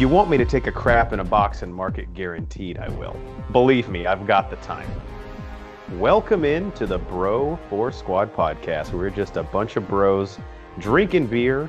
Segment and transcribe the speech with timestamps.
[0.00, 2.78] If you want me to take a crap in a box and mark it guaranteed,
[2.78, 3.14] I will.
[3.52, 4.88] Believe me, I've got the time.
[5.98, 8.94] Welcome in to the Bro Force Squad podcast.
[8.94, 10.38] We're just a bunch of bros
[10.78, 11.68] drinking beer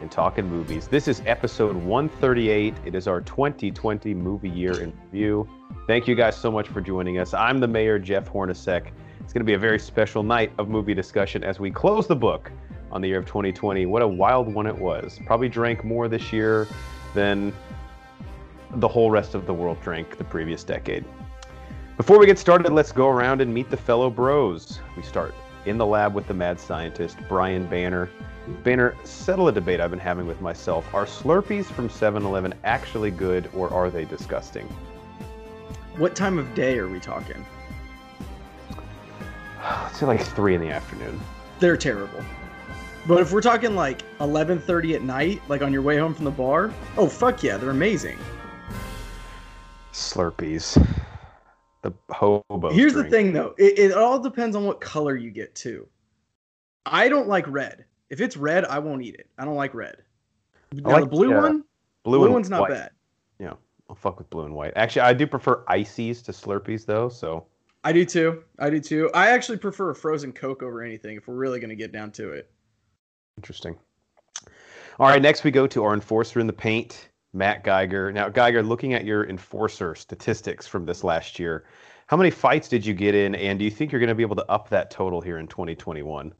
[0.00, 0.86] and talking movies.
[0.86, 2.72] This is episode 138.
[2.84, 5.48] It is our 2020 movie year in review.
[5.88, 7.34] Thank you guys so much for joining us.
[7.34, 8.92] I'm the mayor, Jeff Hornacek.
[9.18, 12.14] It's going to be a very special night of movie discussion as we close the
[12.14, 12.52] book
[12.92, 13.86] on the year of 2020.
[13.86, 15.18] What a wild one it was.
[15.26, 16.68] Probably drank more this year
[17.14, 17.52] than
[18.76, 21.04] the whole rest of the world drank the previous decade.
[21.96, 24.80] Before we get started, let's go around and meet the fellow bros.
[24.96, 25.34] We start
[25.66, 28.08] in the lab with the mad scientist, Brian Banner.
[28.64, 30.92] Banner, settle a debate I've been having with myself.
[30.94, 34.66] Are Slurpees from 7 Eleven actually good or are they disgusting?
[35.98, 37.44] What time of day are we talking?
[39.62, 41.20] Let's say like 3 in the afternoon.
[41.60, 42.24] They're terrible.
[43.06, 46.30] But if we're talking like 11:30 at night, like on your way home from the
[46.30, 48.16] bar, oh fuck yeah, they're amazing.
[49.92, 50.74] Slurpees.
[51.82, 52.70] The hobo.
[52.72, 53.10] Here's drink.
[53.10, 55.88] the thing though, it, it all depends on what color you get too.
[56.86, 57.84] I don't like red.
[58.08, 59.28] If it's red, I won't eat it.
[59.38, 59.96] I don't like red.
[60.72, 61.64] Now like the blue uh, one,
[62.04, 62.70] Blue, blue one's not white.
[62.70, 62.90] bad.
[63.38, 63.54] Yeah,
[63.90, 64.72] I'll fuck with blue and white.
[64.76, 67.08] Actually, I do prefer ICEEs to Slurpees though.
[67.08, 67.46] So
[67.84, 68.44] I do too.
[68.58, 69.10] I do too.
[69.14, 72.30] I actually prefer a frozen Coke over anything if we're really gonna get down to
[72.32, 72.50] it.
[73.36, 73.76] interesting.
[75.00, 78.12] All right, next we go to our enforcer in the paint, Matt Geiger.
[78.12, 81.64] Now, Geiger, looking at your enforcer statistics from this last year,
[82.06, 84.22] how many fights did you get in, and do you think you're going to be
[84.22, 86.32] able to up that total here in 2021?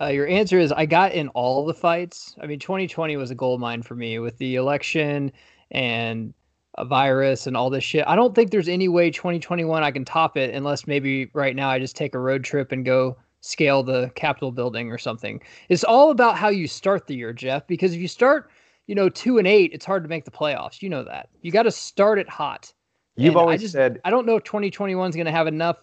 [0.00, 2.34] Uh, your answer is I got in all the fights.
[2.40, 5.30] I mean, 2020 was a gold mine for me with the election
[5.70, 6.34] and
[6.76, 8.04] a virus and all this shit.
[8.06, 11.68] I don't think there's any way 2021 I can top it unless maybe right now
[11.68, 15.40] I just take a road trip and go scale the Capitol building or something.
[15.68, 18.50] It's all about how you start the year, Jeff, because if you start,
[18.86, 20.82] you know, two and eight, it's hard to make the playoffs.
[20.82, 21.28] You know that.
[21.42, 22.72] You got to start it hot.
[23.16, 25.46] You've And I always just- said, I don't know if 2021 is going to have
[25.46, 25.76] enough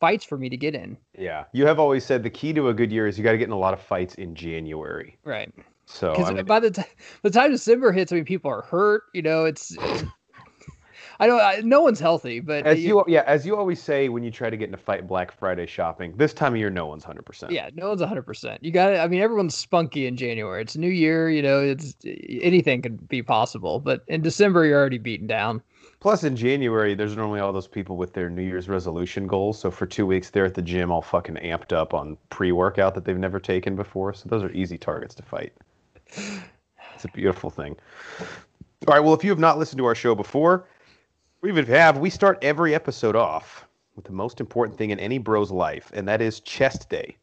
[0.00, 0.96] fights for me to get in.
[1.18, 3.38] yeah, you have always said the key to a good year is you got to
[3.38, 5.18] get in a lot of fights in January.
[5.24, 5.52] Right.
[5.86, 6.84] So, because I mean, by the time
[7.22, 9.04] the time December hits, I mean people are hurt.
[9.14, 9.76] You know, it's
[11.20, 11.40] I don't.
[11.40, 14.50] I, no one's healthy, but as you, yeah, as you always say when you try
[14.50, 17.50] to get in a fight Black Friday shopping, this time of year, no one's 100%.
[17.50, 18.62] yeah, no one's hundred percent.
[18.62, 18.98] You got it.
[18.98, 20.62] I mean, everyone's spunky in January.
[20.62, 21.28] It's New Year.
[21.28, 23.80] You know, it's anything could be possible.
[23.80, 25.60] But in December, you're already beaten down.
[26.00, 29.58] Plus, in January, there's normally all those people with their New Year's resolution goals.
[29.58, 33.04] So for two weeks, they're at the gym all fucking amped up on pre-workout that
[33.04, 34.14] they've never taken before.
[34.14, 35.52] So those are easy targets to fight.
[36.06, 37.76] It's a beautiful thing.
[38.86, 39.00] All right.
[39.00, 40.68] Well, if you have not listened to our show before, or
[41.46, 45.52] even have, we start every episode off with the most important thing in any bro's
[45.52, 47.16] life, and that is Chest Day.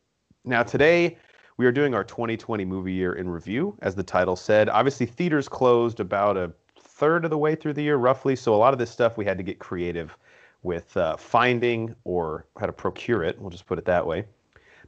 [0.46, 1.18] Now, today
[1.58, 4.70] we are doing our 2020 movie year in review, as the title said.
[4.70, 8.38] Obviously, theaters closed about a third of the way through the year, roughly.
[8.38, 10.18] So a lot of this stuff we had to get creative
[10.64, 13.38] with uh, finding or how to procure it.
[13.38, 14.24] We'll just put it that way.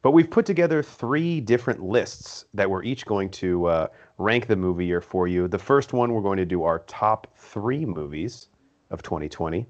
[0.04, 3.88] But we've put together three different lists that we're each going to uh,
[4.20, 5.50] rank the movie year for you.
[5.50, 8.48] The first one, we're going to do our top three movies
[8.90, 9.66] of 2020.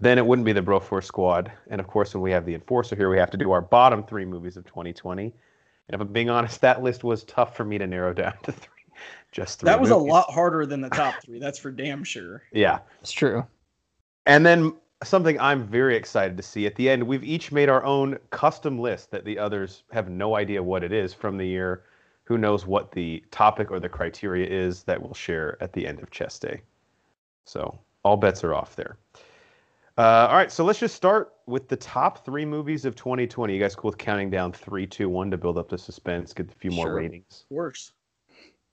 [0.00, 1.52] Then it wouldn't be the Bro Force Squad.
[1.68, 4.02] And of course, when we have the Enforcer here, we have to do our bottom
[4.02, 5.24] three movies of 2020.
[5.24, 8.52] And if I'm being honest, that list was tough for me to narrow down to
[8.52, 8.70] three.
[9.32, 9.66] Just three.
[9.66, 11.38] That was a lot harder than the top three.
[11.38, 12.42] That's for damn sure.
[12.52, 12.78] Yeah.
[13.00, 13.44] It's true.
[14.26, 17.84] And then something I'm very excited to see at the end, we've each made our
[17.84, 21.82] own custom list that the others have no idea what it is from the year.
[22.24, 26.00] Who knows what the topic or the criteria is that we'll share at the end
[26.00, 26.62] of Chest Day.
[27.44, 28.96] So all bets are off there.
[29.96, 33.54] Uh, all right, so let's just start with the top three movies of 2020.
[33.54, 36.50] You guys cool with counting down three, two, one to build up the suspense, get
[36.50, 36.96] a few more Sure.
[36.96, 37.44] ratings?
[37.48, 37.92] Worse.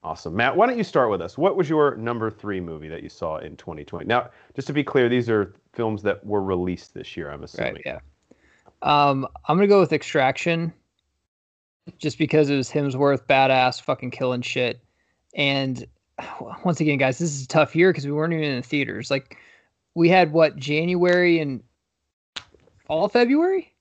[0.03, 0.35] Awesome.
[0.35, 1.37] Matt, why don't you start with us?
[1.37, 4.05] What was your number three movie that you saw in 2020?
[4.05, 7.75] Now, just to be clear, these are films that were released this year, I'm assuming.
[7.75, 7.83] Right.
[7.85, 7.99] Yeah.
[8.81, 10.73] Um, I'm gonna go with Extraction,
[11.99, 14.81] just because it was Hemsworth, badass, fucking killing shit.
[15.35, 15.85] And
[16.63, 19.11] once again, guys, this is a tough year because we weren't even in the theaters.
[19.11, 19.37] Like,
[19.95, 21.61] we had what January and
[22.87, 23.73] all February.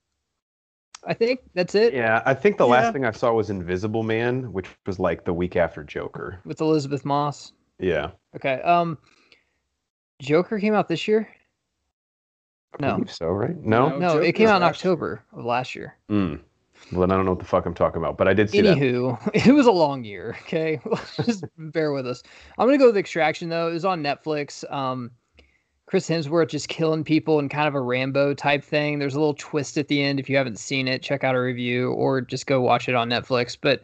[1.07, 4.53] I think that's it Yeah, I think the last thing I saw was Invisible Man,
[4.53, 6.41] which was like the week after Joker.
[6.45, 7.53] with Elisabeth Moss.
[7.79, 8.11] Yeah.
[8.37, 8.61] Okay.
[8.61, 8.99] Um,
[10.21, 11.27] Joker came out this year.
[12.79, 12.95] I No.
[12.97, 13.57] believe so, right?
[13.57, 13.89] No?
[13.89, 13.99] No.
[13.99, 14.93] No, it came out in last year.
[14.93, 15.97] October of last year.
[16.11, 16.41] Mm.
[16.93, 18.63] Well, then I don't know what the fuck I'm talking about, but I did see
[18.63, 18.77] that.
[18.77, 20.37] Anywho, it was a long year.
[20.43, 20.81] Okay,
[21.25, 22.23] just bear with us.
[22.59, 23.69] I'm gonna go with Extraction though.
[23.69, 24.71] It was on Netflix.
[24.73, 25.11] Um,
[25.87, 29.01] Chris Hemsworth just killing people in kind of a Rambo type thing.
[29.01, 30.21] There's a little twist at the end.
[30.21, 33.09] If you haven't seen it, check out a review or just go watch it on
[33.09, 33.57] Netflix.
[33.61, 33.83] But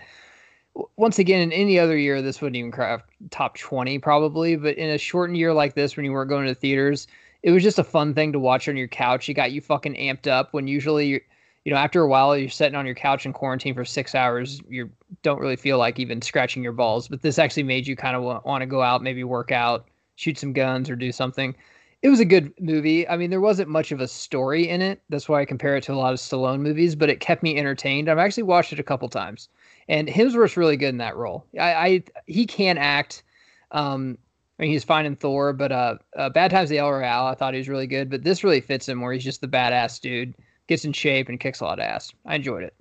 [0.97, 4.55] once again, in any other year, this wouldn't even crack top 20 probably.
[4.55, 7.09] But in a shortened year like this, when you weren't going to theaters,
[7.43, 9.29] it was just a fun thing to watch on your couch.
[9.29, 11.23] It got you fucking amped up when usually
[11.67, 14.61] you know, after a while, you're sitting on your couch in quarantine for six hours.
[14.69, 14.89] You
[15.25, 18.23] don't really feel like even scratching your balls, but this actually made you kind of
[18.23, 21.57] want, want to go out, maybe work out, shoot some guns, or do something.
[22.03, 23.09] It was a good movie.
[23.09, 25.03] I mean, there wasn't much of a story in it.
[25.09, 27.59] That's why I compare it to a lot of Stallone movies, but it kept me
[27.59, 28.09] entertained.
[28.09, 29.49] I've actually watched it a couple times,
[29.89, 31.47] and Hemsworth's really good in that role.
[31.59, 33.25] I, I he can act.
[33.73, 34.19] Um,
[34.61, 37.27] I mean, he's fine in Thor, but uh, uh, Bad Times at the El Royale,
[37.27, 38.09] I thought he was really good.
[38.09, 40.33] But this really fits him, where he's just the badass dude
[40.67, 42.13] gets in shape and kicks a lot of ass.
[42.25, 42.75] I enjoyed it.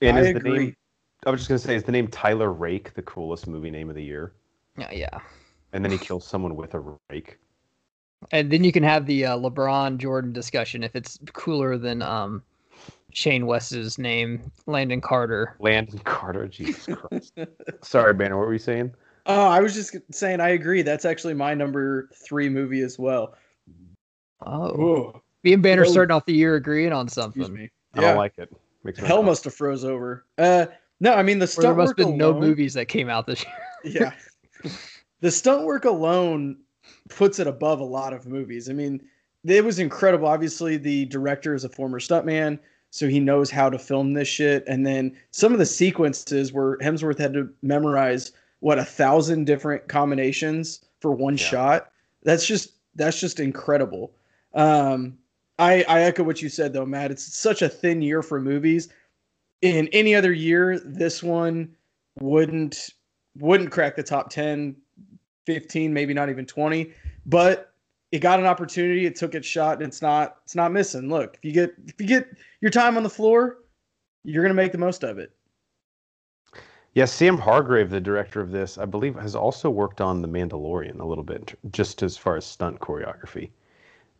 [0.00, 0.58] And I is the agree.
[0.58, 0.76] name?
[1.24, 3.94] I was just gonna say, is the name Tyler Rake the coolest movie name of
[3.94, 4.32] the year?
[4.76, 5.20] Yeah, yeah.
[5.72, 7.38] And then he kills someone with a rake.
[8.30, 12.42] And then you can have the uh, LeBron Jordan discussion if it's cooler than um,
[13.12, 15.56] Shane West's name, Landon Carter.
[15.58, 17.38] Landon Carter, Jesus Christ.
[17.82, 18.92] Sorry, Banner, what were you saying?
[19.26, 20.82] Oh, I was just saying I agree.
[20.82, 23.34] That's actually my number three movie as well.
[24.44, 25.90] Oh, Whoa, me and Banner Whoa.
[25.92, 27.42] starting off the year agreeing on something.
[27.42, 27.70] excuse me.
[27.94, 28.52] I Yeah, don't like it.
[28.84, 29.22] Makes hell uncomfortable.
[29.24, 30.24] must have froze over.
[30.38, 30.66] Uh,
[31.00, 32.86] no, I mean the Or there stunt must work have been no alone- movies that
[32.86, 33.54] came out this year.
[34.64, 34.70] yeah.
[35.20, 36.56] the stunt work alone
[37.08, 38.68] puts it above a lot of movies.
[38.70, 39.00] I mean,
[39.44, 40.28] it was incredible.
[40.28, 42.58] Obviously, the director is a former stuntman,
[42.90, 44.62] so he knows how to film this shit.
[44.68, 49.88] And then some of the sequences where Hemsworth had to memorize what a thousand different
[49.88, 51.44] combinations for one Yeah.
[51.44, 51.90] shot.
[52.22, 54.12] That's just that's just incredible.
[54.54, 55.18] Um,
[55.62, 57.10] I I echo what you said though, Matt.
[57.10, 58.88] It's such a thin year for movies.
[59.60, 61.76] In any other year, this one
[62.20, 62.90] wouldn't
[63.38, 64.76] wouldn't crack the top 10
[65.46, 66.92] 15 maybe not even 20
[67.24, 67.72] but
[68.12, 71.38] it got an opportunity it took its shot and it's not it's not missing look
[71.38, 72.28] if you get if you get
[72.60, 73.60] your time on the floor
[74.24, 75.32] you're going to make the most of it
[76.94, 81.00] Yeah, Sam Hargrave, the director of this, I believe, has also worked on The Mandalorian
[81.00, 83.48] a little bit, just as far as stunt choreography.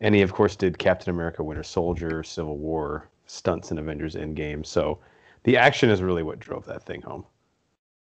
[0.03, 4.65] And he, of course, did Captain America Winter Soldier, Civil War, stunts in Avengers Endgame.
[4.65, 4.99] So
[5.43, 7.25] the action is really what drove that thing home.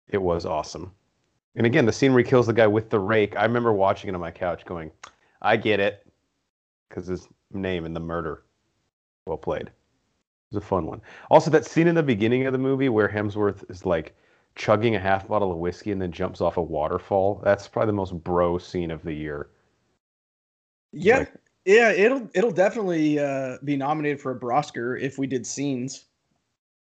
[0.09, 0.93] It was awesome.
[1.55, 4.09] And again, the scene where he kills the guy with the rake, I remember watching
[4.11, 4.91] it on my couch going,
[5.43, 6.05] I get it.
[6.89, 8.43] Because his name and the murder.
[9.27, 9.69] Well played.
[9.69, 9.73] It
[10.51, 11.01] was a fun one.
[11.31, 14.15] Also, that scene in the beginning of the movie where Hemsworth is like
[14.57, 17.41] chugging a half bottle of whiskey and then jumps off a waterfall.
[17.45, 19.51] That's probably the most bro scene of the year.
[20.93, 25.47] yeah Like- yeah it'll it'll definitely uh, be nominated for a brosker if we did
[25.47, 26.06] scenes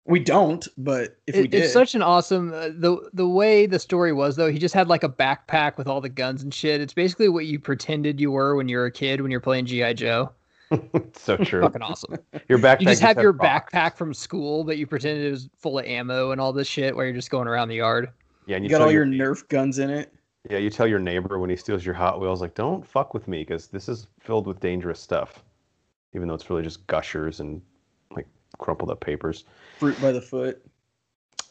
[0.08, 3.80] we don't but if we did it's such an awesome uh, the the way the
[3.80, 4.52] story was though.
[4.52, 6.80] He just had like a backpack with all the guns and shit.
[6.80, 9.66] It's basically what you pretended you were when you were a kid when you're playing
[9.66, 10.32] GI Joe.
[11.14, 11.62] so true.
[11.62, 12.18] Fucking awesome.
[12.48, 12.82] Your backpack.
[12.82, 13.72] You just have your rocks.
[13.72, 16.96] backpack from school, but you pretended it was full of ammo and all this shit
[16.96, 18.10] while you're just going around the yard.
[18.46, 20.12] Yeah, and you you got all your your nerf guns in it
[20.50, 23.28] yeah you tell your neighbor when he steals your Hot Wheels like don't fuck with
[23.28, 25.44] me because this is filled with dangerous stuff,
[26.14, 27.62] even though it's really just gushers and
[28.12, 28.28] like
[28.60, 29.46] crumpled up papers.
[29.80, 30.62] fruit by the foot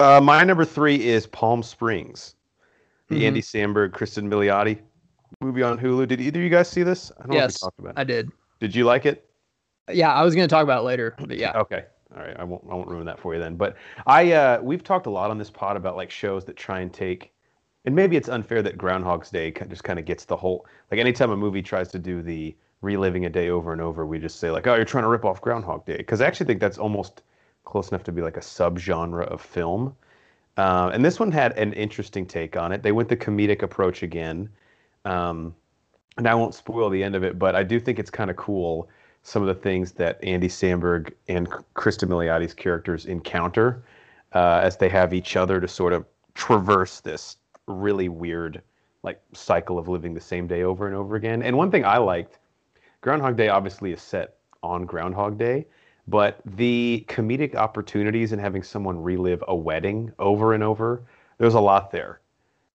[0.01, 2.35] Uh, my number three is Palm Springs,
[3.09, 3.27] the Mhm.
[3.27, 4.79] Andy Samberg, Cristin Milioti
[5.41, 6.09] movie on Hulu.
[6.09, 7.13] Did either of you guys see this?
[7.19, 7.99] I don't know if Yes, we talked about it.
[7.99, 8.31] I did.
[8.61, 9.29] Did you like it?
[9.93, 11.53] Yeah, I was gonna talk about it later, but yeah.
[11.59, 11.85] Okay.
[12.17, 12.37] All right.
[12.39, 12.65] I won't.
[12.71, 13.57] I won't ruin that for you then.
[13.57, 16.81] But I, uh, we've talked a lot on this pod about like shows that try
[16.81, 17.33] and take,
[17.85, 20.67] and maybe it's unfair that Groundhog's Day just kind of gets the whole.
[20.91, 24.19] Like anytime a movie tries to do the reliving a day over and over, we
[24.19, 26.61] just say like, oh, you're trying to rip off Groundhog Day, because I actually think
[26.61, 27.23] that's almost
[27.65, 29.95] close enough to be like a subgenre of film.
[30.57, 32.83] Uh, and this one had an interesting take on it.
[32.83, 34.49] They went the comedic approach again.
[35.05, 35.55] Um,
[36.17, 38.37] and I won't spoil the end of it, but I do think it's kind of
[38.37, 38.89] cool
[39.23, 43.83] some of the things that Andy Samberg and Cristin Milioti's characters encounter
[44.33, 48.63] uh, as they have each other to sort of traverse this really weird
[49.03, 51.43] like cycle of living the same day over and over again.
[51.43, 52.39] And one thing I liked,
[53.03, 55.67] Groundhog Day obviously is set on Groundhog Day,
[56.09, 61.03] but the comedic opportunities in having someone relive a wedding over and over,
[61.39, 62.21] there's a lot there.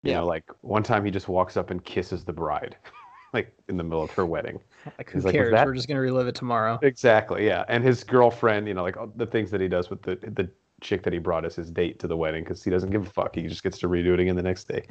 [0.04, 0.18] You Yeah.
[0.20, 2.78] know, like one time he just walks up and kisses the bride,
[3.34, 4.60] like in the middle of her wedding.
[4.98, 5.52] Like who He's like, cares?
[5.52, 6.80] that- We're just gonna relive it tomorrow.
[6.84, 7.66] Exactly, yeah.
[7.68, 10.50] And his girlfriend, you know, like all the things that he does with the the
[10.82, 13.10] chick that he brought as his date to the wedding because he doesn't give a
[13.10, 13.36] fuck.
[13.36, 14.84] He just gets to redo it again the next day.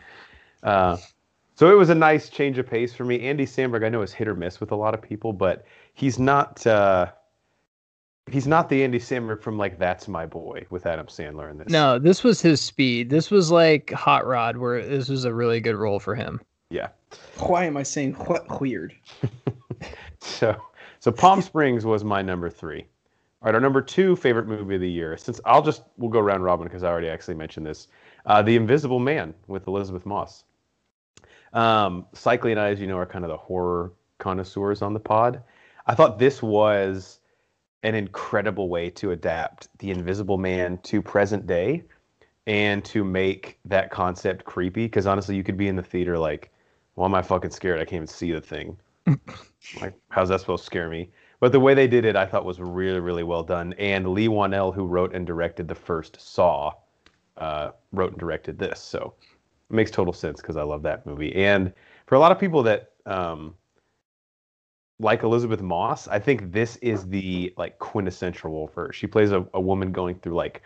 [0.62, 0.97] Uh,
[1.54, 3.21] so it was a nice change of pace for me.
[3.21, 5.64] Andy Samberg, I know is hit or miss with a lot of people, but
[5.95, 6.66] he's not.
[6.66, 7.07] Uh,
[8.30, 11.68] he's not the Andy Samberg from like That's My Boy with Adam Sandler in this.
[11.68, 13.11] No, this was his speed.
[13.11, 16.40] This was like Hot Rod, where this was a really good role for him.
[16.71, 16.88] Yeah.
[17.38, 18.95] why am i saying what weird
[20.21, 20.61] So,
[21.00, 22.87] so Palm Springs was my number three.
[23.40, 25.16] All right, our number two favorite movie of the year.
[25.16, 27.87] Since I'll just we'll go round robin because I already actually mentioned this.
[28.26, 30.42] Uh, the Invisible Man with Elisabeth Moss.
[31.52, 34.99] Um, Cycling and I, as you know, are kind of the horror connoisseurs on the
[34.99, 35.40] pod.
[35.87, 37.21] I thought this was
[37.85, 41.85] an incredible way to adapt the Invisible Man to present day
[42.49, 44.87] and to make that concept creepy.
[44.87, 46.50] Because honestly, you could be in the theater like,
[46.95, 47.78] "Why am I fucking scared?
[47.78, 48.76] I can't even see the thing.
[49.80, 51.09] like, how's that supposed to scare me?"
[51.40, 53.73] But the way they did it, I thought was really, really well done.
[53.78, 56.73] And Leigh Whannell, who wrote and directed the first Saw,
[57.37, 58.80] uh, wrote and directed this.
[58.80, 59.14] So
[59.71, 61.35] it makes total sense because I love that movie.
[61.35, 61.73] And
[62.07, 63.54] for a lot of people that um,
[65.00, 68.92] like Elisabeth Moss, I think this is the like quintessential role for her.
[68.92, 70.62] She plays a, a woman going through like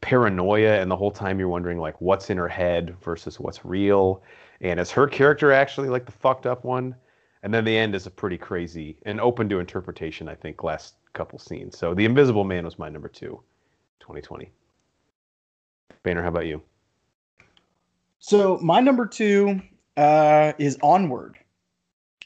[0.00, 4.22] paranoia, and the whole time you're wondering like what's in her head versus what's real.
[4.60, 6.94] And is her character actually like the fucked up one?
[7.42, 10.94] And then the end is a pretty crazy and open to interpretation, I think, last
[11.12, 11.76] couple scenes.
[11.76, 13.40] So The Invisible Man was my number two,
[14.00, 14.50] 2020.
[16.02, 16.62] Banner, how about you?
[18.18, 19.60] So my number two
[19.96, 21.36] uh, is Onward.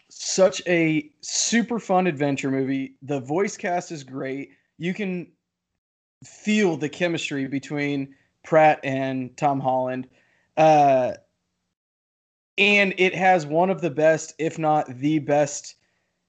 [0.09, 2.97] Such a super fun adventure movie.
[3.03, 4.51] The voice cast is great.
[4.79, 5.29] You can
[6.25, 10.09] feel the chemistry between Pratt and Tom Holland.
[10.57, 11.13] Uh,
[12.59, 15.77] and it has one of the best, if not the best,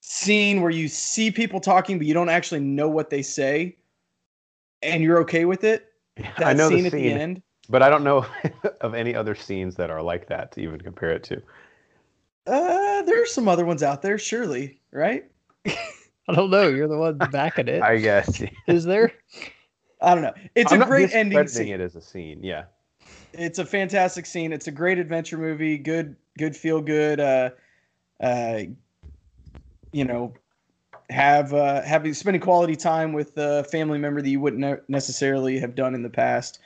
[0.01, 3.75] scene where you see people talking, but you don't actually know what they say,
[4.81, 5.85] and you're okay with it.
[6.37, 7.41] That I know scene the at the end.
[7.69, 8.25] but I don't know
[8.81, 11.41] of any other scenes that are like that to even compare it to.
[12.47, 15.25] Uh, there's some other ones out there, surely, right?
[15.67, 16.69] I don't know.
[16.69, 17.81] You're the one backing it.
[17.83, 18.41] I guess.
[18.67, 19.11] Is there?
[20.01, 20.33] I don't know.
[20.55, 21.81] It's I'm a not great ending discrediting scene.
[21.81, 22.43] it as a scene.
[22.43, 22.63] Yeah.
[23.33, 24.51] It's a fantastic scene.
[24.51, 25.77] It's a great adventure movie.
[25.77, 27.19] Good, good, feel good.
[27.19, 27.49] Uh,
[28.21, 28.61] uh,
[29.91, 30.33] you know,
[31.09, 35.75] have uh, having spending quality time with a family member that you wouldn't necessarily have
[35.75, 36.59] done in the past.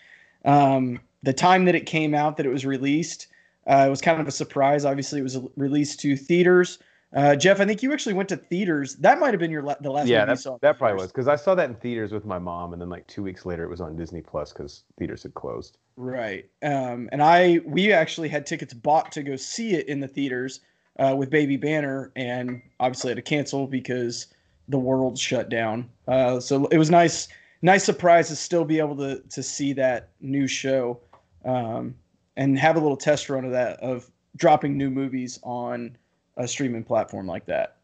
[0.45, 3.27] Um, the time that it came out, that it was released,
[3.67, 4.85] uh, it was kind of a surprise.
[4.85, 6.79] Obviously, it was released to theaters.
[7.13, 8.95] Uh, Jeff, I think you actually went to theaters.
[8.95, 10.57] That might have been your la- the last yeah, movie you that, saw.
[10.61, 13.05] that probably was because I saw that in theaters with my mom, and then like
[13.07, 15.77] two weeks later, it was on Disney Plus because theaters had closed.
[15.97, 16.49] Right.
[16.63, 20.61] Um, and I we actually had tickets bought to go see it in the theaters
[20.99, 24.27] uh, with Baby Banner, and obviously had to cancel because
[24.69, 25.89] the world shut down.
[26.07, 27.27] Uh, so it was nice,
[27.61, 30.97] nice surprise to still be able to to see that new show,
[31.43, 31.93] um,
[32.37, 35.97] and have a little test run of that of dropping new movies on
[36.37, 37.77] a streaming platform like that.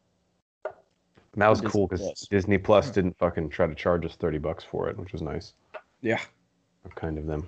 [0.66, 4.38] And that was Disney cool because Disney Plus didn't fucking try to charge us thirty
[4.39, 5.54] bucks for it, which was nice.
[6.01, 6.20] Yeah.
[6.96, 7.48] Kind of them.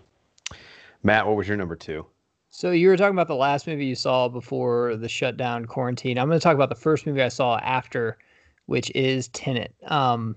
[1.03, 2.05] Matt, what was your number two?
[2.49, 6.17] So you were talking about the last movie you saw before the shutdown quarantine.
[6.17, 8.17] I'm going to talk about the first movie I saw after,
[8.65, 9.73] which is Tenet.
[9.85, 10.35] Um,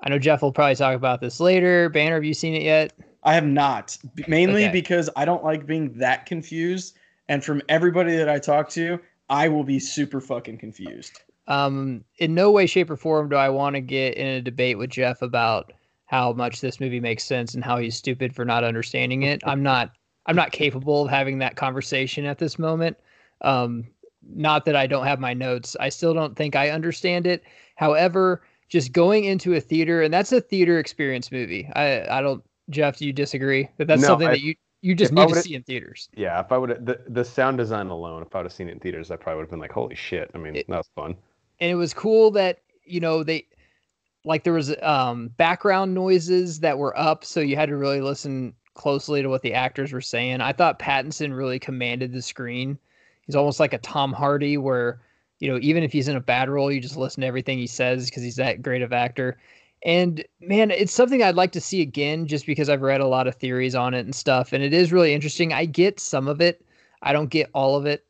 [0.00, 1.88] I know Jeff will probably talk about this later.
[1.90, 2.94] Banner, have you seen it yet?
[3.22, 3.96] I have not,
[4.28, 4.72] mainly Okay.
[4.72, 6.96] because I don't like being that confused.
[7.28, 8.98] And from everybody that I talk to,
[9.30, 11.20] I will be super fucking confused.
[11.46, 14.76] Um, in no way, shape, or form do I want to get in a debate
[14.76, 15.72] with Jeff about
[16.06, 19.40] how much this movie makes sense and how he's stupid for not understanding it.
[19.46, 19.92] I'm not.
[20.26, 22.96] I'm not capable of having that conversation at this moment.
[23.40, 23.86] Um,
[24.22, 25.76] not that I don't have my notes.
[25.80, 27.42] I still don't think I understand it.
[27.76, 31.68] However, just going into a theater, and that's a theater experience movie.
[31.74, 32.42] I I don't.
[32.68, 35.28] Jeff, do you disagree that that's No, something I- that you you just if need
[35.28, 36.08] to see in theaters?
[36.14, 38.72] Yeah, if I would the the sound design alone, if I would have seen it
[38.72, 40.90] in theaters, I probably would have been like, "Holy shit!" I mean, It- that was
[40.94, 41.16] fun.
[41.60, 43.46] and it was cool that you know they
[44.24, 48.54] like there was um background noises that were up so you had to really listen
[48.74, 52.78] closely to what the actors were saying i thought pattinson really commanded the screen
[53.26, 55.00] he's almost like a tom hardy where
[55.38, 57.66] you know even if he's in a bad role you just listen to everything he
[57.66, 59.38] says because he's that great of actor
[59.82, 63.26] and man it's something i'd like to see again just because i've read a lot
[63.26, 66.40] of theories on it and stuff and it is really interesting i get some of
[66.40, 66.64] it
[67.02, 68.04] i don't get all of it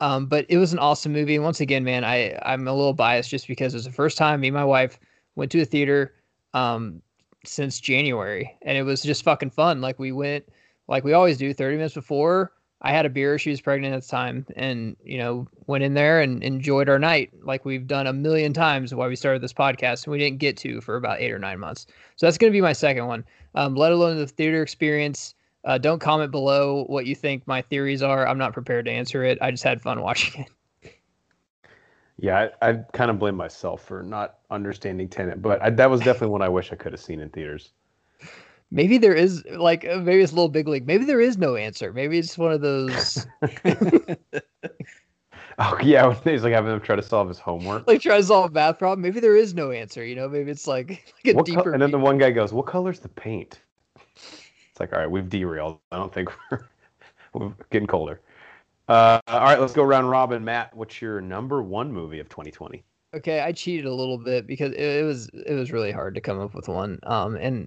[0.00, 1.34] um, but it was an awesome movie.
[1.34, 4.18] And once again, man, I I'm a little biased just because it was the first
[4.18, 4.98] time me and my wife
[5.36, 6.14] went to a theater
[6.54, 7.00] um,
[7.44, 9.80] since January, and it was just fucking fun.
[9.80, 10.44] Like we went,
[10.88, 12.52] like we always do, 30 minutes before.
[12.82, 13.38] I had a beer.
[13.38, 16.98] She was pregnant at the time, and you know went in there and enjoyed our
[16.98, 20.38] night like we've done a million times while we started this podcast, and we didn't
[20.38, 21.86] get to for about eight or nine months.
[22.16, 23.24] So that's gonna be my second one.
[23.54, 25.34] Um, let alone the theater experience.
[25.64, 28.26] Uh, don't comment below what you think my theories are.
[28.28, 29.36] I'm not prepared to answer it.
[29.40, 30.50] I just had fun watching it.
[32.18, 36.00] Yeah, I, I kind of blame myself for not understanding Tenet, but I, that was
[36.00, 37.72] definitely one I wish I could have seen in theaters.
[38.70, 40.86] Maybe there is like uh, maybe it's a little big league.
[40.86, 41.92] Maybe there is no answer.
[41.92, 43.26] Maybe it's one of those
[45.58, 47.86] Oh yeah, when he's like having him try to solve his homework.
[47.86, 49.00] like try to solve a math problem.
[49.00, 50.04] Maybe there is no answer.
[50.04, 50.88] You know, maybe it's like
[51.24, 51.72] like a What deeper.
[51.72, 53.60] and then the one guy goes, "What color's the paint?"
[54.04, 55.78] It's like, all right, we've derailed.
[55.90, 56.60] I don't think we're,
[57.32, 58.20] we're getting colder.
[58.88, 60.44] Uh, all right, let's go round robin.
[60.44, 62.84] Matt, what's your number one movie of 2020?
[63.14, 66.20] Okay, I cheated a little bit because it, it was it was really hard to
[66.20, 66.98] come up with one.
[67.04, 67.66] Um, and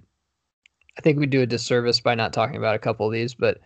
[1.00, 3.58] I think we do a disservice by not talking about a couple of these, but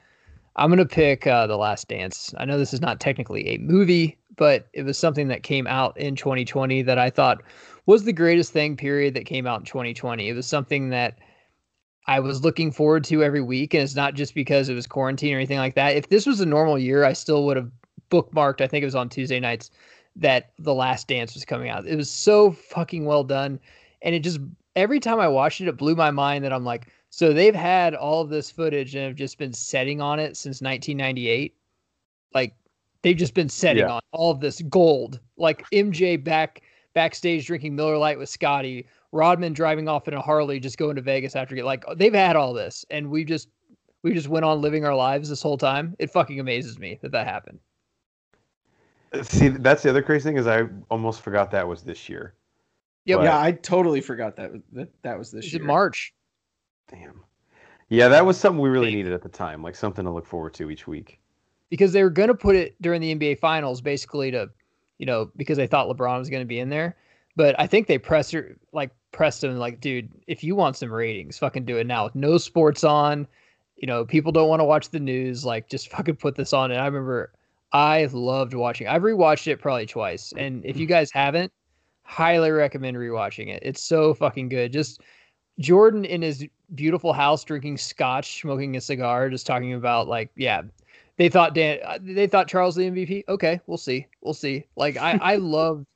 [0.54, 2.32] I'm gonna pick uh, The Last Dance.
[2.38, 5.96] I know this is not technically a movie, but it was something that came out
[5.96, 7.42] in 2020 that I thought
[7.86, 8.76] was the greatest thing.
[8.76, 10.28] Period that came out in 2020.
[10.28, 11.18] It was something that
[12.06, 15.34] I was looking forward to every week, and it's not just because it was quarantine
[15.34, 15.96] or anything like that.
[15.96, 17.72] If this was a normal year, I still would have
[18.12, 18.60] bookmarked.
[18.60, 19.72] I think it was on Tuesday nights
[20.14, 21.84] that The Last Dance was coming out.
[21.84, 23.58] It was so fucking well done,
[24.02, 24.38] and it just
[24.76, 27.94] every time I watched it, it blew my mind that I'm like so they've had
[27.94, 31.54] all of this footage and have just been setting on it since 1998.
[32.34, 32.56] Like
[33.02, 33.92] they've just been setting yeah.
[33.92, 35.20] on all of this gold.
[35.36, 40.58] Like MJ back backstage drinking Miller Lite with Scottie, Rodman driving off in a Harley,
[40.58, 43.48] just going to Vegas after get like they've had all this, and we just
[44.02, 45.94] we just went on living our lives this whole time.
[46.00, 47.60] It fucking amazes me that that happened.
[49.22, 52.34] See, that's the other crazy thing is I almost forgot that was this year.
[53.04, 53.22] Yep.
[53.22, 55.62] Yeah, I totally forgot that that, that was this year.
[55.62, 56.12] March.
[56.90, 57.24] Damn.
[57.88, 60.54] Yeah, that was something we really needed at the time, like something to look forward
[60.54, 61.20] to each week.
[61.70, 64.50] Because they were going to put it during the NBA Finals, basically to,
[64.98, 66.96] you know, because they thought LeBron was going to be in there.
[67.36, 70.92] But I think they pressed her, like pressed him, like, dude, if you want some
[70.92, 72.04] ratings, fucking do it now.
[72.04, 73.26] With no sports on,
[73.76, 75.44] you know, people don't want to watch the news.
[75.44, 76.70] Like, just fucking put this on.
[76.70, 77.32] And I remember
[77.72, 78.86] I loved watching.
[78.86, 81.52] I've rewatched it probably twice, and if you guys haven't,
[82.04, 83.62] highly recommend rewatching it.
[83.64, 84.72] It's so fucking good.
[84.72, 85.00] Just
[85.58, 90.62] Jordan in his beautiful house drinking scotch, smoking a cigar, just talking about like, yeah,
[91.16, 93.24] they thought Dan, uh, they thought Charles the MVP.
[93.28, 94.64] Okay, we'll see, we'll see.
[94.76, 95.86] Like I, I love.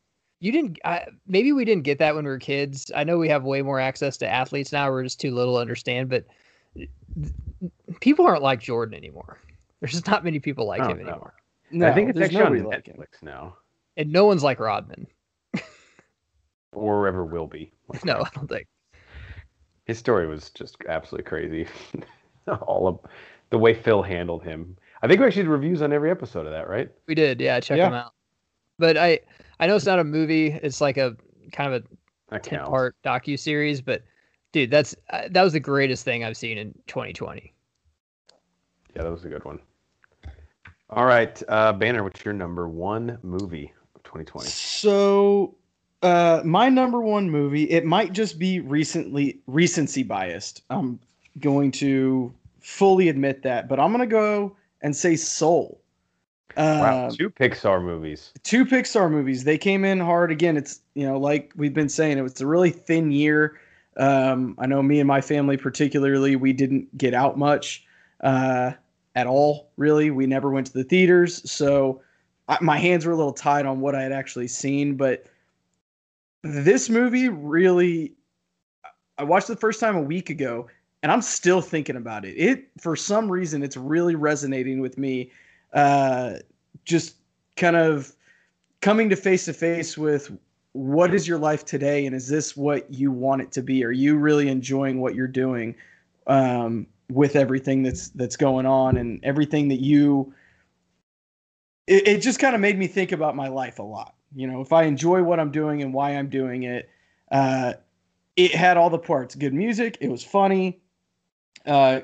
[0.40, 0.78] You didn't.
[0.84, 2.92] I, maybe we didn't get that when we were kids.
[2.94, 4.88] I know we have way more access to athletes now.
[4.88, 6.08] We're just too little to understand.
[6.08, 6.26] But
[8.00, 9.38] people aren't like Jordan anymore.
[9.80, 11.34] There's just not many people like him anymore.
[11.72, 13.56] No, I think it's actually on Netflix like now.
[13.96, 15.08] And no one's like Rodman.
[16.72, 17.72] or ever will be.
[17.88, 18.68] Like no, I don't think
[19.88, 21.66] his story was just absolutely crazy.
[22.62, 23.00] All of
[23.50, 24.76] the way Phil handled him.
[25.02, 26.90] I think we actually did reviews on every episode of that, right?
[27.06, 27.58] We did, yeah.
[27.58, 27.86] Check yeah.
[27.86, 28.12] them out.
[28.78, 29.20] But I,
[29.58, 30.48] I know it's not a movie.
[30.62, 31.16] It's like a
[31.52, 31.84] kind of
[32.30, 33.80] a ten part docu series.
[33.80, 34.02] But
[34.52, 37.54] dude, that's uh, that was the greatest thing I've seen in 2020.
[38.94, 39.58] Yeah, that was a good one.
[40.90, 44.48] All right, uh, Banner, what's your number one movie of 2020?
[44.48, 45.54] So
[46.02, 47.64] uh, my number one movie.
[47.64, 50.62] It might just be recently recency biased.
[50.70, 51.00] I'm
[51.40, 55.80] going to fully admit that, but I'm gonna go and say Soul.
[56.56, 58.32] wow, um, two Pixar movies.
[58.42, 59.44] Two Pixar movies.
[59.44, 60.30] They came in hard.
[60.30, 63.58] Again, it's you know like we've been saying, it was a really thin year.
[63.96, 67.84] Um, I know me and my family particularly, we didn't get out much
[68.20, 68.72] uh,
[69.16, 69.70] at all.
[69.76, 72.02] Really, we never went to the theaters, so
[72.48, 75.26] I, my hands were a little tied on what I had actually seen, but
[76.48, 78.14] this movie really
[79.18, 80.68] I watched the first time a week ago
[81.02, 82.34] and I'm still thinking about it.
[82.36, 85.30] It for some reason it's really resonating with me.
[85.72, 86.34] Uh,
[86.84, 87.16] just
[87.56, 88.14] kind of
[88.80, 90.30] coming to face to face with
[90.72, 93.84] what is your life today and is this what you want it to be?
[93.84, 95.74] Are you really enjoying what you're doing
[96.26, 100.32] um, with everything that's that's going on and everything that you
[101.86, 104.60] it, it just kind of made me think about my life a lot you know,
[104.60, 106.88] if I enjoy what I'm doing and why I'm doing it,
[107.30, 107.74] uh,
[108.36, 109.34] it had all the parts.
[109.34, 109.98] Good music.
[110.00, 110.80] It was funny.
[111.66, 112.00] Uh,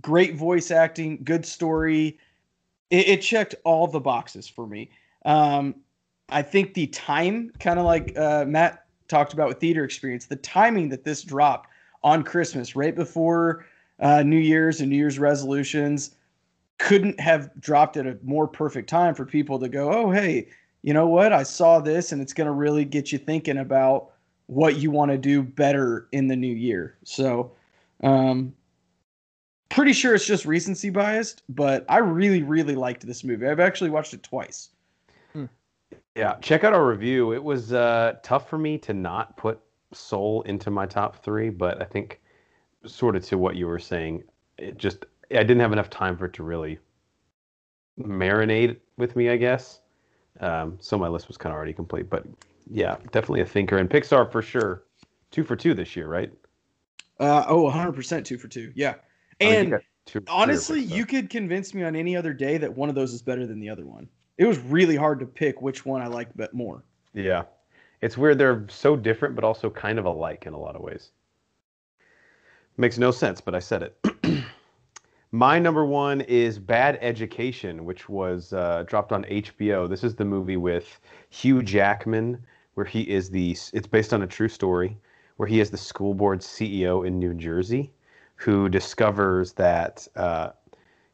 [0.00, 1.20] great voice acting.
[1.24, 2.18] Good story.
[2.90, 4.90] It, it checked all the boxes for me.
[5.24, 5.76] Um,
[6.28, 10.36] I think the time, kind of like uh, Matt talked about with theater experience, the
[10.36, 11.70] timing that this dropped
[12.04, 13.64] on Christmas, right before
[14.00, 16.14] uh, New Year's and New Year's resolutions,
[16.78, 20.48] couldn't have dropped at a more perfect time for people to go, oh, hey,
[20.88, 21.34] you know what?
[21.34, 24.12] I saw this and it's going to really get you thinking about
[24.46, 26.96] what you want to do better in the new year.
[27.04, 27.52] So,
[28.02, 28.54] um,
[29.68, 33.46] pretty sure it's just recency biased, but I really, really liked this movie.
[33.46, 34.70] I've actually watched it twice.
[35.34, 35.44] Hmm.
[36.16, 37.34] Yeah, check out our review.
[37.34, 39.60] It was uh, tough for me to not put
[39.92, 42.18] Soul into my top three, but I think
[42.86, 44.22] sort of to what you were saying,
[44.56, 46.78] it just I didn't have enough time for it to really
[48.00, 49.80] marinate with me, I guess.
[50.40, 52.24] Um, so my list was kind of already complete, but
[52.70, 53.78] yeah, definitely a thinker.
[53.78, 54.84] And Pixar for sure,
[55.30, 56.32] two for two this year, right?
[57.18, 58.72] Uh, oh, 100% two for two.
[58.74, 58.94] Yeah.
[59.40, 59.78] And I
[60.14, 63.22] mean, honestly, you could convince me on any other day that one of those is
[63.22, 64.08] better than the other one.
[64.36, 66.84] It was really hard to pick which one I liked but more.
[67.12, 67.44] Yeah.
[68.00, 68.38] It's weird.
[68.38, 71.10] They're so different, but also kind of alike in a lot of ways.
[72.76, 73.98] Makes no sense, but I said it.
[75.32, 79.86] My number one is Bad Education, which was uh, dropped on HBO.
[79.86, 82.42] This is the movie with Hugh Jackman,
[82.74, 83.50] where he is the.
[83.74, 84.96] It's based on a true story,
[85.36, 87.92] where he is the school board CEO in New Jersey,
[88.36, 90.52] who discovers that uh,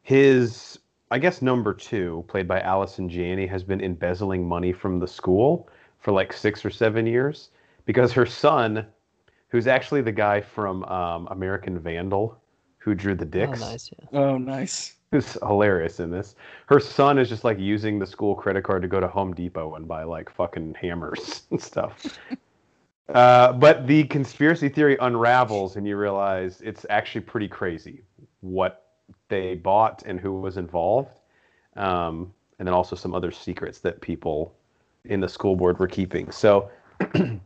[0.03, 0.79] his,
[1.11, 5.67] I guess, number two, played by Allison Janney, has been embezzling money from the school
[5.99, 7.49] for like six or seven years
[7.85, 8.85] because her son,
[9.49, 12.39] who's actually the guy from um, American Vandal,
[12.85, 13.91] who drew the Oh, dicks nice.
[13.91, 14.19] Yeah.
[14.19, 14.93] Oh, nice.
[15.11, 16.35] who's hilarious in this.
[16.67, 19.73] Her son is just like using the school credit card to go to Home Depot
[19.73, 22.05] and buy like fucking hammers and stuff.
[23.09, 28.03] uh, but the conspiracy theory unravels, and you realize it's actually pretty crazy
[28.41, 28.83] what
[29.29, 31.21] they bought and who was involved,
[31.77, 34.53] um, and then also some other secrets that people
[35.05, 36.31] in the school board were keeping.
[36.31, 36.69] So.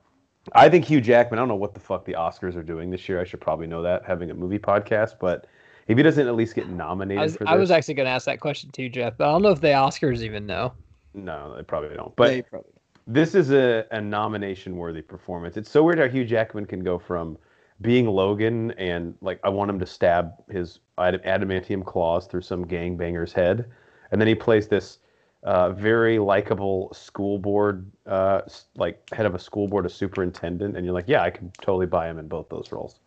[0.54, 1.40] I think Hugh Jackman.
[1.40, 3.20] I don't know what the fuck the Oscars are doing this year.
[3.20, 5.48] I should probably know that having a movie podcast, but
[5.88, 8.06] if he doesn't at least get nominated I was, for this, I was actually going
[8.06, 10.74] to ask that question too, Jeff, but I don't know if the Oscars even know.
[11.14, 12.16] no, they probably don't.
[12.16, 12.72] But They probably-
[13.08, 15.58] this is a, a nomination worthy performance.
[15.58, 17.40] It's so weird how Hugh Jackman can go from
[17.82, 23.34] being Logan and like I want him to stab his adamantium claws through some gangbanger's
[23.34, 23.66] head,
[24.12, 25.00] and then he plays this
[25.44, 28.42] uh, very likable school board, uh,
[28.76, 31.86] like head of a school board, a superintendent, and you're like, yeah, I can totally
[31.86, 33.00] buy him in both those roles.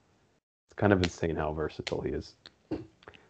[0.66, 2.34] It's kind of insane how versatile he is.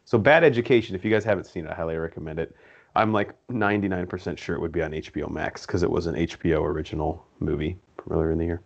[0.05, 0.95] So, Bad Education.
[0.95, 2.55] If you guys haven't seen it, I highly recommend it.
[2.95, 6.63] I'm like 99% sure it would be on HBO Max because it was an HBO
[6.63, 7.79] original movie
[8.11, 8.61] earlier in the year.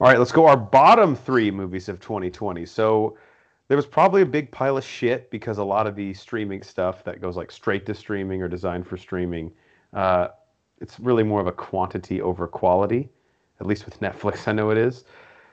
[0.00, 0.46] All right, let's go.
[0.46, 2.66] Our bottom three movies of 2020.
[2.66, 3.16] So
[3.68, 7.04] there was probably a big pile of shit because a lot of the streaming stuff
[7.04, 9.52] that goes like straight to streaming or designed for streaming,
[9.92, 10.28] uh,
[10.80, 13.08] it's really more of a quantity over quality.
[13.60, 15.04] At least with Netflix, I know it is.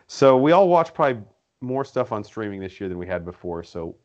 [0.07, 1.21] So we all watched probably
[1.61, 3.63] more stuff on streaming this year than we had before.
[3.63, 3.95] So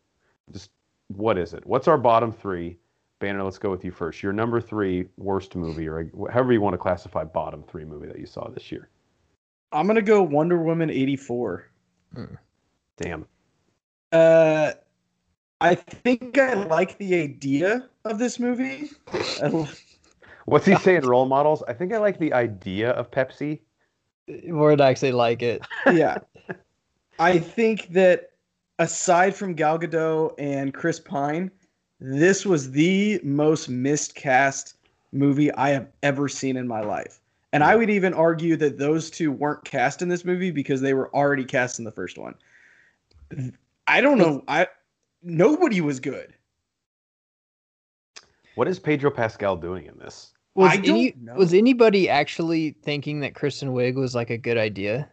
[0.51, 0.71] just
[1.09, 1.65] what is it?
[1.67, 2.79] What's our bottom three?
[3.21, 4.23] Banner, let's go with you first.
[4.23, 8.19] Your number three worst movie, or however you want to classify bottom three movie that
[8.19, 8.89] you saw this year.
[9.73, 11.67] I'm gonna go Wonder Woman 84.
[12.97, 13.27] Damn.
[14.13, 14.73] Uh,
[15.61, 18.91] I think I like the idea of this movie.
[20.47, 21.03] What's he saying?
[21.03, 21.63] Role models.
[21.69, 23.61] I think I like the idea of Pepsi.
[24.29, 25.63] Would actually like it.
[25.93, 26.19] yeah,
[27.19, 28.31] I think that
[28.79, 31.51] aside from Gal Gadot and Chris Pine,
[32.01, 34.77] this was the most miscast
[35.13, 37.21] movie I have ever seen in my life.
[37.53, 40.95] And I would even argue that those two weren't cast in this movie because they
[40.95, 42.35] were already cast in the first one.
[43.91, 44.45] I don't know.
[44.47, 44.69] I
[45.21, 46.33] nobody was good.
[48.55, 50.33] What is Pedro Pascal doing in this?
[50.55, 51.35] Was I don't any know.
[51.35, 55.09] was anybody actually thinking that Kristen Wiig was like a good idea?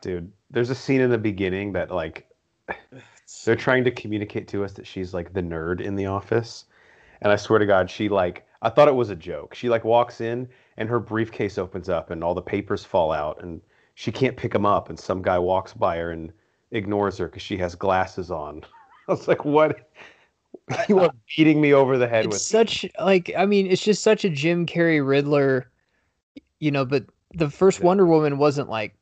[0.00, 2.28] Dude, there's a scene in the beginning that like
[3.44, 6.66] they're trying to communicate to us that she's like the nerd in the office.
[7.22, 9.54] And I swear to God, she like I thought it was a joke.
[9.56, 13.42] She like walks in and her briefcase opens up and all the papers fall out
[13.42, 13.60] and
[13.96, 16.32] she can't pick them up and some guy walks by her and
[16.72, 18.62] ignores her because she has glasses on.
[19.08, 19.88] I was like, what?
[20.88, 24.02] You are beating me over the head It's with such like I mean, it's just
[24.04, 25.68] such a Jim Carrey Riddler,
[26.60, 26.84] you know.
[26.84, 27.86] But the first Yeah.
[27.86, 28.94] Wonder Woman wasn't like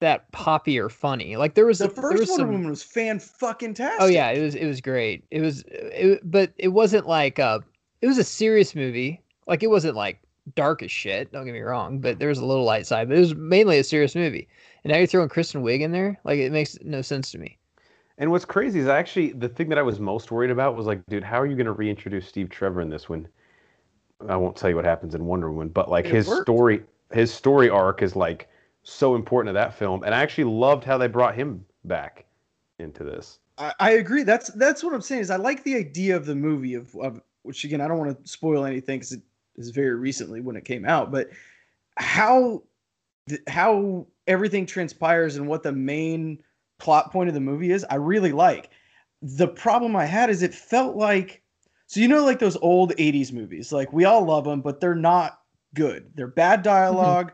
[0.00, 1.36] that poppy or funny.
[1.36, 4.00] Like there was the there first was Wonder some- Woman was fan fucking tastic.
[4.02, 5.24] Oh yeah, it was it was great.
[5.30, 7.60] It was it, but it wasn't like uh
[8.02, 9.22] it was a serious movie.
[9.46, 10.20] Like it wasn't like
[10.54, 13.16] dark as shit, don't get me wrong, but there was a little light side, but
[13.16, 14.48] it was mainly a serious movie.
[14.84, 16.18] And now you're throwing Kristen Wiig in there?
[16.24, 17.58] Like it makes no sense to me.
[18.18, 21.04] And what's crazy is actually the thing that I was most worried about was like,
[21.06, 23.28] dude, how are you going to reintroduce Steve Trevor in this when
[24.28, 26.42] I won't tell you what happens in Wonder Woman, but like It his worked.
[26.42, 26.82] story,
[27.12, 28.48] his story arc is like
[28.82, 32.24] so important to that film, and I actually loved how they brought him back
[32.78, 33.38] into this.
[33.58, 34.22] I, I agree.
[34.22, 35.22] That's that's what I'm saying.
[35.22, 38.22] Is I like the idea of the movie of, of which again I don't want
[38.22, 39.22] to spoil anything because it
[39.56, 41.30] is very recently when it came out, but
[41.96, 42.62] how
[43.48, 46.42] how everything transpires and what the main
[46.78, 48.70] plot point of the movie is, I really like.
[49.22, 51.42] The problem I had is it felt like
[51.86, 54.94] so you know like those old 80s movies, like we all love them, but they're
[54.94, 55.40] not
[55.74, 56.10] good.
[56.14, 56.64] They're bad mm-hmm.
[56.64, 57.30] dialog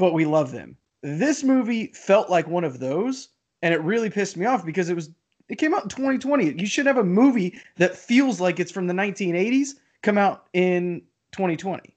[0.00, 0.76] but we love them.
[1.02, 3.28] This movie felt like one of those,
[3.62, 5.10] and it really pissed me off because it was
[5.48, 6.58] it came out in 2020.
[6.58, 11.02] You should have a movie that feels like it's from the 1980s come out in
[11.32, 11.94] 2020.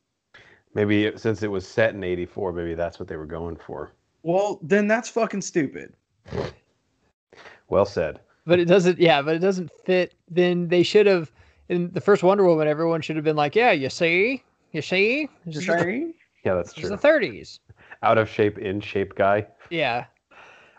[0.76, 3.94] Maybe it, since it was set in '84, maybe that's what they were going for.
[4.24, 5.94] Well, then that's fucking stupid.
[7.70, 8.20] Well said.
[8.46, 10.16] But it doesn't yeah, but it doesn't fit.
[10.30, 11.32] Then they should have
[11.70, 14.44] in the first Wonder Woman, everyone should have been like, Yeah, you see?
[14.72, 15.30] You see?
[15.46, 16.14] This is the, Sorry?
[16.44, 16.90] Yeah, that's this is true.
[16.90, 17.60] the thirties.
[18.02, 19.48] Out of shape, in shape guy.
[19.70, 20.06] Yeah.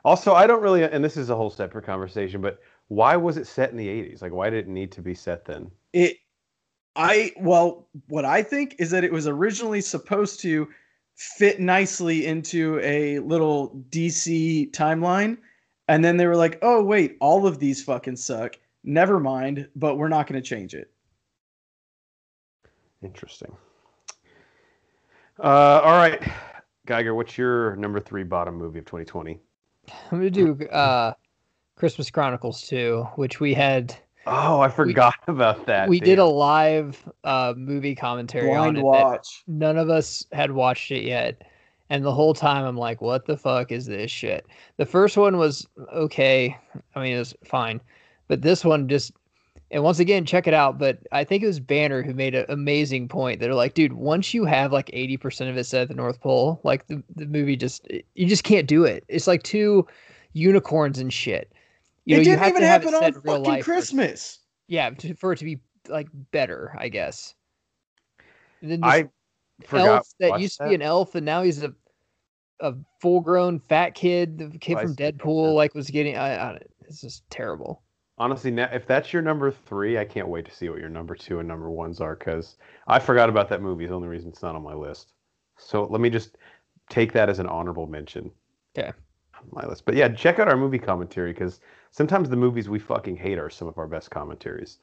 [0.05, 3.47] Also, I don't really, and this is a whole separate conversation, but why was it
[3.47, 4.21] set in the 80s?
[4.21, 5.71] Like, why did it need to be set then?
[5.95, 6.19] It,
[6.97, 10.69] I well, what I think is that it was originally supposed to
[11.17, 15.39] fit nicely into a little DC timeline,
[15.89, 18.59] and then they were like, "Oh wait, all of these fucking suck.
[18.85, 20.91] Never mind, but we're not going to change it."
[23.03, 23.55] Interesting.
[25.39, 26.23] Uh, all right,
[26.87, 29.41] Geiger, what's your number three bottom movie of 2020?
[30.11, 31.13] I'm gonna do uh,
[31.77, 33.97] Christmas Chronicles 2, which we had.
[34.27, 35.89] Oh, I forgot we, about that.
[35.89, 36.07] We damn.
[36.07, 38.83] did a live uh, movie commentary Blind on it.
[38.83, 39.43] Watch.
[39.47, 41.43] None of us had watched it yet.
[41.91, 44.47] And the whole time I'm like, what the fuck is this shit?
[44.79, 46.57] The first one was okay.
[46.95, 47.81] I mean, it was fine.
[48.27, 49.13] But this one just
[49.71, 50.79] and once again, check it out.
[50.79, 53.41] But I think it was Banner who made an amazing point.
[53.41, 56.61] They're like, dude, once you have like 80% of it set at the North Pole,
[56.63, 59.05] like the, the movie just, you just can't do it.
[59.09, 59.87] It's like two
[60.33, 61.53] unicorns and shit.
[62.05, 64.37] You it know, didn't even happen on fucking Christmas.
[64.37, 67.35] For, yeah, to, for it to be like better, I guess.
[68.61, 69.09] And then I
[69.73, 71.75] elf that used to be an elf, and now he's a
[72.61, 74.39] a full grown fat kid.
[74.39, 76.17] The kid from Deadpool, like, was getting.
[76.17, 77.83] I, I, it's just terrible.
[78.17, 81.15] Honestly, now, if that's your number three, I can't wait to see what your number
[81.17, 83.85] two and number ones are because I forgot about that movie.
[83.85, 85.13] It's the only reason it's not on my list.
[85.59, 86.37] So let me just
[86.89, 88.31] take that as an honorable mention.
[88.79, 88.93] Okay.
[89.41, 89.85] On my list.
[89.85, 91.61] But yeah, check out our movie commentary because
[91.95, 94.79] sometimes the movies we fucking hate are some of our best commentaries.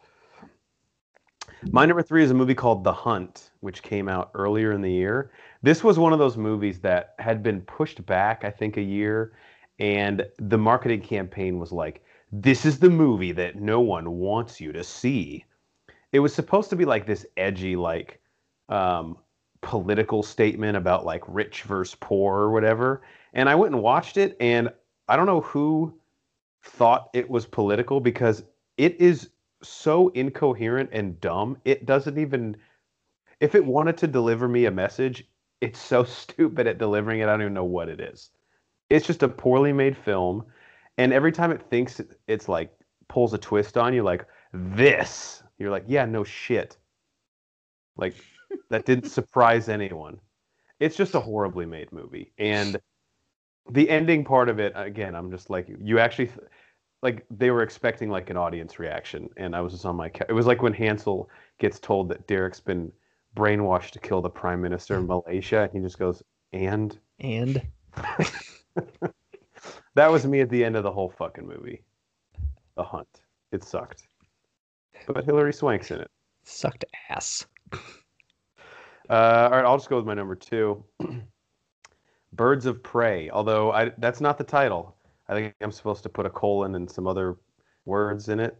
[1.72, 4.92] My number three is a movie called The Hunt, which came out earlier in the
[4.92, 5.32] year.
[5.62, 9.34] This was one of those movies that had been pushed back, I think, a year.
[9.78, 14.72] And the marketing campaign was like, this is the movie that no one wants you
[14.72, 15.44] to see.
[16.14, 18.22] It was supposed to be like this edgy, like
[18.70, 19.18] um,
[19.60, 23.02] political statement about like rich versus poor or whatever.
[23.34, 24.70] And I went and watched it, and
[25.10, 25.94] I don't know who
[26.64, 28.44] thought it was political because
[28.78, 29.30] it is
[29.64, 31.58] so incoherent and dumb.
[31.66, 32.58] It doesn't even,
[33.40, 35.28] if it wanted to deliver me a message,
[35.60, 37.24] it's so stupid at delivering it.
[37.24, 38.32] I don't even know what it is.
[38.90, 40.46] It's just a poorly made film
[40.98, 42.72] and every time it thinks it's like
[43.08, 46.78] pulls a twist on you, like this, you're like, yeah, no shit.
[47.98, 48.16] Like
[48.70, 50.20] that didn't surprise anyone.
[50.80, 52.80] It's just a horribly made movie, and
[53.70, 56.30] the ending part of it, again, I'm just like, you actually.
[57.04, 60.34] like they were expecting like an audience reaction and i was just on my it
[60.34, 62.92] was like when hansel gets told that derek's been
[63.36, 66.22] brainwashed to kill the prime minister of malaysia and he just goes
[66.54, 67.60] and and
[69.96, 71.84] that was me at the end of the whole fucking movie.
[72.76, 73.08] The Hunt.
[73.52, 74.04] It sucked.
[75.08, 76.10] But Hilary Swank's in it.
[76.44, 77.46] Sucked ass.
[79.10, 80.84] Uh, all right, I'll just go with my number two.
[82.34, 83.30] Birds of Prey.
[83.30, 84.96] Although I, that's not the title.
[85.28, 87.38] I think I'm supposed to put a colon and some other
[87.86, 88.58] words in it,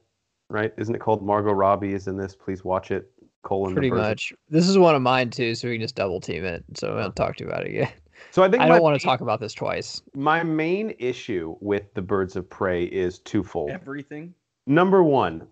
[0.50, 0.74] right?
[0.78, 2.36] Isn't it called Margot Robbie is in this?
[2.36, 3.12] Please watch it.
[3.44, 3.74] Colon.
[3.74, 4.32] Pretty much.
[4.32, 4.38] Of...
[4.50, 6.64] This is one of mine too, so we can just double team it.
[6.76, 7.92] So I don't talk to you about it again.
[8.30, 10.02] So I think I don't want to talk about this twice.
[10.14, 13.72] My main issue with the Birds of Prey is twofold.
[13.72, 14.34] Everything.
[14.68, 15.48] Number one,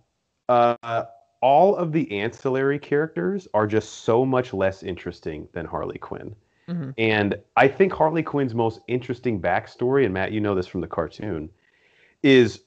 [0.50, 1.06] uh,
[1.42, 6.36] all of the ancillary characters are just so much less interesting than Harley Quinn.
[6.70, 6.92] Mm-hmm.
[6.98, 10.88] And I think Harley Quinn's most interesting backstory, and Matt, you know this from the
[10.88, 11.50] cartoon,
[12.22, 12.62] is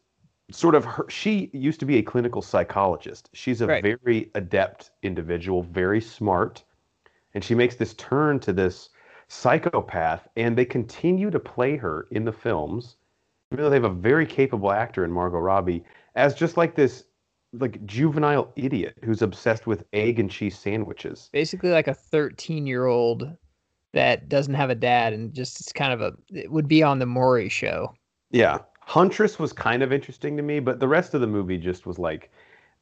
[0.50, 1.06] sort of her.
[1.08, 3.30] She used to be a clinical psychologist.
[3.32, 3.82] She's a right.
[3.82, 6.64] very adept individual, very smart,
[7.34, 8.90] and she makes this turn to this
[9.28, 12.96] psychopath, and they continue to play her in the films,
[13.52, 15.84] even though they have a very capable actor in Margot Robbie,
[16.16, 17.04] as just like this
[17.58, 21.28] like juvenile idiot who's obsessed with egg and cheese sandwiches.
[21.32, 23.36] Basically like a 13 year old
[23.92, 26.98] that doesn't have a dad and just it's kind of a it would be on
[26.98, 27.94] the Maury show.
[28.30, 28.58] Yeah.
[28.80, 31.98] Huntress was kind of interesting to me, but the rest of the movie just was
[31.98, 32.30] like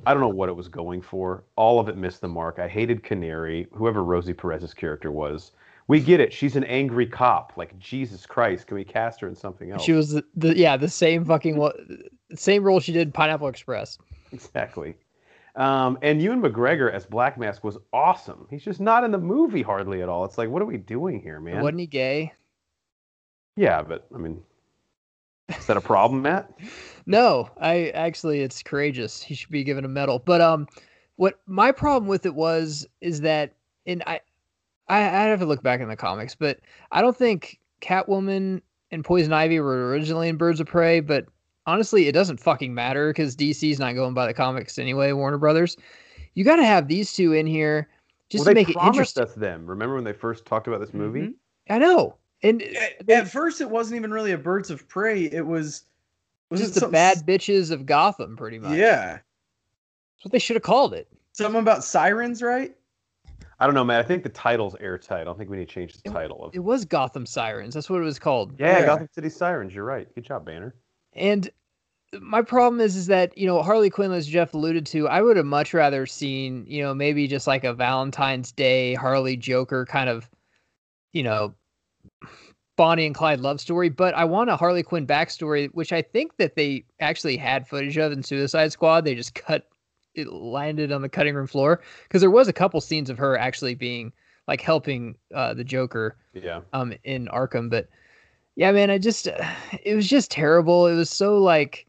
[0.07, 1.45] I don't know what it was going for.
[1.57, 2.59] All of it missed the mark.
[2.59, 5.53] I hated Canary, whoever Rosie Perez's character was.
[5.89, 6.33] We get it.
[6.33, 7.55] She's an angry cop.
[7.57, 9.83] Like Jesus Christ, can we cast her in something else?
[9.83, 11.73] She was the, the yeah the same fucking
[12.35, 13.99] same role she did Pineapple Express.
[14.33, 14.95] Exactly.
[15.61, 18.47] Um, and Ewan McGregor as Black Mask was awesome.
[18.49, 20.25] He's just not in the movie hardly at all.
[20.25, 21.61] It's like, what are we doing here, man?
[21.61, 22.33] Wasn't he gay?
[23.57, 24.43] Yeah, but I mean,
[25.51, 26.51] is that a problem, Matt?
[27.07, 29.21] no, I actually, it's courageous.
[29.21, 30.19] He should be given a medal.
[30.19, 30.67] But um,
[31.17, 33.53] what my problem with it was is that,
[33.85, 34.21] and I
[34.89, 39.05] I, I have to look back in the comics, but I don't think Catwoman and
[39.05, 41.27] Poison Ivy were originally in Birds of Prey, but
[41.71, 45.13] honestly, it doesn't fucking matter because DC's not going by the comics anyway.
[45.13, 45.77] Warner Brothers,
[46.35, 47.89] you got to have these two in here
[48.29, 49.23] just well, to make it interesting.
[49.23, 49.67] us them.
[49.67, 51.21] Remember when they first talked about this movie?
[51.21, 51.73] Mm-hmm.
[51.73, 52.17] I know.
[52.43, 55.25] And at, they, at, first, it wasn't even really a Birds of Prey.
[55.25, 55.85] It was
[56.51, 58.77] Was just it the some- bad bitches of Gotham, pretty much.
[58.77, 59.13] Yeah.
[59.13, 61.09] That's what they should have called it.
[61.33, 62.75] Something about sirens, right?
[63.61, 64.01] I don't know, man.
[64.01, 65.21] I think the title's airtight.
[65.21, 66.55] I don't think we need to change the title of.
[66.55, 67.75] It was Gotham Sirens.
[67.75, 68.59] That's what it was called.
[68.59, 68.87] Yeah, Yeah.
[68.87, 69.75] Gotham City Sirens.
[69.75, 70.13] You're right.
[70.15, 70.75] Good job, Banner.
[71.13, 71.51] And
[72.21, 75.37] my problem is, is that you know Harley Quinn, as Jeff alluded to, I would
[75.37, 80.09] have much rather seen you know maybe just like a Valentine's Day Harley Joker kind
[80.09, 80.29] of,
[81.13, 81.55] you know,
[82.77, 83.89] Bonnie and Clyde love story.
[83.89, 87.97] But I want a Harley Quinn backstory, which I think that they actually had footage
[87.99, 89.05] of in Suicide Squad.
[89.05, 89.69] They just cut
[90.15, 93.39] it landed on the cutting room floor because there was a couple scenes of her
[93.39, 94.13] actually being
[94.49, 96.63] like helping uh, the Joker Yeah.
[96.73, 97.89] um in Arkham but
[98.57, 99.29] yeah man I just
[99.85, 101.87] it was just terrible it was so like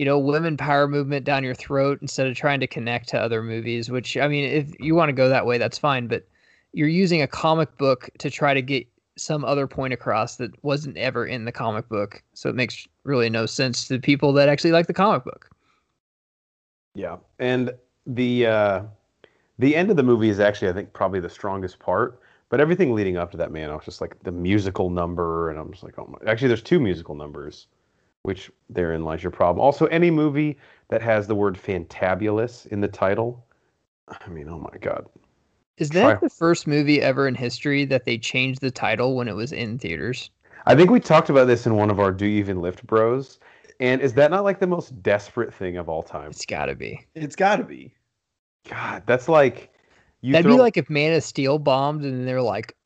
[0.00, 3.42] you know women power movement down your throat instead of trying to connect to other
[3.42, 6.26] movies which I mean if you want to go that way that's fine but
[6.72, 8.86] you're using a comic book to try to get
[9.18, 13.28] some other point across that wasn't ever in the comic book so it makes really
[13.28, 15.50] no sense to people that actually like the comic book
[16.94, 17.74] Yeah, and
[18.06, 18.82] the uh,
[19.58, 22.20] the end of the movie is actually, I think, probably the strongest part.
[22.48, 25.58] But everything leading up to that, man, I was just like the musical number, and
[25.58, 26.30] I'm just like, oh my.
[26.30, 27.68] Actually, there's two musical numbers,
[28.22, 29.60] which therein lies your problem.
[29.64, 33.44] Also, any movie that has the word "fantabulous" in the title,
[34.08, 35.06] I mean, oh my god.
[35.78, 39.26] is that Try- the first movie ever in history that they changed the title when
[39.28, 40.30] it was in theaters
[40.66, 43.38] I think we talked about this in one of our "Do You Even Lift, Bros."
[43.80, 46.30] And is that not like the most desperate thing of all time?
[46.30, 47.94] it's got to be It's got to be.
[48.68, 49.72] God, that's like
[50.20, 52.76] you That'd throw, be like if Man of Steel bombed and they're like,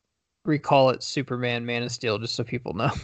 [0.44, 2.90] recall it Superman Man of Steel, just so people know.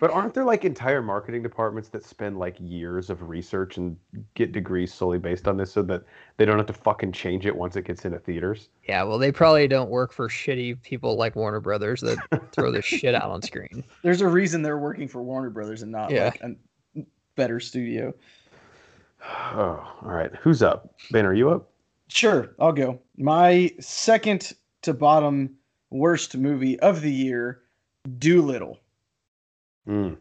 [0.00, 3.94] But aren't there like entire marketing departments that spend like years of research and
[4.34, 6.04] get degrees solely based on this so that
[6.38, 8.70] they don't have to fucking change it once it gets into theaters?
[8.88, 12.16] yeah, well, they probably don't work for shitty people like Warner Brothers that
[12.52, 13.84] throw their shit out on screen.
[14.02, 16.30] There's a reason they're working for Warner Brothers and not Yeah.
[16.30, 17.02] like a
[17.36, 18.14] better studio.
[19.22, 20.34] Oh, all right.
[20.36, 20.94] Who's up?
[21.10, 21.68] Ben, are you up?
[22.08, 22.98] Sure, I'll go.
[23.18, 25.56] My second to bottom
[25.90, 27.62] worst movie of the year,
[28.18, 28.78] Dolittle.
[29.88, 30.16] Mm.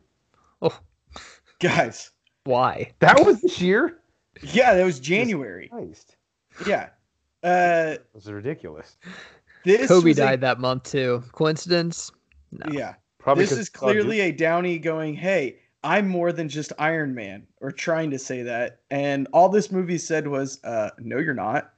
[0.62, 0.80] Oh,
[1.60, 2.12] Guys,
[2.46, 2.92] why?
[3.00, 3.98] That was this year?
[4.42, 5.68] yeah, that was January.
[5.70, 6.16] Christ.
[6.68, 6.90] Yeah.
[7.44, 8.98] Uh This is ridiculous.
[9.64, 11.24] this Kobe was a- died that month too.
[11.32, 12.12] Coincidence?
[12.52, 12.66] No.
[12.72, 12.96] Yeah.
[13.20, 17.46] Probably this 'cause- is clearly a Downey going, "Hey, I'm more than just Iron Man,"
[17.62, 18.80] or trying to say that.
[18.90, 21.74] And all this movie said was, uh, "No, you're not."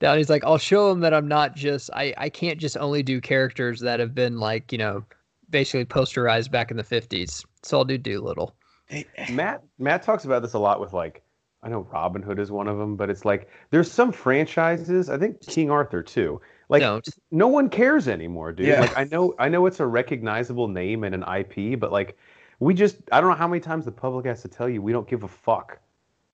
[0.00, 3.20] Downey's like, I'll show him that I'm not just I I can't just only do
[3.20, 5.04] characters that have been like you know
[5.50, 7.44] basically posterized back in the 50s.
[7.62, 8.54] So I'll do Dolittle.
[8.86, 11.22] Hey, Matt Matt talks about this a lot with like
[11.62, 15.18] I know Robin Hood is one of them, but it's like there's some franchises, I
[15.18, 16.40] think King Arthur too.
[16.68, 17.08] Like Don't.
[17.30, 18.66] no one cares anymore, dude.
[18.66, 18.82] Yeah.
[18.82, 22.16] Like I know I know it's a recognizable name and an IP, but like
[22.60, 24.92] we just I don't know how many times the public has to tell you we
[24.92, 25.80] don't give a fuck.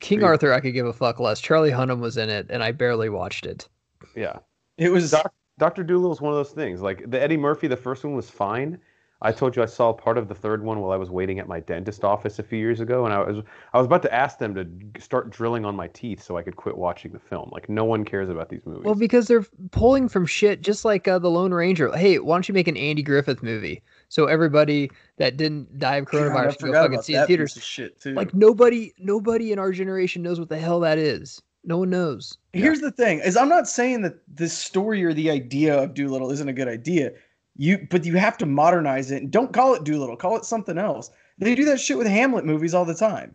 [0.05, 0.27] King Yeah.
[0.27, 1.41] Arthur, I could give a fuck less.
[1.41, 3.69] Charlie Hunnam was in it, and I barely watched it.
[4.15, 4.39] Yeah.
[4.77, 5.83] It was Doc, Dr.
[5.83, 6.83] Dolittle is one of those things.
[6.83, 8.79] Like the Eddie Murphy, the first one was fine.
[9.23, 11.49] I told you I saw part of the third one while I was waiting at
[11.49, 14.37] my dentist office a few years ago, and I was I was about to ask
[14.37, 17.49] them to start drilling on my teeth so I could quit watching the film.
[17.51, 18.85] Like no one cares about these movies.
[18.85, 21.97] Well, because they're pulling from shit, just like uh, the Lone Ranger.
[21.97, 23.83] Hey, why don't you make an Andy Griffith movie?
[24.15, 27.27] So everybody that didn't die of God, I coronavirus can go fucking see it in
[27.27, 27.55] theaters.
[27.61, 28.15] shit too.
[28.15, 31.43] Like nobody, nobody in our generation knows what the hell that is.
[31.65, 32.39] No one knows.
[32.53, 36.31] Here's the thing: is I'm not saying that this story or the idea of Dolittle
[36.31, 37.11] isn't a good idea.
[37.57, 39.23] You, but you have to modernize it.
[39.23, 40.17] and Don't call it Dolittle.
[40.17, 41.11] Call it something else.
[41.39, 43.35] They do that shit with Hamlet movies all the time.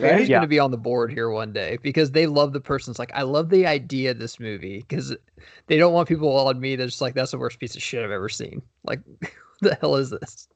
[0.00, 0.16] Right?
[0.16, 0.36] Who's Yeah.
[0.36, 3.10] going to be on the board here one day because they love the person's like,
[3.14, 5.14] I love the idea of this movie because
[5.66, 8.02] they don't want people on me that's just like, that's the worst piece of shit
[8.02, 8.62] I've ever seen.
[8.84, 10.48] Like, what the hell is this?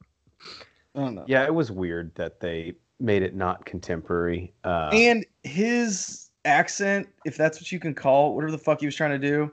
[0.95, 1.25] I don't know.
[1.27, 4.53] yeah, it was weird that they made it not contemporary.
[4.63, 8.95] Uh, And his accent, if that's what you can call whatever the fuck he was
[8.95, 9.51] trying to do.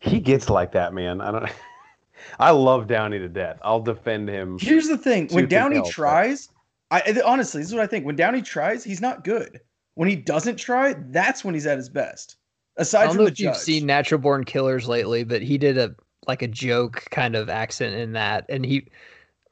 [0.00, 1.20] he gets like that, man.
[1.20, 1.50] I don't.
[2.38, 3.58] I love Downey to death.
[3.62, 4.58] I'll defend him.
[4.60, 6.48] Here's the thing: when Downey nail, tries,
[6.90, 8.06] I I- honestly, this is what I think.
[8.06, 9.60] When Downey tries, he's not good.
[9.94, 12.36] When he doesn't try, that's when he's at his best.
[12.78, 15.56] I Aside don't from know the if you've seen Natural Born Killers lately, but he
[15.58, 15.94] did a
[16.26, 18.86] like a joke kind of accent in that, and he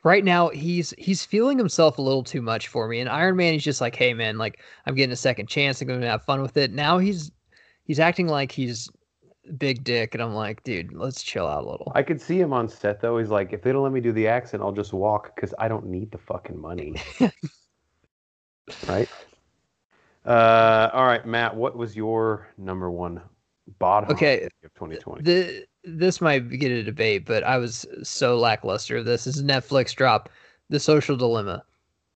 [0.02, 3.00] right now he's he's feeling himself a little too much for me.
[3.00, 5.88] And Iron Man, he's just like, hey man, like I'm getting a second chance, I'm
[5.88, 6.72] gonna have fun with it.
[6.72, 7.32] Now he's
[7.84, 8.90] he's acting like he's
[9.58, 11.92] big dick, and I'm like, dude, let's chill out a little.
[11.94, 13.18] I could see him on set though.
[13.18, 15.68] He's like, if they don't let me do the accent, I'll just walk because I
[15.68, 16.94] don't need the fucking money.
[18.88, 19.08] right.
[20.24, 21.54] Uh, all right, Matt.
[21.54, 23.20] What was your number one
[23.78, 25.22] bottom Okay, of 2020?
[25.22, 28.97] the this might get a debate, but I was so lackluster.
[28.99, 30.28] of This This is Netflix drop,
[30.70, 31.64] The Social Dilemma.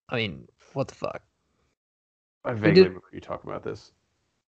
[0.09, 1.21] I mean, what the fuck?
[2.45, 3.91] I vaguely did- remember you talking about this.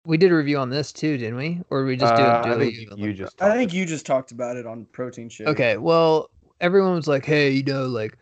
[0.05, 1.61] We did a review on this too, didn't we?
[1.69, 2.43] Or did we just do Uh, it?
[2.43, 3.41] do I a think review you just.
[3.41, 5.47] I think you just talked about it on Protein Shake.
[5.47, 6.29] Okay, well,
[6.61, 8.17] everyone was like, "Hey, you know, like,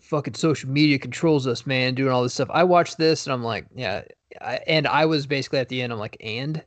[0.00, 3.42] fucking social media controls us, man, doing all this stuff." I watched this and I'm
[3.42, 4.02] like, "Yeah,"
[4.40, 5.92] I, and I was basically at the end.
[5.92, 6.62] I'm like, "And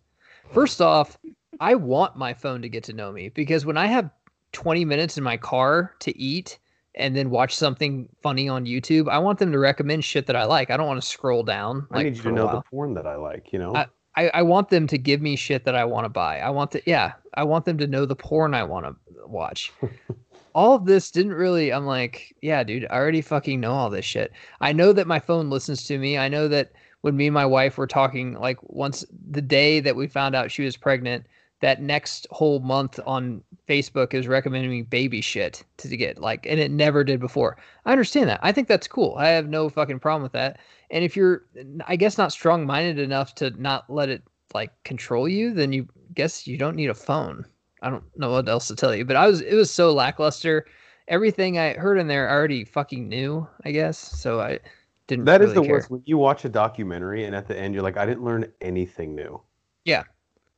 [0.51, 1.17] first off,
[1.59, 4.09] I want my phone to get to know me because when I have
[4.53, 6.59] 20 minutes in my car to eat
[6.95, 10.45] and then watch something funny on YouTube, I want them to recommend shit that I
[10.45, 10.71] like.
[10.71, 11.87] I don't want to scroll down.
[11.91, 13.51] I need you to know the porn that I like.
[13.53, 13.75] You know.
[13.75, 16.39] I- I, I want them to give me shit that I want to buy.
[16.39, 18.95] I want the yeah, I want them to know the porn I want to
[19.27, 19.71] watch.
[20.55, 24.05] all of this didn't really I'm like, yeah, dude, I already fucking know all this
[24.05, 24.31] shit.
[24.59, 26.17] I know that my phone listens to me.
[26.17, 29.95] I know that when me and my wife were talking like once the day that
[29.95, 31.27] we found out she was pregnant,
[31.59, 36.59] that next whole month on Facebook is recommending me baby shit to get like and
[36.59, 37.57] it never did before.
[37.85, 38.39] I understand that.
[38.43, 39.15] I think that's cool.
[39.17, 40.59] I have no fucking problem with that.
[40.91, 41.43] And if you're,
[41.87, 45.87] I guess, not strong minded enough to not let it like control you, then you
[46.13, 47.43] guess you don't need a phone.
[47.81, 50.65] I don't know what else to tell you, but I was, it was so lackluster.
[51.07, 53.97] Everything I heard in there I already fucking knew, I guess.
[53.97, 54.59] So I
[55.07, 55.25] didn't.
[55.25, 55.71] That is really the care.
[55.71, 58.51] worst when you watch a documentary and at the end you're like, I didn't learn
[58.61, 59.41] anything new.
[59.85, 60.03] Yeah.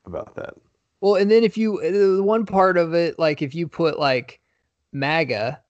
[0.05, 0.55] About that.
[1.01, 3.99] Well, and then if you, uh, the one part of it, like if you put
[3.99, 4.39] like
[4.91, 5.61] MAGA,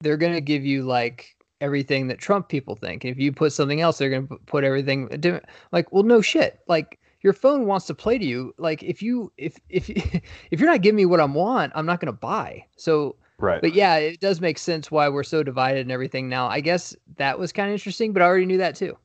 [0.00, 3.04] they're going to give you like everything that Trump people think.
[3.04, 5.46] If you put something else, they're going to put everything different.
[5.70, 6.60] Like, well, no shit.
[6.66, 8.52] Like your phone wants to play to you.
[8.58, 9.88] Like if you, if, if,
[10.50, 12.66] if you're not giving me what I want, I'm not going to buy.
[12.76, 13.60] So, Right.
[13.60, 16.46] but yeah, it does make sense why we're so divided and everything now.
[16.46, 18.96] I guess that was kind of interesting, but I already knew that too.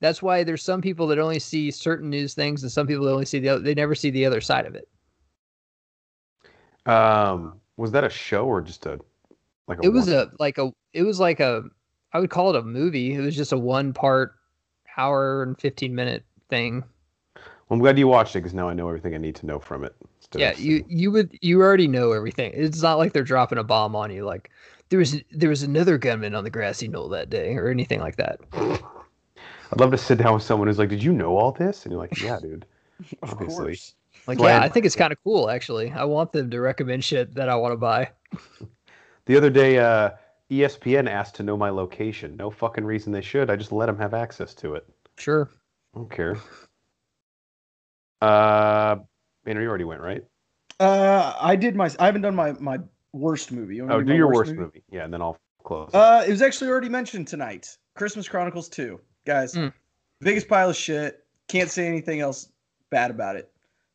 [0.00, 3.12] That's why there's some people that only see certain news things and some people that
[3.12, 4.88] only see the other, they never see the other side of it.
[6.86, 9.00] Um, was that a show or just a
[9.66, 11.64] like a it was one- a like a it was like a
[12.12, 13.14] I would call it a movie.
[13.14, 14.34] It was just a one part
[14.96, 16.84] hour and 15 minute thing.
[17.34, 19.58] Well, I'm glad you watched it because now I know everything I need to know
[19.58, 19.94] from it.
[20.36, 22.52] Yeah, you you would you already know everything.
[22.54, 24.50] It's not like they're dropping a bomb on you like
[24.90, 28.16] there was there was another gunman on the grassy knoll that day or anything like
[28.16, 28.40] that.
[28.52, 31.92] I'd love to sit down with someone who's like, "Did you know all this?" And
[31.92, 32.66] you're like, "Yeah, dude."
[33.22, 33.64] Of Obviously.
[33.64, 33.94] course.
[34.26, 35.90] Like Well, yeah, I think it's kind of cool actually.
[35.92, 38.10] I want them to recommend shit that I want to buy.
[39.26, 40.10] The other day, uh,
[40.50, 42.36] ESPN asked to know my location.
[42.36, 43.48] No fucking reason they should.
[43.48, 44.86] I just let them have access to it.
[45.16, 45.48] Sure.
[45.94, 46.36] I don't care.
[48.20, 48.96] Uh,
[49.44, 50.22] Banner, you already went, right?
[50.78, 51.90] Uh, I did my.
[51.98, 52.78] I haven't done my my
[53.14, 53.76] worst movie.
[53.76, 54.82] You Oh, to do your worst movie.
[54.90, 55.88] Yeah, and then I'll close.
[55.88, 55.94] it.
[55.94, 57.76] Uh, it was actually already mentioned tonight.
[57.94, 59.00] Christmas Chronicles 2.
[59.24, 59.72] Guys, Mm.
[60.20, 61.24] biggest pile of shit.
[61.48, 62.48] Can't say anything else
[62.90, 63.50] bad about it.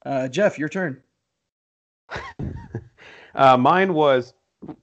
[0.06, 1.02] Uh, Jeff, your turn.
[3.36, 4.34] Uh, mine was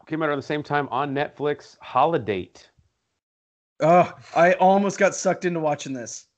[0.07, 1.77] came out around the same time on Netflix.
[1.81, 2.49] Holiday.
[3.81, 6.29] Oh, I almost got sucked into watching this.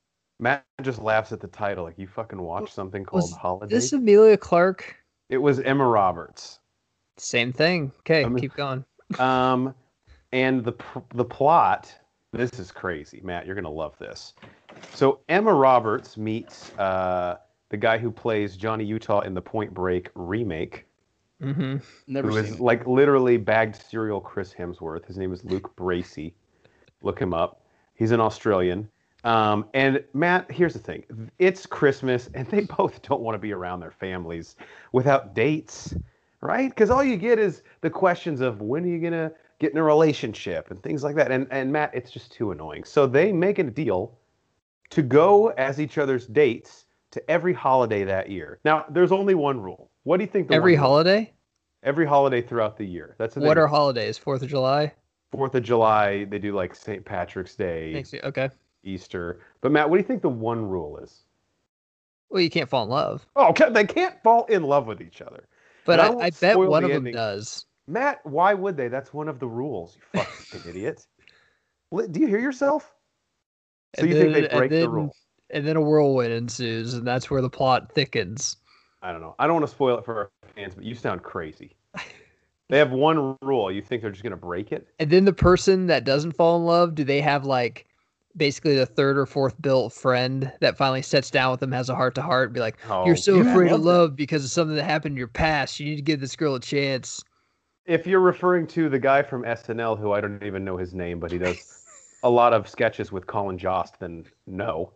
[0.40, 1.84] Matt just laughs at the title.
[1.84, 3.74] Like you fucking watched something called Was Holiday.
[3.74, 4.96] This Emilia Clarke.
[5.28, 6.60] It was Emma Roberts.
[7.18, 7.92] Same thing.
[8.00, 8.84] Okay, I mean- keep going.
[9.18, 9.74] Um,
[10.32, 10.74] and the
[11.14, 11.94] the plot.
[12.32, 13.46] This is crazy, Matt.
[13.46, 14.34] You're gonna love this.
[14.92, 17.38] So Emma Roberts meets uh,
[17.70, 20.86] the guy who plays Johnny Utah in the Point Break remake,
[21.40, 25.06] hmm Never who seen is like literally bagged serial Chris Hemsworth.
[25.06, 26.32] His name is Luke Bracey.
[27.02, 27.62] Look him up.
[27.94, 28.88] He's an Australian.
[29.24, 31.04] Um, and Matt, here's the thing:
[31.38, 34.56] it's Christmas, and they both don't want to be around their families
[34.92, 35.94] without dates,
[36.40, 36.70] right?
[36.70, 39.82] Because all you get is the questions of when are you gonna get in a
[39.82, 41.30] relationship and things like that.
[41.30, 42.84] And and Matt, it's just too annoying.
[42.84, 44.16] So they make a deal
[44.90, 48.61] to go as each other's dates to every holiday that year.
[48.64, 49.90] Now, there's only one rule.
[50.04, 50.48] What do you think?
[50.48, 51.32] The Every holiday.
[51.82, 53.14] every holiday throughout the year.
[53.18, 54.18] That's the What are holidays?
[54.18, 54.92] Fourth of July.
[55.32, 57.04] Fourth of July, they do like St.
[57.04, 58.50] Patrick's Day, you- Okay.
[58.82, 59.40] Easter.
[59.61, 61.24] But Matt, what do you think the one rule is?
[62.30, 65.22] Well, you can't fall in love, Oh, okay, they can't fall in love with each
[65.22, 65.46] other.
[65.86, 67.64] but I I, I bet one the of them does.
[67.86, 68.88] Matt, why would they?
[68.88, 69.96] That's one of the rules.
[70.14, 71.06] You fucking idiot.
[71.90, 72.92] Do you hear yourself?
[73.96, 75.14] So And you think they break the then- rule?
[75.51, 78.57] And then a whirlwind ensues, and that's where the plot thickens.
[79.03, 79.34] I don't know.
[79.38, 81.76] I don't want to spoil it for our fans, but you sound crazy.
[82.70, 83.72] They have one rule.
[83.72, 84.88] You think they're just gonna break it?
[84.99, 87.86] And then the person that doesn't fall in love, do they have like
[88.36, 91.94] basically the third or fourth built friend that finally sits down with them, has a
[91.94, 93.88] heart to heart, and be like, Oh, "You're so yeah, afraid of love that.
[93.88, 95.80] love because of something that happened in your past.
[95.80, 97.24] You need to give this girl a chance."
[97.86, 101.18] if you're referring to the guy from SNL, who I don't even know his name,
[101.18, 101.64] but he does
[102.22, 104.92] a lot of sketches with Colin Jost, then no.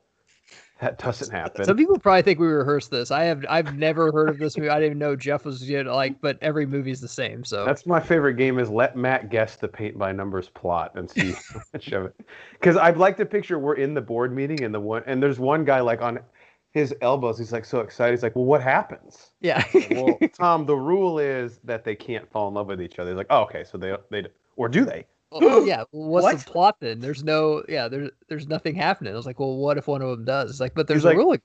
[0.82, 1.64] That doesn't happen.
[1.64, 3.12] Some people probably think we rehearsed this.
[3.12, 4.68] I have I've never heard of this movie.
[4.68, 7.44] I didn't even know Jeff was you know, like, but every movie's the same.
[7.44, 11.08] So That's my favorite game is let Matt guess the paint by numbers plot and
[11.08, 12.20] see how much of it.
[12.54, 15.38] Because I'd like to picture we're in the board meeting and the one and there's
[15.38, 16.18] one guy like on
[16.72, 17.38] his elbows.
[17.38, 18.14] He's like so excited.
[18.14, 19.62] He's like, "Well, what happens?" yeah.
[19.92, 23.10] well, Tom, the rule is that they can't fall in love with each other.
[23.10, 24.26] He's like, "Oh, okay, so they they
[24.56, 25.06] or do they?"
[25.40, 25.84] Well, yeah.
[25.90, 26.38] what's What?
[26.38, 27.00] the plot then?
[27.00, 27.88] There's no yeah.
[27.88, 29.12] There's there's nothing happening.
[29.12, 30.50] I was like, well, what if one of them does?
[30.50, 31.36] It's like, but there's a like- rule.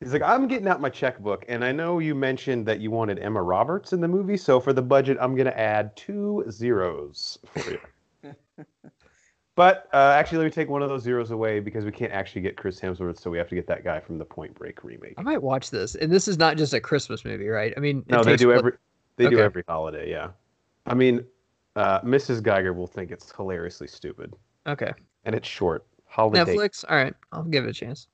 [0.00, 3.18] He's like, I'm getting out my checkbook, and I know you mentioned that you wanted
[3.20, 7.70] Emma Roberts in the movie, so for the budget, I'm gonna add two zeros for
[7.70, 8.34] you.
[9.56, 12.42] but uh, actually, let me take one of those zeros away because we can't actually
[12.42, 15.14] get Chris Hemsworth, so we have to get that guy from the Point Break remake.
[15.16, 15.94] I might watch this.
[15.94, 17.72] And this is not just a Christmas movie, right?
[17.76, 18.72] I mean, No, they do every
[19.16, 20.10] they do every holiday.
[20.10, 20.30] Yeah,
[20.86, 21.24] I mean,
[21.76, 22.42] uh, Mrs.
[22.42, 24.34] Geiger will think it's hilariously stupid,
[24.66, 24.92] Okay.
[25.24, 25.86] and it's short.
[26.06, 26.84] Holiday, Netflix.
[26.88, 28.06] All right, I'll give it a chance.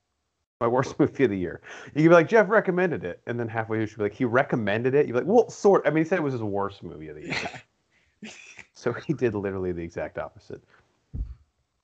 [0.61, 1.61] my worst movie of the year.
[1.95, 4.25] You could be like, Jeff recommended it, and then halfway through, she'd be like, he
[4.25, 5.07] recommended it.
[5.07, 5.87] You'd be like, well, sort.
[5.87, 8.33] I mean, he said it was his worst movie of the year.
[8.75, 10.63] so he did literally the exact opposite.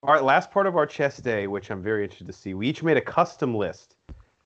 [0.03, 2.55] All right, last part of our Chest Day, which I'm very interested to see.
[2.55, 3.97] We each made a custom list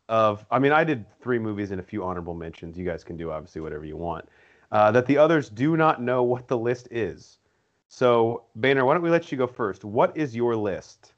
[0.08, 0.44] of.
[0.50, 2.76] I mean, I did three movies and a few honorable mentions.
[2.78, 4.26] You guys can do obviously whatever you want.
[4.72, 7.38] Uh, that the others do not know what the list is.
[7.88, 9.84] So, Banner, why don't we let you go first?
[9.84, 11.12] What is your list?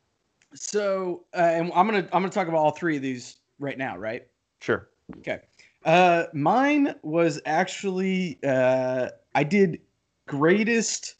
[0.54, 3.96] So, uh, and I'm gonna I'm gonna talk about all three of these right now,
[3.96, 4.26] right?
[4.60, 4.88] Sure.
[5.18, 5.40] Okay.
[5.84, 9.80] Uh, mine was actually uh, I did
[10.26, 11.16] greatest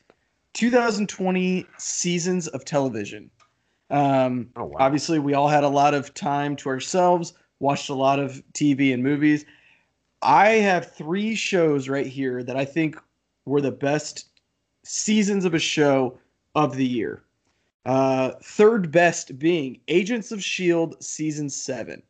[0.54, 3.30] 2020 seasons of television.
[3.90, 4.76] Um, Oh wow.
[4.80, 8.94] obviously, we all had a lot of time to ourselves, watched a lot of TV
[8.94, 9.44] and movies.
[10.22, 12.96] I have three shows right here that I think
[13.44, 14.28] were the best
[14.84, 16.18] seasons of a show
[16.54, 17.24] of the year.
[17.84, 20.96] Uh, third best being Agents of S.H.I.E.L.D.
[21.00, 22.00] Season seven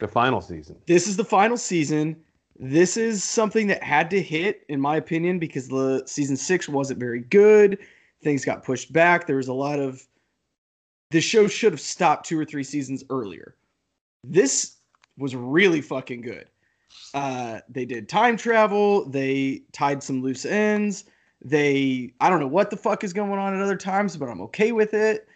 [0.00, 0.76] The final season.
[0.86, 2.16] this is the final season.
[2.58, 7.00] This is something that had to hit, in my opinion, because the season six wasn't
[7.00, 7.78] very good.
[8.22, 9.26] Things got pushed back.
[9.26, 10.06] There was a lot of.
[11.10, 13.56] The show should have stopped two or three seasons earlier.
[14.22, 14.76] This
[15.18, 16.48] was really fucking good.
[17.12, 19.08] Uh, they did time travel.
[19.08, 21.04] They tied some loose ends.
[21.44, 24.40] They, I don't know what the fuck is going on at other times, but I'm
[24.42, 25.28] okay with it.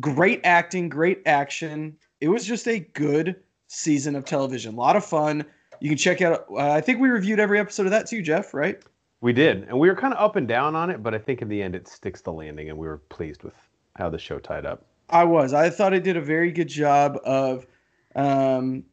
[0.00, 1.96] Great acting, great action.
[2.20, 3.36] It was just a good
[3.66, 4.74] season of television.
[4.74, 5.44] A lot of fun.
[5.80, 6.46] You can check out.
[6.50, 8.54] Uh, I think we reviewed every episode of that too, Jeff.
[8.54, 8.80] Right?
[9.20, 11.42] We did, and we were kind of up and down on it, but I think
[11.42, 13.54] in the end it sticks the landing, and we were pleased with
[13.96, 14.84] how the show tied up.
[15.10, 15.52] I was.
[15.52, 17.66] I thought it did a very good job of
[18.14, 18.84] um,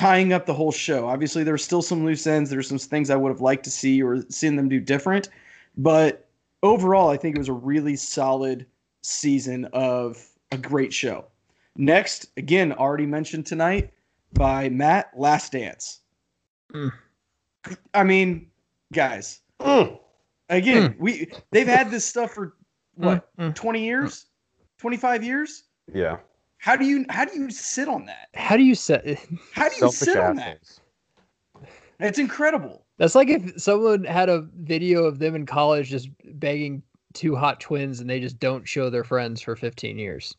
[0.00, 1.06] tying up the whole show.
[1.06, 2.48] Obviously, there were still some loose ends.
[2.48, 5.28] There were some things I would have liked to see or seen them do different,
[5.76, 6.26] but
[6.62, 8.64] overall, I think it was a really solid
[9.02, 11.26] season of a great show.
[11.76, 13.92] Next, again, already mentioned tonight
[14.32, 16.00] by Matt, Last Dance.
[16.72, 16.92] Mm.
[17.92, 18.50] I mean,
[18.94, 19.98] guys, Mm.
[20.48, 22.54] again, we they've had this stuff for
[22.94, 23.54] what Mm, mm.
[23.54, 24.26] 20 years
[24.78, 26.16] 25 years Yeah.
[26.60, 29.04] How do you how do you sit on that How do you set?
[29.52, 30.58] how do you Selfish sit on that
[31.98, 36.82] it's incredible That's like if someone had a video of them in college just begging
[37.14, 40.34] two hot twins and they just don't show their friends for 15 years.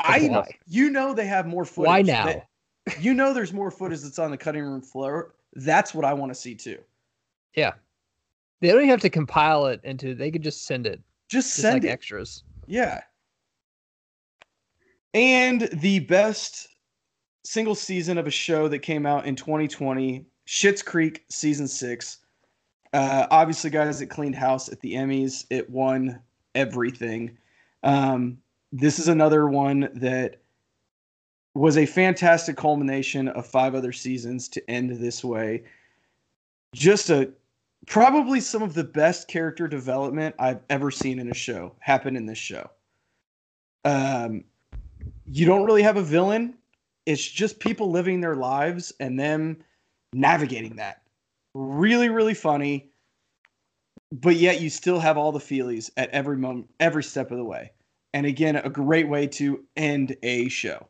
[0.00, 0.48] i Why?
[0.66, 2.24] you know they have more footage Why now?
[2.26, 2.48] that-
[3.00, 6.30] you know there's more footage that's on the cutting room floor that's what i want
[6.30, 6.78] to see too
[7.56, 7.72] Yeah.
[8.60, 10.14] They don't even have to compile it into.
[10.14, 12.44] They could just send it, just just send like it extras.
[12.66, 13.02] yeah
[15.14, 16.68] and the best
[17.44, 22.18] single season of a show that came out in 2020 Schitt's Creek season 6
[22.94, 25.44] uh, obviously guys it cleaned house at the Emmys.
[25.50, 26.20] It won
[26.54, 27.36] everything.
[27.82, 28.38] Um,
[28.70, 30.40] this is another one that
[31.54, 35.64] was a fantastic culmination of five other seasons to end this way.
[36.72, 37.32] Just a
[37.86, 42.26] probably some of the best character development I've ever seen in a show happen in
[42.26, 42.70] this show.
[43.84, 44.44] Um,
[45.26, 46.54] you don't really have a villain.
[47.06, 49.58] It's just people living their lives and them
[50.12, 51.02] navigating that.
[51.54, 52.90] Really, really funny.
[54.12, 57.44] But yet you still have all the feelies at every moment, every step of the
[57.44, 57.72] way.
[58.12, 60.86] And again, a great way to end a show.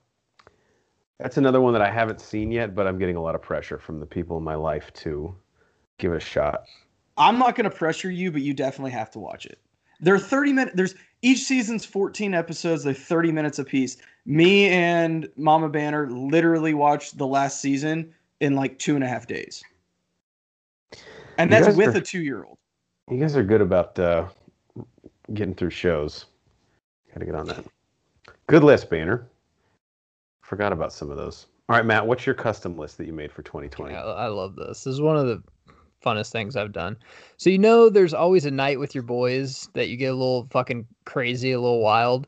[1.18, 3.78] That's another one that I haven't seen yet, but I'm getting a lot of pressure
[3.78, 5.34] from the people in my life to
[5.98, 6.64] give it a shot.
[7.16, 9.58] I'm not going to pressure you, but you definitely have to watch it.
[10.00, 10.76] They're 30 minutes.
[10.76, 12.84] There's each season's 14 episodes.
[12.84, 13.96] They're 30 minutes apiece.
[14.26, 19.26] Me and Mama Banner literally watched the last season in like two and a half
[19.26, 19.62] days,
[21.38, 22.58] and You that's with are- a two-year-old.
[23.10, 24.28] You guys are good about uh,
[25.34, 26.24] getting through shows.
[27.12, 27.64] Got to get on that.
[28.46, 29.26] Good list, Banner.
[30.42, 31.46] forgot about some of those.
[31.68, 33.92] All right, Matt, what's your custom list that you made for 2020?
[33.92, 34.84] Yeah, I love this.
[34.84, 35.42] This is one of the
[36.04, 36.96] funnest things I've done.
[37.36, 40.46] So you know, there's always a night with your boys that you get a little
[40.50, 42.26] fucking crazy, a little wild.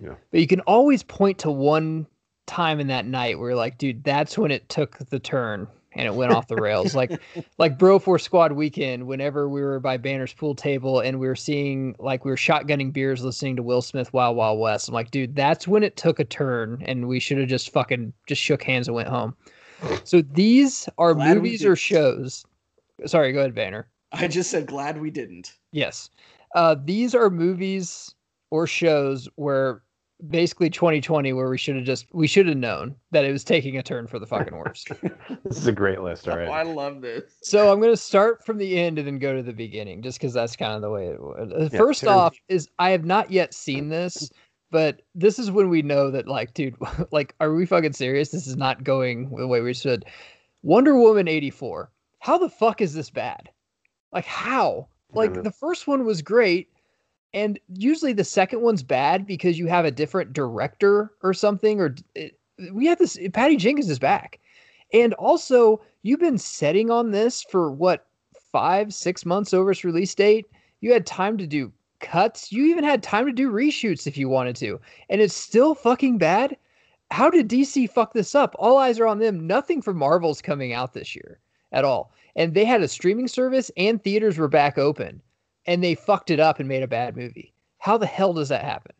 [0.00, 0.14] Yeah.
[0.30, 2.06] But you can always point to one
[2.46, 6.06] time in that night where you're like, dude, that's when it took the turn and
[6.06, 6.94] it went off the rails.
[6.94, 7.20] like
[7.58, 11.36] like Bro Force Squad weekend, whenever we were by Banner's pool table and we were
[11.36, 14.88] seeing like we were shotgunning beers listening to Will Smith Wild Wild West.
[14.88, 18.12] I'm like, dude, that's when it took a turn and we should have just fucking
[18.26, 19.36] just shook hands and went home.
[20.02, 22.44] So these are Glad movies or shows.
[23.06, 23.88] Sorry, go ahead, Banner.
[24.12, 25.52] I just said glad we didn't.
[25.72, 26.10] Yes.
[26.54, 28.14] Uh, these are movies
[28.50, 29.82] or shows where
[30.30, 33.76] basically 2020 where we should have just we should have known that it was taking
[33.76, 34.88] a turn for the fucking worst.
[35.44, 36.26] This is a great list.
[36.28, 36.48] All right.
[36.48, 37.34] Oh, I love this.
[37.42, 40.18] so I'm going to start from the end and then go to the beginning just
[40.20, 41.52] cuz that's kind of the way it was.
[41.52, 44.30] Uh, Yeah, First turn- off is I have not yet seen this,
[44.72, 46.74] but this is when we know that like dude,
[47.12, 48.30] like are we fucking serious?
[48.30, 50.04] This is not going the way we should.
[50.62, 51.92] Wonder Woman 84.
[52.18, 53.50] How the fuck is this bad?
[54.12, 54.88] Like how?
[55.12, 56.68] Like the first one was great
[57.34, 61.94] and usually the second one's bad because you have a different director or something or
[62.14, 62.38] it,
[62.72, 64.40] we have this Patty Jenkins is back.
[64.92, 68.06] And also, you've been setting on this for what,
[68.50, 70.46] 5 6 months over its release date.
[70.80, 72.50] You had time to do cuts.
[72.50, 74.80] You even had time to do reshoots if you wanted to.
[75.10, 76.56] And it's still fucking bad.
[77.10, 78.54] How did DC fuck this up?
[78.58, 79.46] All eyes are on them.
[79.46, 81.40] Nothing from Marvel's coming out this year
[81.72, 82.12] at all.
[82.36, 85.20] And they had a streaming service and theaters were back open
[85.66, 87.52] and they fucked it up and made a bad movie.
[87.78, 88.92] How the hell does that happen?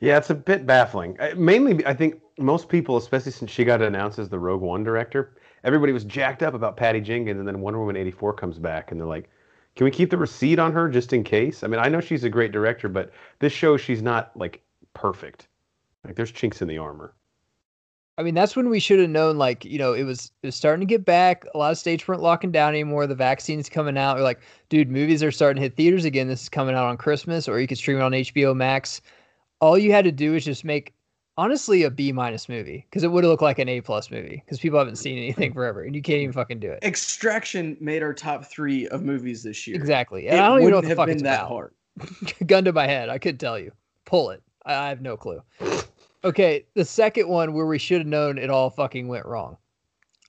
[0.00, 1.16] Yeah, it's a bit baffling.
[1.20, 4.82] Uh, Mainly, I think most people, especially since she got announced as the Rogue One
[4.82, 8.90] director, everybody was jacked up about Patty Jenkins, and then Wonder Woman 84 comes back,
[8.90, 9.30] and they're like,
[9.76, 11.62] can we keep the receipt on her just in case?
[11.62, 15.48] I mean, I know she's a great director, but this shows she's not, like, perfect.
[16.04, 17.14] Like, there's chinks in the armor.
[18.18, 20.56] I mean, that's when we should have known, like, you know, it was it was
[20.56, 21.44] starting to get back.
[21.54, 23.06] A lot of states weren't locking down anymore.
[23.06, 24.16] The vaccine's coming out.
[24.16, 26.28] We're like, dude, movies are starting to hit theaters again.
[26.28, 29.00] This is coming out on Christmas, or you could stream it on HBO Max.
[29.60, 30.92] All you had to do is just make
[31.38, 34.42] honestly a B minus movie because it would have looked like an A plus movie
[34.44, 35.54] because people haven't seen anything mm.
[35.54, 36.80] forever and you can't even fucking do it.
[36.82, 39.76] Extraction made our top three of movies this year.
[39.76, 40.26] Exactly.
[40.26, 41.48] It And I don't even know what the fuck it's that about.
[41.48, 41.74] hard.
[42.46, 43.08] gun to my head.
[43.08, 43.72] I could tell you.
[44.04, 44.42] Pull it.
[44.66, 45.42] I, I have no clue.
[46.24, 49.56] Okay, the second one where we should have known it all fucking went wrong.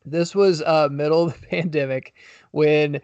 [0.06, 2.14] This was uh middle of the pandemic
[2.52, 3.00] when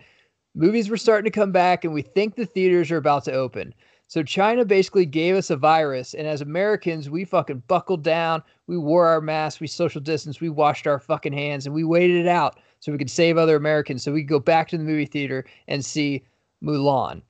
[0.56, 3.74] movies were starting to come back and we think the theaters are about to open.
[4.08, 8.78] So China basically gave us a virus and as Americans we fucking buckled down, we
[8.78, 12.28] wore our masks, we social distance, we washed our fucking hands and we waited it
[12.28, 15.06] out so we could save other Americans so we could go back to the movie
[15.06, 16.24] theater and see
[16.64, 17.22] Mulan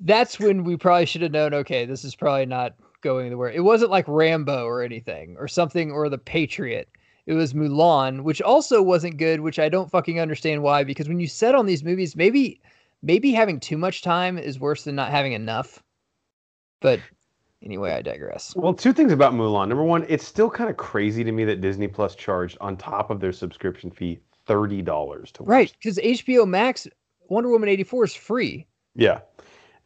[0.00, 3.62] that's when we probably should have known okay this is probably not going anywhere it
[3.64, 6.88] wasn't like rambo or anything or something or the patriot
[7.26, 11.20] it was mulan which also wasn't good which i don't fucking understand why because when
[11.20, 12.60] you set on these movies maybe
[13.02, 15.82] maybe having too much time is worse than not having enough
[16.80, 17.00] but
[17.62, 19.68] anyway i digress Well, two things about Mulan.
[19.68, 23.10] Number one, it's still kind of crazy to me that Disney Plus charged on top
[23.10, 25.48] of their subscription fee thirty dollars to watch.
[25.50, 26.86] right because hbo max
[27.28, 29.20] wonder woman 84 is free Yeah.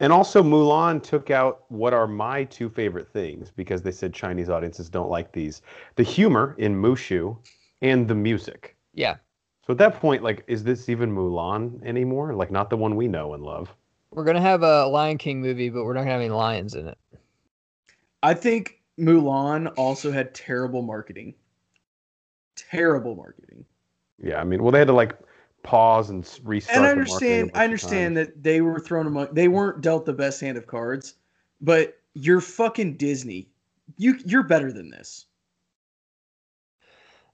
[0.01, 4.49] And also Mulan took out what are my two favorite things because they said Chinese
[4.49, 5.61] audiences don't like these.
[5.95, 7.37] The humor in Mushu
[7.81, 8.75] and the music.
[8.93, 9.17] yeah
[9.65, 12.33] So at that point, like, is this even Mulan anymore?
[12.33, 13.69] Like not the one we know and love.
[14.11, 16.87] we're gonna have a lion king movie but we're not gonna have any lions in
[16.87, 16.97] it
[18.23, 21.33] I think Mulan also had terrible marketing.
[22.55, 23.65] Terrible marketing.
[24.21, 25.17] Yeah, I mean, well, they had to like
[25.63, 26.77] pause and restart.
[26.77, 27.51] and I the marketing a understand.
[27.51, 28.27] bunch I understand times.
[28.27, 29.33] that they were thrown among.
[29.33, 31.15] They weren't dealt the best hand of cards,
[31.59, 33.49] but you're fucking Disney.
[33.97, 35.25] You you're better than this.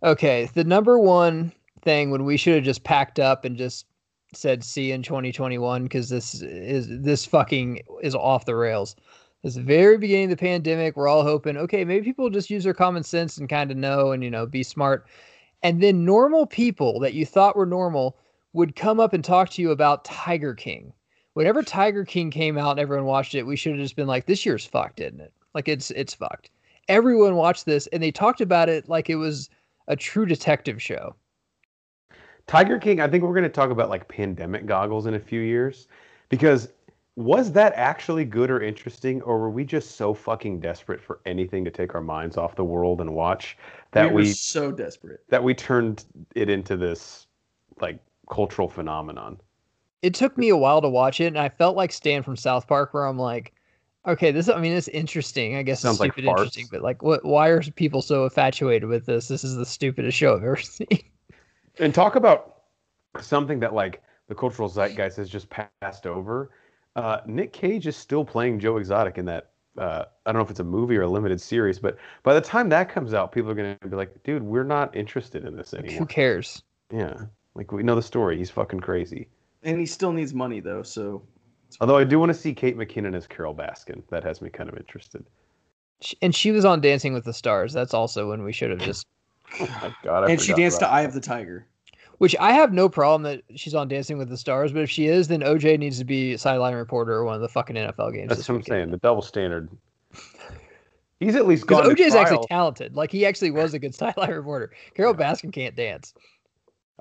[0.03, 1.51] Okay, the number one
[1.81, 3.85] thing when we should have just packed up and just
[4.33, 8.95] said see in 2021 because this is this fucking is off the rails.
[9.43, 10.97] It's the very beginning of the pandemic.
[10.97, 14.11] We're all hoping, okay, maybe people just use their common sense and kind of know
[14.11, 15.07] and you know be smart.
[15.63, 18.17] And then normal people that you thought were normal
[18.53, 20.93] would come up and talk to you about Tiger King.
[21.33, 24.25] Whenever Tiger King came out and everyone watched it, we should have just been like,
[24.25, 25.33] this year's fucked, isn't it?
[25.53, 26.49] Like it's it's fucked.
[26.87, 29.49] Everyone watched this and they talked about it like it was
[29.87, 31.15] a true detective show.
[32.47, 35.41] Tiger King, I think we're going to talk about like pandemic goggles in a few
[35.41, 35.87] years
[36.29, 36.69] because
[37.17, 41.65] was that actually good or interesting or were we just so fucking desperate for anything
[41.65, 43.57] to take our minds off the world and watch
[43.91, 45.21] that we, we, so desperate.
[45.29, 47.27] that we turned it into this
[47.79, 49.39] like cultural phenomenon.
[50.01, 52.67] It took me a while to watch it, and I felt like Stan from South
[52.67, 53.53] Park, where I'm like,
[54.07, 55.57] Okay, this I mean it's interesting.
[55.57, 58.87] I guess Sounds it's like stupid interesting, but like what why are people so infatuated
[58.87, 59.27] with this?
[59.27, 61.03] This is the stupidest show I've ever seen.
[61.79, 62.61] And talk about
[63.19, 66.51] something that like the cultural zeitgeist has just passed over.
[66.95, 69.51] Uh, Nick Cage is still playing Joe Exotic in that.
[69.77, 72.41] Uh, I don't know if it's a movie or a limited series, but by the
[72.41, 75.55] time that comes out, people are going to be like, "Dude, we're not interested in
[75.55, 76.63] this Like, who cares?
[76.91, 77.15] Yeah,
[77.55, 78.37] like we know the story.
[78.37, 79.27] He's fucking crazy.
[79.63, 81.23] And he still needs money though, so
[81.81, 84.01] Although I do want to see Kate McKinnon as Carole Baskin.
[84.09, 85.25] That has me kind of interested.
[86.21, 87.73] And she was on Dancing with the Stars.
[87.73, 89.05] That's also when we should have just.
[89.59, 90.23] Oh my god!
[90.23, 91.67] I and she danced to Eye of the Tiger.
[92.19, 95.05] Which I have no problem that she's on Dancing with the Stars, but if she
[95.07, 98.29] is, then OJ needs to be sideline reporter at one of the fucking NFL games.
[98.29, 98.73] That's what I'm weekend.
[98.75, 98.91] saying.
[98.91, 99.69] The double standard.
[101.19, 102.95] He's at least gone to OJ is actually talented.
[102.95, 104.71] Like he actually was a good sideline reporter.
[104.95, 106.13] Carole Baskin can't dance.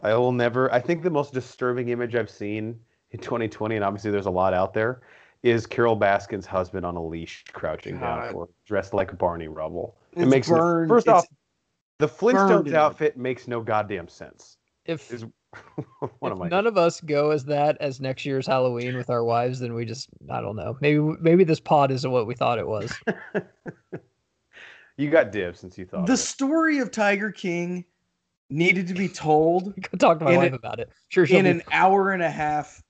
[0.02, 0.72] I will never.
[0.72, 2.78] I think the most disturbing image I've seen
[3.12, 5.00] in 2020, and obviously there's a lot out there,
[5.42, 9.96] is Carole Baskin's husband on a leash, crouching down for dressed like Barney Rubble.
[10.12, 11.26] it It's makes no- burned- first it's off,
[11.98, 14.58] the Flintstones outfit makes no goddamn sense.
[14.86, 15.24] If, Is
[16.20, 19.10] one of if my none of us go as that as next year's Halloween with
[19.10, 20.76] our wives, then we just I don't know.
[20.80, 22.92] Maybe maybe this pod isn't what we thought it was.
[24.96, 26.18] you got dibs since you thought The it.
[26.18, 27.84] story of Tiger King
[28.48, 30.90] needed to be told talk to my In wife a- about it.
[31.08, 32.82] Sure, in be an hour and a half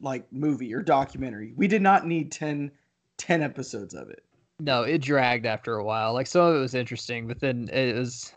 [0.00, 1.52] like movie or documentary.
[1.56, 2.70] We did not need 10,
[3.16, 4.22] 10 episodes of it.
[4.60, 6.12] No, it dragged after a while.
[6.12, 8.32] Like some of it was interesting, but then it was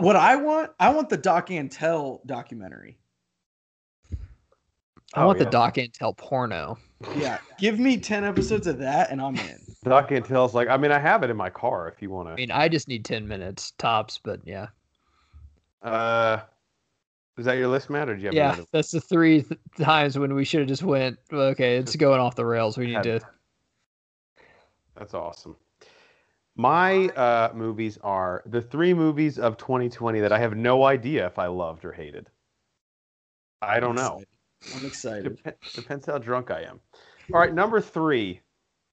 [0.00, 2.98] What I want, I want the Doc Antle documentary.
[5.14, 5.44] I Oh, want yeah.
[5.44, 6.78] the Doc Antle porno.
[7.16, 9.58] Yeah, give me 10 episodes of that and I'm in.
[9.84, 12.32] Doc Antle's like, I mean, I have it in my car if you want to.
[12.32, 14.66] I mean, I just need ten minutes tops, but yeah,
[15.82, 16.40] Uh,
[17.38, 18.66] is that your list, Matt, or do you have yeah, another?
[18.72, 21.18] that's the three th- times when we should have just went.
[21.32, 22.76] Okay, it's going off the rails.
[22.76, 23.20] We need to.
[24.96, 25.54] That's awesome.
[26.56, 31.38] My uh, movies are the three movies of 2020 that I have no idea if
[31.38, 32.30] I loved or hated.
[33.60, 34.22] I don't know.
[34.74, 35.38] I'm excited.
[35.44, 36.80] Dep- depends how drunk I am.
[37.32, 38.40] All right, number three.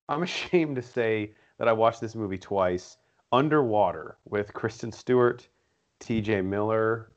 [0.09, 2.97] I'm ashamed to say that I watched this movie twice.
[3.31, 5.47] Underwater with Kristen Stewart,
[5.99, 6.41] T.J.
[6.41, 7.11] Miller.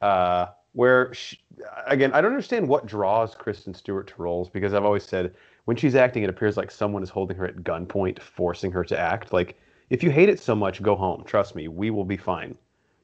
[0.00, 1.38] Uh, where she,
[1.86, 5.76] again, I don't understand what draws Kristen Stewart to roles because I've always said when
[5.76, 9.32] she's acting, it appears like someone is holding her at gunpoint, forcing her to act.
[9.32, 9.58] Like
[9.92, 11.22] if you hate it so much, go home.
[11.26, 12.56] Trust me, we will be fine.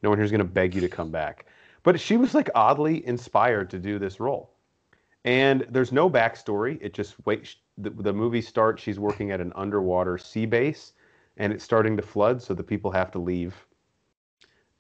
[0.02, 1.44] No one here's going to beg you to come back.
[1.82, 4.54] But she was like oddly inspired to do this role.
[5.26, 6.78] And there's no backstory.
[6.80, 7.56] It just wait.
[7.76, 8.82] The, the movie starts.
[8.82, 10.94] She's working at an underwater sea base,
[11.36, 13.54] and it's starting to flood, so the people have to leave.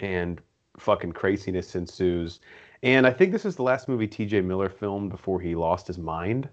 [0.00, 0.40] And
[0.78, 2.40] fucking craziness ensues.
[2.82, 4.40] And I think this is the last movie T.J.
[4.40, 6.48] Miller filmed before he lost his mind,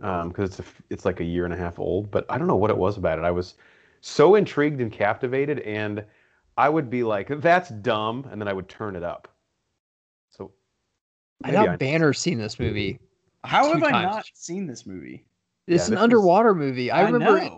[0.00, 2.08] um, because it's a, it's like a year and a half old.
[2.12, 3.24] But I don't know what it was about it.
[3.24, 3.54] I was
[4.02, 6.04] so intrigued and captivated, and
[6.58, 9.28] I would be like, "That's dumb," and then I would turn it up.
[10.28, 10.52] So
[11.44, 12.98] I maybe know Banner's seen this movie.
[13.44, 15.24] How Two have I not seen this movie?
[15.66, 16.90] It's Yeah, an this is- underwater movie.
[16.90, 17.52] I remember it.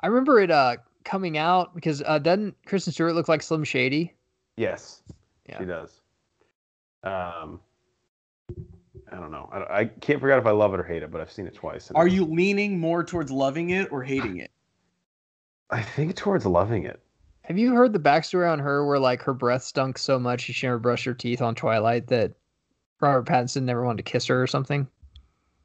[0.00, 4.12] I remember it uh coming out because uh doesn't Kristen Stewart look like Slim Shady?
[4.56, 5.02] Yes,
[5.48, 5.58] Yeah.
[5.58, 6.00] she does.
[7.04, 7.60] Um,
[9.12, 9.48] I don't know.
[9.52, 11.46] I, I can't figure out if I love it or hate it, but I've seen
[11.46, 11.90] it twice.
[11.94, 14.50] Are you leaning more towards loving it or hating it?
[15.70, 17.00] I think towards loving it.
[17.42, 20.66] Have you heard the backstory on her where like her breath stunk so much she
[20.66, 22.32] never brushed her teeth on Twilight that
[23.00, 24.86] Robert Pattinson never wanted to kiss her or something?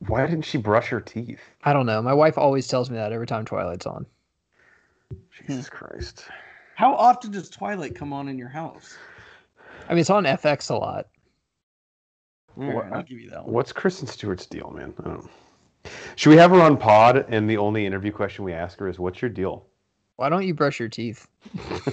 [0.07, 1.39] Why didn't she brush her teeth?
[1.63, 2.01] I don't know.
[2.01, 4.05] My wife always tells me that every time Twilight's on.
[5.47, 6.25] Jesus Christ.
[6.75, 8.97] How often does Twilight come on in your house?
[9.87, 11.07] I mean, it's on FX a lot.
[12.57, 13.53] All right, What- I'll give you that one.
[13.53, 14.93] What's Kristen Stewart's deal, man?
[14.99, 15.29] I don't know.
[16.15, 17.25] Should we have her on pod?
[17.29, 19.65] And the only interview question we ask her is, "What's your deal?"
[20.21, 21.27] Why don't you brush your teeth?
[21.57, 21.89] uh,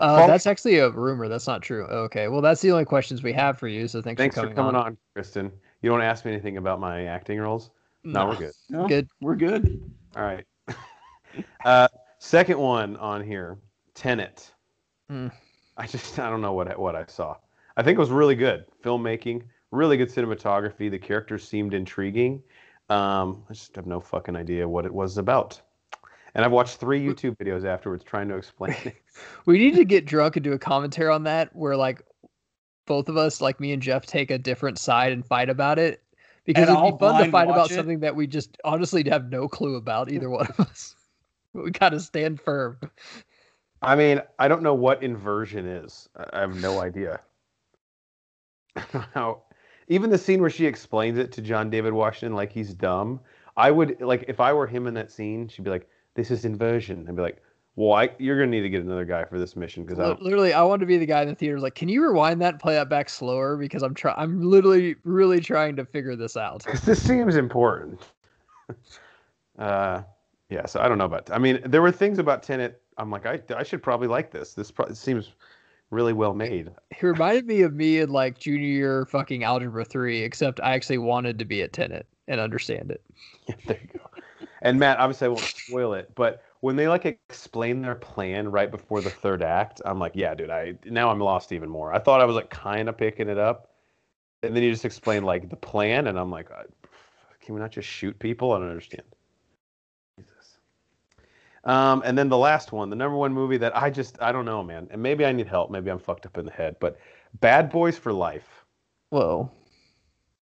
[0.00, 1.28] Well- that's actually a rumor.
[1.28, 1.84] That's not true.
[1.84, 2.28] Okay.
[2.28, 3.86] Well, that's the only questions we have for you.
[3.86, 4.86] So thanks, Thanks for for coming, coming on.
[4.86, 4.96] on.
[5.14, 5.52] Kristen.
[5.82, 7.68] You don't ask me anything about my acting roles.
[8.02, 8.52] No, we're good.
[8.70, 9.08] No, Good.
[9.20, 9.82] We're good.
[10.16, 10.46] All right.
[11.66, 11.88] uh,
[12.18, 13.58] second one on here,
[13.94, 14.50] Tenet.
[15.10, 15.28] Hmm.
[15.76, 17.36] I just I don't know what I- what I saw.
[17.76, 20.90] I think it was really good filmmaking, really good cinematography.
[20.90, 22.42] The characters seemed intriguing.
[22.88, 25.60] Um, I just have no fucking idea what it was about.
[26.34, 28.96] And I've watched three YouTube videos afterwards trying to explain it.
[29.46, 32.02] We need to get drunk and do a commentary on that where like
[32.86, 36.02] both of us, like me and Jeff, take a different side and fight about it.
[36.44, 37.74] Because And it'd I'll be fun to fight about it.
[37.74, 40.94] something that we just honestly have no clue about either one of us.
[41.54, 42.78] we gotta stand firm.
[43.80, 46.08] I mean, I don't know what inversion is.
[46.16, 47.20] I I have no idea.
[49.14, 49.42] How
[49.88, 53.20] even the scene where she explains it to John David Washington like he's dumb,
[53.56, 56.44] I would like if I were him in that scene, she'd be like, "This is
[56.44, 57.42] inversion." I'd be like,
[57.76, 60.52] "Well, I, you're gonna need to get another guy for this mission because I Literally,
[60.52, 61.60] I want to be the guy in the theater.
[61.60, 63.56] Like, can you rewind that and play that back slower?
[63.56, 64.16] Because I'm trying.
[64.18, 66.62] I'm literally, really trying to figure this out.
[66.64, 68.00] Because this seems important.
[69.58, 70.02] uh,
[70.50, 70.66] yeah.
[70.66, 71.30] So I don't know about.
[71.30, 72.80] I mean, there were things about Tenet.
[72.96, 74.54] I'm like, I, I should probably like this.
[74.54, 75.32] This pro- seems
[75.90, 76.70] really well made.
[76.90, 80.98] It reminded me of me in like junior year fucking algebra three, except I actually
[80.98, 83.02] wanted to be a Tenet and understand it.
[83.46, 84.13] Yeah, there you go.
[84.64, 88.70] And Matt, obviously, I won't spoil it, but when they like explain their plan right
[88.70, 91.92] before the third act, I'm like, yeah, dude, I now I'm lost even more.
[91.92, 93.68] I thought I was like kind of picking it up,
[94.42, 96.62] and then you just explain like the plan, and I'm like, uh,
[97.42, 98.52] can we not just shoot people?
[98.52, 99.02] I don't understand.
[100.18, 100.56] Jesus.
[101.64, 104.46] Um, and then the last one, the number one movie that I just I don't
[104.46, 105.70] know, man, and maybe I need help.
[105.70, 106.98] Maybe I'm fucked up in the head, but
[107.38, 108.64] Bad Boys for Life.
[109.10, 109.50] Whoa.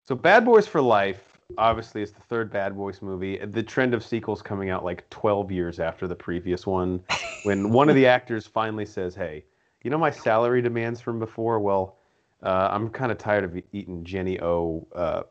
[0.06, 3.38] So Bad Boys for Life obviously it's the third Bad Boys movie.
[3.38, 7.02] The trend of sequels coming out like 12 years after the previous one
[7.44, 9.44] when one of the actors finally says, "Hey,
[9.82, 11.60] you know my salary demands from before?
[11.60, 11.96] Well,
[12.42, 15.22] uh, I'm kind of tired of eating Jennie-O uh,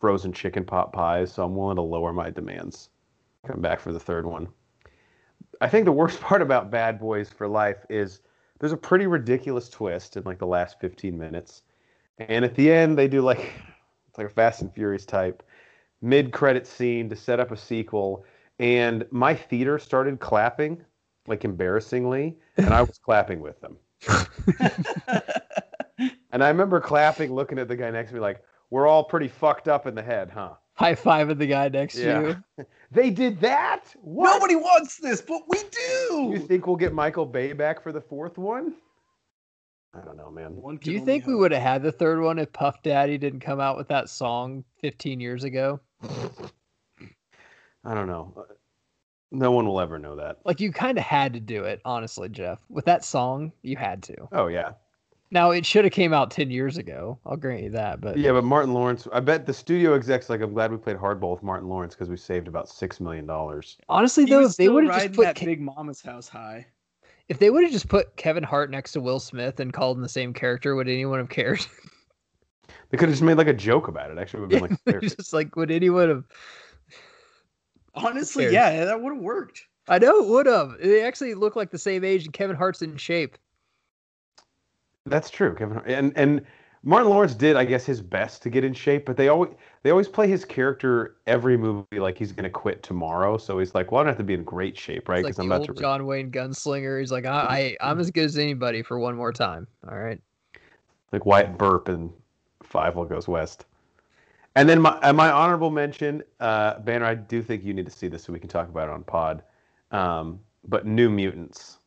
[0.00, 2.88] frozen chicken pot pies, so I'm willing to lower my demands."
[3.46, 4.48] Come back for the third one.
[5.60, 8.20] I think the worst part about Bad Boys for Life is
[8.58, 11.62] there's a pretty ridiculous twist in like the last 15 minutes.
[12.18, 13.38] And at the end, they do like
[14.08, 15.42] it's like a Fast and Furious type
[16.02, 18.24] mid-credit scene to set up a sequel.
[18.58, 20.84] And my theater started clapping,
[21.26, 23.76] like embarrassingly, and I was clapping with them.
[26.32, 29.28] And I remember clapping, looking at the guy next to me, like, "We're all pretty
[29.28, 32.20] fucked up in the head, huh?" High five at the guy next Yeah.
[32.20, 32.66] to you.
[32.90, 33.94] They did that.
[34.02, 34.34] What?
[34.34, 36.30] Nobody wants this, but we do.
[36.32, 38.74] You think we'll get Michael Bay back for the fourth one?
[39.94, 40.56] I don't know, man.
[40.56, 43.16] One Do you only think we would have had the third one if Puff Daddy
[43.16, 45.80] didn't come out with that song 15 years ago?
[47.84, 48.46] I don't know.
[49.30, 50.38] No one will ever know that.
[50.44, 52.58] Like, you kind of had to do it, honestly, Jeff.
[52.68, 54.14] With that song, you had to.
[54.30, 54.72] Oh yeah,
[55.30, 57.18] Now, it should have came out 10 years ago.
[57.24, 58.00] I'll grant you that.
[58.00, 58.32] But yeah.
[58.32, 61.42] But Martin Lawrence, I bet the studio execs like, I'm glad we played hardball with
[61.42, 63.78] Martin Lawrence because we saved about six million dollars.
[63.88, 66.66] honestly, He though, if they would have just put that Ke- Big Mama's house high.
[67.28, 70.02] if they would have just put Kevin Hart next to Will Smith and called him
[70.02, 71.64] the same character, would anyone have cared?
[72.90, 74.18] They could have just made like a joke about it.
[74.18, 76.24] Actually, would have been like just like, would anyone have?
[77.94, 78.54] Honestly, cares?
[78.54, 79.66] yeah, that would have worked.
[79.88, 80.78] I know it would have.
[80.80, 83.36] They actually look like the same age, and Kevin Hart's in shape.
[85.06, 85.74] That's true, Kevin.
[85.74, 86.42] Hart- And and
[86.84, 89.50] Martin Lawrence did, I guess, his best to get in shape, but they always
[89.82, 93.36] they always play his character every movie like he's gonna quit tomorrow.
[93.36, 95.18] So he's like, well, I don't have to be in great shape, right?
[95.18, 95.82] It's like Because I'm about old to.
[95.82, 96.98] John Wayne gunslinger.
[97.00, 99.66] He's like, I, I, I'm as good as anybody for one more time.
[99.90, 100.20] All right.
[101.12, 102.10] like Wyatt Burp and
[102.72, 103.66] Five Will Goes West.
[104.56, 108.08] And then my my honorable mention, uh, Banner, I do think you need to see
[108.08, 109.42] this so we can talk about it on Pod.
[109.92, 111.78] Um, but New Mutants.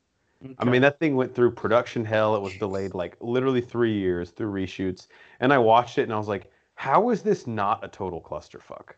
[0.60, 2.36] I mean, that thing went through production hell.
[2.36, 5.08] It was delayed like literally three years through reshoots.
[5.40, 8.92] And I watched it and I was like, how is this not a total clusterfuck?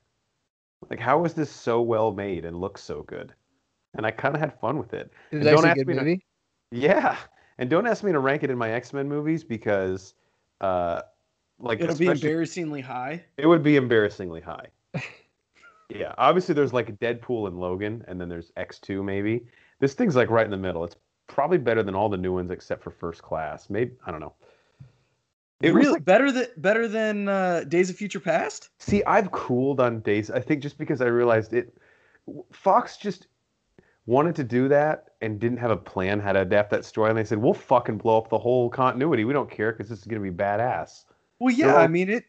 [0.90, 3.34] Like, how is this so well made and looks so good?
[3.94, 5.12] And I kind of had fun with it.
[5.32, 6.26] It was And don't actually a good me to- movie.
[6.72, 7.16] Yeah.
[7.60, 10.16] And don't ask me to rank it in my X Men movies because,
[10.60, 11.02] uh,
[11.60, 13.24] like, It'll be embarrassingly high.
[13.38, 14.68] it would be embarrassingly high.
[15.90, 19.46] yeah, obviously there's like Deadpool and Logan, and then there's X2 maybe.
[19.80, 20.84] This thing's like right in the middle.
[20.84, 20.96] It's
[21.28, 23.70] probably better than all the new ones except for First Class.
[23.70, 24.34] Maybe I don't know.
[25.62, 28.70] It really like, better than better than uh, Days of Future Past.
[28.80, 30.30] see, I've cooled on Days.
[30.30, 31.76] I think just because I realized it,
[32.52, 33.28] Fox just
[34.06, 37.18] wanted to do that and didn't have a plan how to adapt that story, and
[37.18, 39.26] they said we'll fucking blow up the whole continuity.
[39.26, 41.06] We don't care because this is gonna be badass.
[41.40, 42.26] Well, yeah, They're all- I mean it.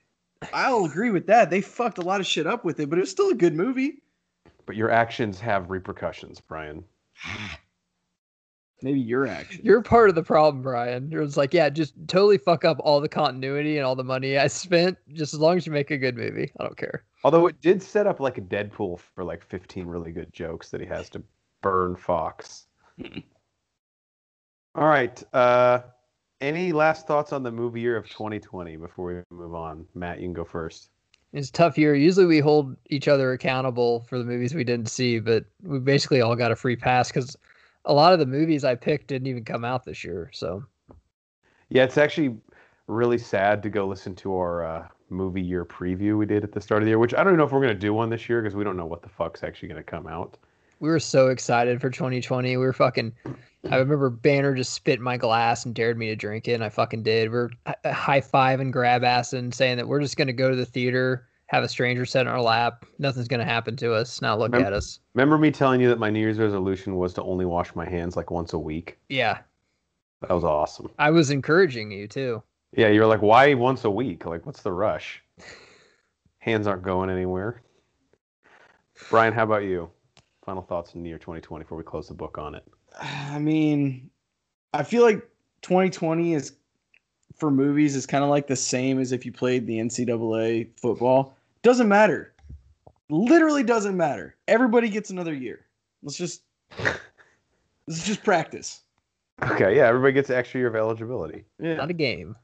[0.53, 1.51] I'll agree with that.
[1.51, 3.55] They fucked a lot of shit up with it, but it was still a good
[3.55, 4.03] movie.
[4.67, 6.85] But your actions have repercussions, Brian.
[8.83, 9.61] Maybe your action.
[9.65, 11.11] You're part of the problem, Brian.
[11.11, 14.39] You're just like, yeah, just totally fuck up all the continuity and all the money
[14.39, 14.97] I spent.
[15.13, 17.03] Just as long as you make a good movie, I don't care.
[17.25, 20.81] Although it did set up like a Deadpool for like 15 really good jokes that
[20.81, 21.23] he has to
[21.61, 22.67] burn Fox.
[24.77, 25.21] All right.
[25.33, 25.81] Uh,
[26.41, 29.87] any last thoughts on the movie year of 2020 before we move on?
[29.95, 30.91] Matt, you can go first.
[31.33, 31.95] It's a tough year.
[31.95, 36.21] Usually we hold each other accountable for the movies we didn't see, but we basically
[36.21, 37.37] all got a free pass because
[37.85, 40.31] a lot of the movies I picked didn't even come out this year.
[40.33, 40.65] So
[41.69, 42.37] Yeah, it's actually
[42.87, 46.61] really sad to go listen to our uh, movie year preview we did at the
[46.61, 48.29] start of the year, which I don't know if we're going to do one this
[48.29, 50.39] year because we don't know what the fuck's actually going to come out.
[50.81, 52.51] We were so excited for 2020.
[52.51, 53.13] We were fucking.
[53.71, 56.65] I remember Banner just spit in my glass and dared me to drink it, and
[56.65, 57.31] I fucking did.
[57.31, 57.51] We are
[57.85, 60.65] high uh, five and grab ass and saying that we're just gonna go to the
[60.67, 62.85] theater have a stranger sit in our lap.
[62.99, 64.23] Nothing's gonna happen to us.
[64.23, 65.01] Now look Mem- at us.
[65.15, 68.17] Remember me telling you that my New Year's resolution was to only wash my hands
[68.17, 68.99] like once a week?
[69.09, 69.39] Yeah,
[70.21, 70.91] That was awesome.
[70.99, 72.43] I was encouraging you too.
[72.77, 74.27] Yeah, you're like, why once a week?
[74.27, 75.23] Like, what's the rush?
[76.41, 77.63] Hands aren't going anywhere.
[79.09, 79.91] Brian, how about you?
[80.49, 82.65] Final thoughts in the year 2020 before we close the book on it.
[82.99, 84.09] I mean,
[84.73, 85.19] I feel like
[85.61, 86.55] 2020 is
[87.37, 91.37] for movies is kind of like the same as if you played the NCAA football.
[91.61, 92.33] Doesn't matter.
[93.11, 94.37] Literally doesn't matter.
[94.49, 95.67] Everybody gets another year.
[96.03, 96.41] Let's just
[97.87, 98.81] let's just practice.
[99.43, 101.45] Okay, yeah, everybody gets an extra year of eligibility.
[101.61, 102.35] Yeah, Not a game.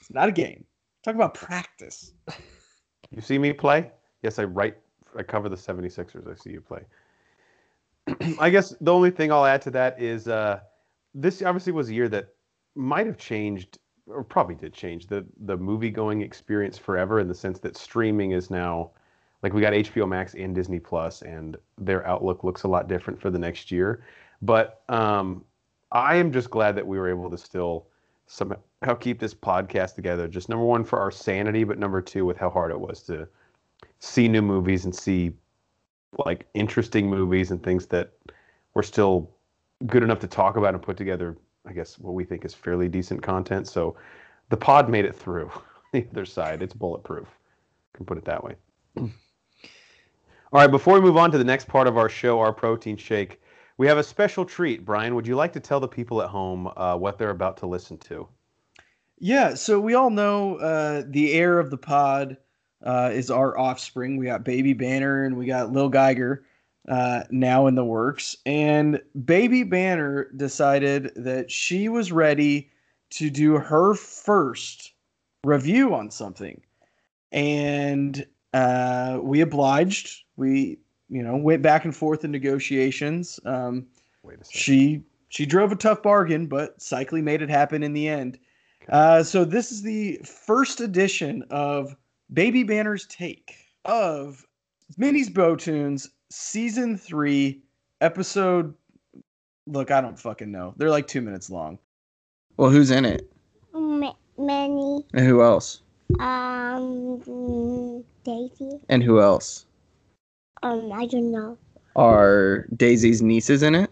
[0.00, 0.64] it's not a game.
[1.02, 2.14] Talk about practice.
[3.10, 3.90] You see me play?
[4.22, 4.78] Yes, I write.
[5.14, 6.26] I cover the 76ers.
[6.26, 6.80] I see you play.
[8.38, 10.60] I guess the only thing I'll add to that is uh,
[11.14, 12.28] this obviously was a year that
[12.74, 17.34] might have changed, or probably did change the the movie going experience forever in the
[17.34, 18.90] sense that streaming is now
[19.44, 23.20] like we got HBO Max and Disney Plus, and their outlook looks a lot different
[23.20, 24.02] for the next year.
[24.40, 25.44] But um,
[25.92, 27.86] I am just glad that we were able to still
[28.26, 28.56] somehow
[28.98, 30.28] keep this podcast together.
[30.28, 33.28] Just number one for our sanity, but number two with how hard it was to
[34.00, 35.32] see new movies and see
[36.24, 38.12] like interesting movies and things that
[38.74, 39.30] were still
[39.86, 41.36] good enough to talk about and put together.
[41.66, 43.66] I guess what we think is fairly decent content.
[43.66, 43.96] So
[44.50, 45.50] the pod made it through
[45.92, 46.62] the other side.
[46.62, 47.28] It's bulletproof.
[47.94, 48.56] Can put it that way.
[48.96, 52.96] All right, before we move on to the next part of our show, our protein
[52.96, 53.40] shake,
[53.76, 54.84] we have a special treat.
[54.84, 57.66] Brian, would you like to tell the people at home uh, what they're about to
[57.66, 58.28] listen to?
[59.18, 62.36] Yeah, so we all know uh, the heir of the pod
[62.84, 64.16] uh, is our offspring.
[64.16, 66.44] We got Baby Banner and we got Lil Geiger
[66.88, 68.36] uh, now in the works.
[68.46, 72.70] And Baby Banner decided that she was ready
[73.10, 74.92] to do her first
[75.44, 76.60] review on something.
[77.32, 80.24] And uh, we obliged.
[80.36, 80.78] We,
[81.08, 83.40] you know, went back and forth in negotiations.
[83.44, 83.86] Um,
[84.22, 84.60] Wait a second.
[84.60, 88.38] she she drove a tough bargain, but Cycly made it happen in the end.
[88.88, 91.96] Uh, so this is the first edition of
[92.32, 93.54] Baby Banner's take
[93.84, 94.44] of
[94.96, 97.62] Minnie's Bow-Toons season three,
[98.00, 98.74] episode.
[99.66, 100.74] Look, I don't fucking know.
[100.76, 101.78] They're like two minutes long.
[102.56, 103.30] Well, who's in it?
[103.72, 105.80] Ma- Many, And who else?
[106.18, 108.80] um, Daisy.
[108.88, 109.64] And who else?
[110.62, 111.56] Um, I don't know.
[111.94, 113.90] Are Daisy's nieces in it?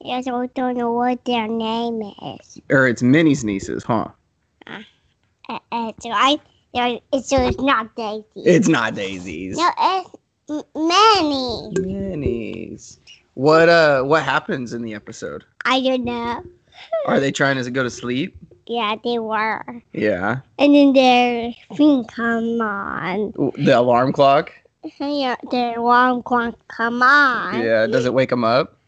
[0.00, 2.60] Yes, I don't know what their name is.
[2.70, 4.08] Or it's Minnie's nieces, huh?
[4.68, 4.82] Uh,
[5.72, 6.38] uh, so I,
[6.76, 8.24] there, it's, so it's not Daisy.
[8.36, 9.56] It's not Daisy's.
[9.56, 10.10] no, it's
[10.48, 11.72] M- Manny.
[11.80, 12.98] Minnie's.
[13.34, 15.44] What uh what happens in the episode?
[15.64, 16.42] I don't know.
[17.06, 18.36] Are they trying to go to sleep?
[18.66, 19.82] Yeah, they were.
[19.92, 20.40] Yeah.
[20.58, 23.32] And then their thing come on.
[23.56, 24.52] The alarm clock?
[25.00, 27.60] Yeah, their alarm clock come on.
[27.62, 28.78] Yeah, does it wake them up?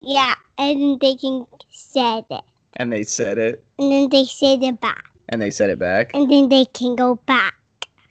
[0.00, 2.44] Yeah, and they can set it.
[2.74, 5.04] And they said it And then they set it back.
[5.28, 6.10] And they said it back.
[6.14, 7.54] And then they can go back.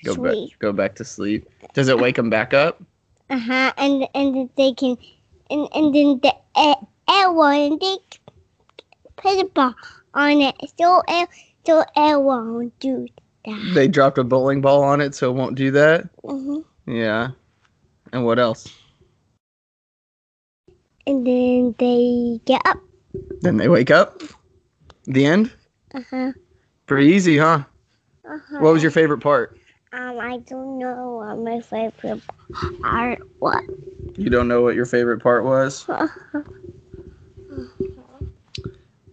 [0.04, 0.52] Go Sleep.
[0.52, 1.48] back go back to sleep.
[1.74, 2.82] Does it wake them back up?
[3.30, 3.74] Uh huh.
[3.78, 4.98] And and then they can,
[5.50, 6.76] and and then the air,
[7.10, 7.98] air one they
[9.16, 9.74] put a ball
[10.14, 10.56] on it.
[10.78, 11.28] So air,
[11.66, 13.08] so air won't do
[13.46, 13.72] that.
[13.74, 16.10] They dropped a bowling ball on it so it won't do that?
[16.24, 17.30] hmm Yeah.
[18.12, 18.72] And what else?
[21.08, 22.78] And then they get up.
[23.42, 24.22] Then they wake up?
[25.06, 25.52] The end?
[25.94, 26.32] Uh huh.
[26.94, 27.64] Pretty easy, huh?
[28.24, 28.60] Uh huh.
[28.60, 29.58] What was your favorite part?
[29.94, 32.22] Um, I don't know what my favorite
[32.84, 33.64] part was.
[34.16, 35.88] You don't know what your favorite part was?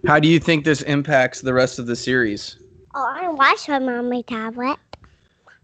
[0.07, 2.59] How do you think this impacts the rest of the series?
[2.95, 4.76] Oh, I watch them on my tablet.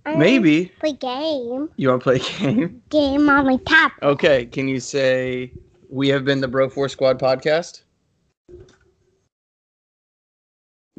[0.07, 0.73] I Maybe.
[0.81, 1.69] Play game.
[1.77, 2.83] You want to play a game?
[2.89, 4.03] Game on my tablet.
[4.03, 5.53] Okay, can you say
[5.91, 7.83] we have been the Bro Force Squad podcast?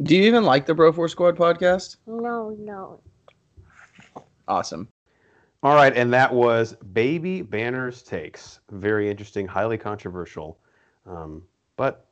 [0.04, 1.98] Do you even like the Bro Force Squad podcast?
[2.06, 3.00] No, no.
[4.48, 4.88] Awesome.
[5.64, 8.60] All right, and that was Baby Banners Takes.
[8.70, 10.60] Very interesting, highly controversial.
[11.08, 11.42] Um,
[11.78, 12.06] but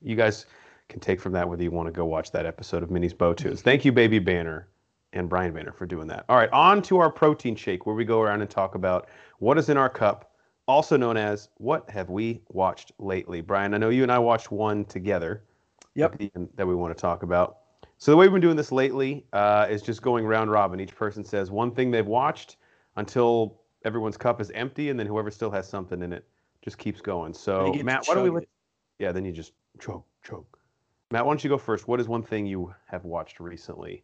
[0.00, 0.46] you guys
[0.88, 3.60] can take from that whether you want to go watch that episode of Minnie's Bow-Toons.
[3.60, 4.68] Thank you, Baby Banner
[5.12, 6.24] and Brian Banner, for doing that.
[6.30, 9.58] All right, on to our protein shake, where we go around and talk about what
[9.58, 10.32] is in our cup,
[10.66, 13.42] also known as what have we watched lately.
[13.42, 15.42] Brian, I know you and I watched one together
[15.94, 16.12] Yep.
[16.12, 17.58] at the end that we want to talk about.
[17.98, 20.80] So the way we've been doing this lately uh, is just going round robin.
[20.80, 22.56] Each person says one thing they've watched
[22.96, 26.24] until everyone's cup is empty, and then whoever still has something in it
[26.62, 27.34] just keeps going.
[27.34, 28.30] So you get to Matt, why don't we?
[28.30, 28.48] chug Let,
[28.98, 30.58] yeah, then you just choke, choke.
[31.10, 31.86] Matt, why don't you go first?
[31.86, 34.02] What is one thing you have watched recently?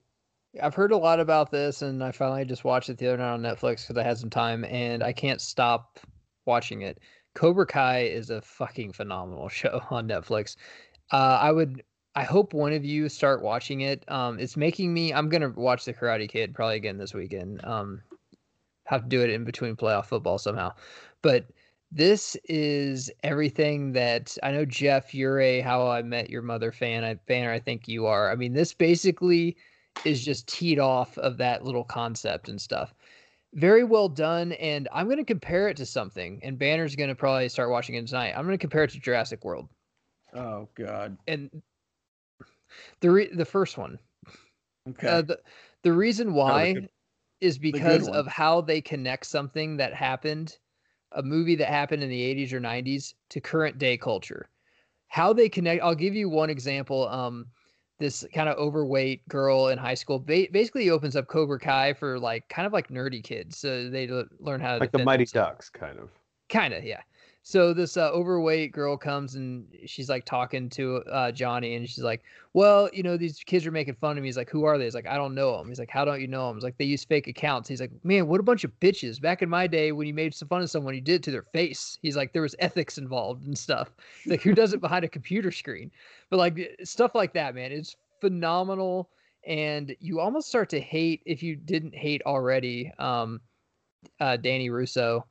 [0.63, 3.33] I've heard a lot about this, and I finally just watched it the other night
[3.33, 6.01] on Netflix because I had some time, and I can't stop
[6.45, 6.99] watching it.
[7.35, 10.57] Cobra Kai is a fucking phenomenal show on Netflix.
[11.11, 11.83] Uh, I would,
[12.15, 14.05] I hope one of you start watching it.
[14.09, 15.13] Um, it's making me.
[15.13, 17.65] I'm gonna watch The Karate Kid probably again this weekend.
[17.65, 18.03] Um,
[18.85, 20.73] have to do it in between playoff football somehow,
[21.23, 21.47] but
[21.91, 24.65] this is everything that I know.
[24.65, 27.05] Jeff, you're a How I Met Your Mother fan.
[27.05, 27.51] I banner.
[27.51, 28.31] I think you are.
[28.31, 29.57] I mean, this basically
[30.05, 32.95] is just teed off of that little concept and stuff.
[33.55, 34.53] Very well done.
[34.53, 36.41] And I'm going to compare it to something.
[36.43, 38.35] And Banner's going to probably start watching it tonight.
[38.37, 39.69] I'm going to compare it to Jurassic World.
[40.35, 41.17] Oh God.
[41.27, 41.63] And
[43.01, 43.99] the re- the first one.
[44.89, 45.09] Okay.
[45.09, 45.41] Uh, the
[45.83, 46.89] the reason why good-
[47.41, 50.59] is because of how they connect something that happened,
[51.13, 54.49] a movie that happened in the 80s or 90s to current day culture.
[55.07, 55.83] How they connect.
[55.83, 57.09] I'll give you one example.
[57.09, 57.47] Um,
[58.01, 62.19] this kind of overweight girl in high school ba- basically opens up Cobra Kai for
[62.19, 65.25] like kind of like nerdy kids, so they l- learn how to Like the Mighty
[65.25, 65.51] themselves.
[65.51, 66.11] Ducks, kind of.
[66.49, 67.01] Kind of, yeah.
[67.49, 72.05] So this uh, overweight girl comes and she's like talking to uh, Johnny, and she's
[72.05, 72.23] like,
[72.53, 74.85] "Well, you know, these kids are making fun of me." He's like, "Who are they?"
[74.85, 76.77] He's like, "I don't know them." He's like, "How don't you know them?" He's like,
[76.77, 79.67] "They use fake accounts." He's like, "Man, what a bunch of bitches!" Back in my
[79.67, 81.99] day, when you made some fun of someone, you did it to their face.
[82.03, 83.95] He's like, there was ethics involved and stuff.
[84.27, 85.91] Like, who does it behind a computer screen?
[86.29, 89.09] But like stuff like that, man, it's phenomenal.
[89.47, 92.93] And you almost start to hate if you didn't hate already.
[92.99, 93.41] Um,
[94.21, 95.25] uh, Danny Russo,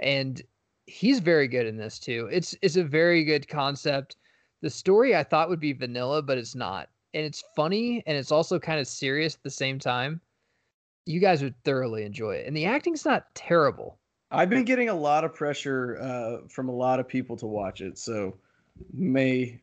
[0.00, 0.42] and
[0.90, 2.28] he's very good in this too.
[2.30, 4.16] It's it's a very good concept.
[4.60, 8.32] The story I thought would be vanilla, but it's not, and it's funny and it's
[8.32, 10.20] also kind of serious at the same time.
[11.06, 13.98] You guys would thoroughly enjoy it, and the acting's not terrible.
[14.32, 17.80] I've been getting a lot of pressure uh, from a lot of people to watch
[17.80, 18.36] it, so
[18.92, 19.60] may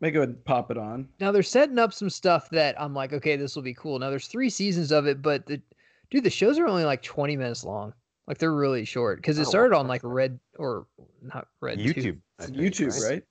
[0.00, 1.08] may go ahead and pop it on.
[1.18, 3.98] Now they're setting up some stuff that I'm like, okay, this will be cool.
[3.98, 5.60] Now there's three seasons of it, but the
[6.10, 7.92] dude, the shows are only like 20 minutes long.
[8.28, 10.86] Like they're really short because it Oh, started on like Red or
[11.22, 12.18] not Red YouTube.
[12.38, 13.24] I think, YouTube, right?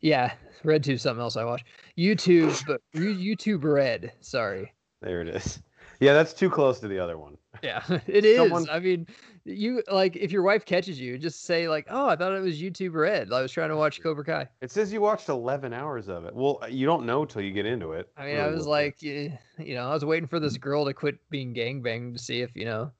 [0.00, 0.32] Yeah,
[0.64, 1.64] Red RedTube something else I watch.
[1.96, 4.12] YouTube, but YouTube Red.
[4.20, 4.74] Sorry.
[5.02, 5.62] There it is.
[6.00, 7.36] Yeah, that's too close to the other one.
[7.62, 8.38] Yeah, it is.
[8.38, 9.06] Someone- I mean,
[9.44, 12.60] you like if your wife catches you, just say like, "Oh, I thought it was
[12.60, 13.32] YouTube Red.
[13.32, 16.34] I was trying to watch Cobra Kai." It says you watched 11 hours of it.
[16.34, 18.08] Well, you don't know till you get into it.
[18.16, 19.28] I mean, I was like, eh,
[19.58, 22.50] you know, I was waiting for this girl to quit being gangbanged to see if
[22.56, 22.90] you know.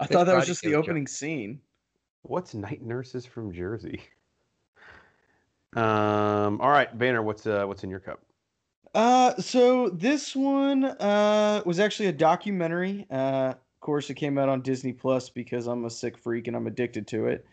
[0.00, 0.84] I Big thought that was just the joke.
[0.84, 1.60] opening scene.
[2.22, 4.00] what's night nurses from Jersey?
[5.76, 6.60] Um.
[6.60, 7.22] All right, Banner.
[7.22, 8.20] What's uh What's in your cup?
[8.94, 13.06] Uh, so this one uh was actually a documentary.
[13.10, 16.56] Uh, of course, it came out on Disney Plus because I'm a sick freak and
[16.56, 17.46] I'm addicted to it.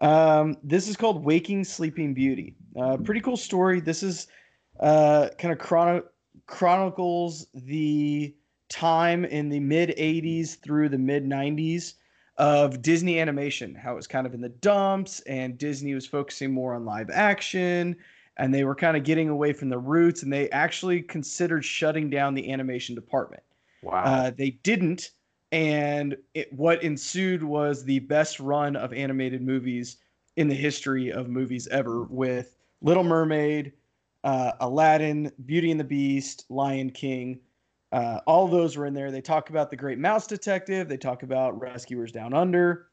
[0.00, 2.54] Um, this is called Waking Sleeping Beauty.
[2.78, 3.80] Uh, pretty cool story.
[3.80, 4.26] This is
[4.80, 6.04] uh kind of chrono-
[6.46, 8.34] chronicles the
[8.72, 11.94] time in the mid 80s through the mid 90s
[12.38, 16.52] of Disney animation, how it was kind of in the dumps, and Disney was focusing
[16.52, 17.96] more on live action
[18.36, 22.08] and they were kind of getting away from the roots and they actually considered shutting
[22.10, 23.42] down the animation department
[23.82, 24.04] Wow.
[24.04, 25.10] uh, they didn't
[25.50, 29.98] and it, what ensued was the best run of animated movies
[30.36, 33.72] in the history of movies ever with little mermaid
[34.24, 37.40] uh, aladdin beauty and the beast lion king
[37.92, 41.22] uh, all those were in there they talk about the great mouse detective they talk
[41.22, 42.88] about rescuers down under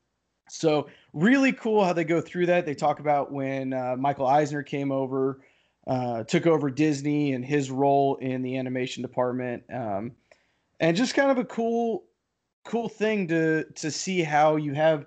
[0.52, 2.66] so really cool how they go through that.
[2.66, 5.42] They talk about when uh, Michael Eisner came over,
[5.88, 10.12] uh, took over Disney and his role in the animation department, um,
[10.80, 12.06] and just kind of a cool,
[12.66, 15.06] cool thing to to see how you have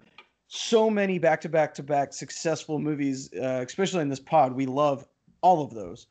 [0.48, 4.52] so many back to back to back successful movies, uh, especially in this pod.
[4.52, 5.06] We love
[5.40, 6.06] all of those.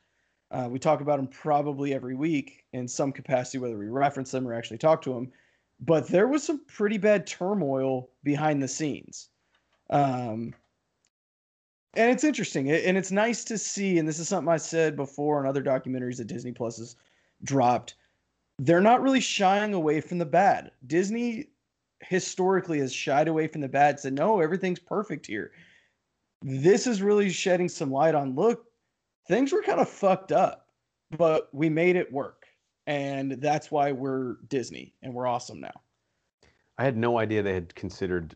[0.52, 4.48] Uh, we talk about them probably every week in some capacity, whether we reference them
[4.48, 5.32] or actually talk to them
[5.82, 9.30] but there was some pretty bad turmoil behind the scenes.
[9.90, 10.54] Um,
[11.94, 13.98] and it's interesting, and it's nice to see.
[13.98, 16.96] And this is something I said before in other documentaries that Disney Plus has
[17.44, 17.96] dropped.
[18.60, 20.72] They're not really shying away from the bad.
[20.86, 21.48] Disney
[22.02, 25.52] historically has shied away from the bad, said, no, everything's perfect here.
[26.44, 28.71] This is really shedding some light on look,
[29.32, 30.68] things were kind of fucked up,
[31.18, 32.42] but we made it work
[32.88, 35.82] and that's why we're Disney and we're awesome now.
[36.78, 38.36] I had no idea they had considered,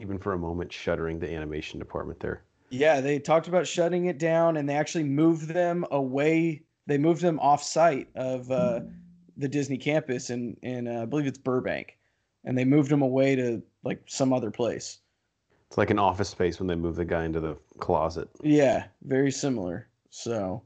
[0.00, 2.42] even for a moment, shuttering the animation department there.
[2.70, 6.62] Yeah, they talked about shutting it down, and they actually moved them away.
[6.86, 8.80] They moved them off site of uh,
[9.36, 11.98] the Disney campus in in uh, I believe it's Burbank,
[12.44, 15.00] and they moved them away to like some other place.
[15.66, 18.28] It's like an office space when they move the guy into the closet.
[18.42, 19.89] Yeah, very similar.
[20.10, 20.62] So,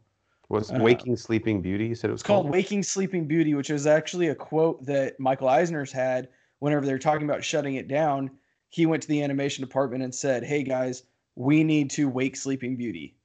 [0.48, 1.86] Was Uh, Waking Sleeping Beauty?
[1.86, 5.18] You said it was It's called Waking Sleeping Beauty, which is actually a quote that
[5.20, 8.30] Michael Eisner's had whenever they're talking about shutting it down.
[8.70, 11.04] He went to the animation department and said, "Hey guys,
[11.36, 13.16] we need to wake Sleeping Beauty,"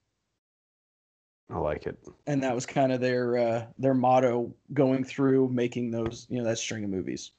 [1.49, 1.97] I like it.
[2.27, 6.43] and that was kind of their uh, their motto going through making those you know
[6.43, 7.31] that string of movies.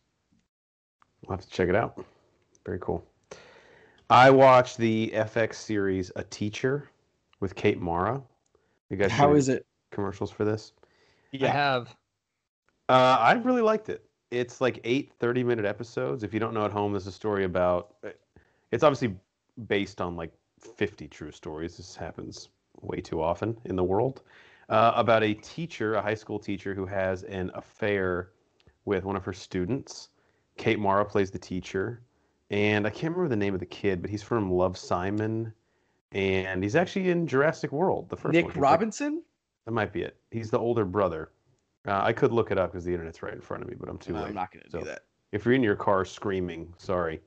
[1.28, 2.04] I'll have to check it out.
[2.64, 3.04] Very cool.
[4.08, 6.90] I watched the FX series A Teacher
[7.40, 8.22] with Kate Mara.
[8.90, 9.66] You guys How seen is it?
[9.92, 10.72] commercials for this?
[11.40, 11.96] I have.
[12.88, 14.04] Uh, I really liked it.
[14.30, 16.22] It's like eight 30 minute episodes.
[16.22, 17.94] If you don't know at home, there's a story about
[18.72, 19.16] it's obviously
[19.66, 21.76] based on like 50 true stories.
[21.76, 22.48] This happens
[22.80, 24.22] way too often in the world.
[24.68, 28.30] Uh, about a teacher, a high school teacher, who has an affair
[28.84, 30.10] with one of her students.
[30.56, 32.02] Kate Mara plays the teacher.
[32.50, 35.52] And I can't remember the name of the kid, but he's from Love Simon.
[36.12, 38.32] And he's actually in Jurassic World, the first one.
[38.34, 39.22] Nick He's like- Robinson?
[39.66, 40.16] that might be it.
[40.30, 41.30] He's the older brother.
[41.86, 43.88] Uh, I could look it up because the internet's right in front of me, but
[43.88, 44.28] I'm too No, late.
[44.28, 45.04] I'm not going to So- do that.
[45.32, 47.20] If you're in your car screaming, sorry.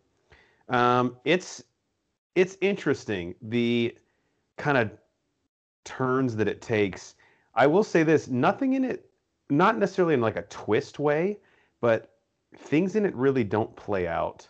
[0.69, 1.63] Um, it's
[2.35, 3.95] it's interesting the
[4.57, 4.91] kind of
[5.85, 7.15] turns that it takes.
[7.55, 9.09] I will say this: nothing in it,
[9.49, 11.39] not necessarily in like a twist way,
[11.79, 12.15] but
[12.57, 14.47] things in it really don't play out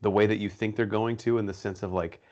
[0.00, 1.36] the way that you think they're going to.
[1.38, 2.22] In the sense of like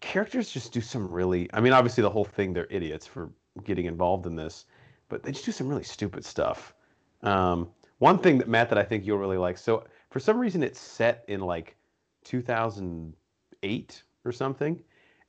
[0.00, 1.48] characters just do some really.
[1.52, 3.30] I mean, obviously the whole thing they're idiots for
[3.64, 4.66] getting involved in this,
[5.08, 6.74] but they just do some really stupid stuff.
[7.22, 9.58] Um, one thing that Matt that I think you'll really like.
[9.58, 11.76] So for some reason it's set in like
[12.24, 14.82] 2008 or something.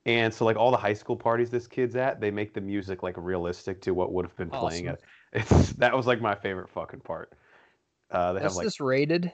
[0.06, 3.02] And so like all the high school parties this kid's at, they make the music
[3.02, 4.88] like realistic to what would have been playing Awesome.
[4.88, 5.00] at.
[5.32, 7.32] It's that was like my favorite fucking part.
[8.10, 9.32] Uh, they What's have like this rated?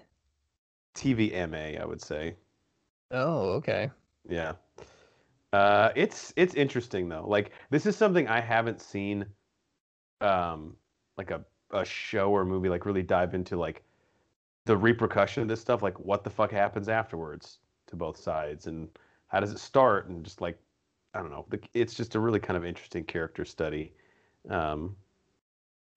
[0.94, 2.36] TVMA, I would say.
[3.10, 3.90] Oh, okay.
[4.28, 4.54] Yeah.
[5.56, 7.24] Uh, it's it's interesting though.
[7.26, 9.24] Like this is something I haven't seen,
[10.20, 10.76] um,
[11.16, 13.82] like a a show or movie like really dive into like
[14.66, 15.82] the repercussion of this stuff.
[15.82, 18.90] Like what the fuck happens afterwards to both sides, and
[19.28, 20.58] how does it start, and just like
[21.14, 21.46] I don't know.
[21.72, 23.94] It's just a really kind of interesting character study.
[24.50, 24.94] Um,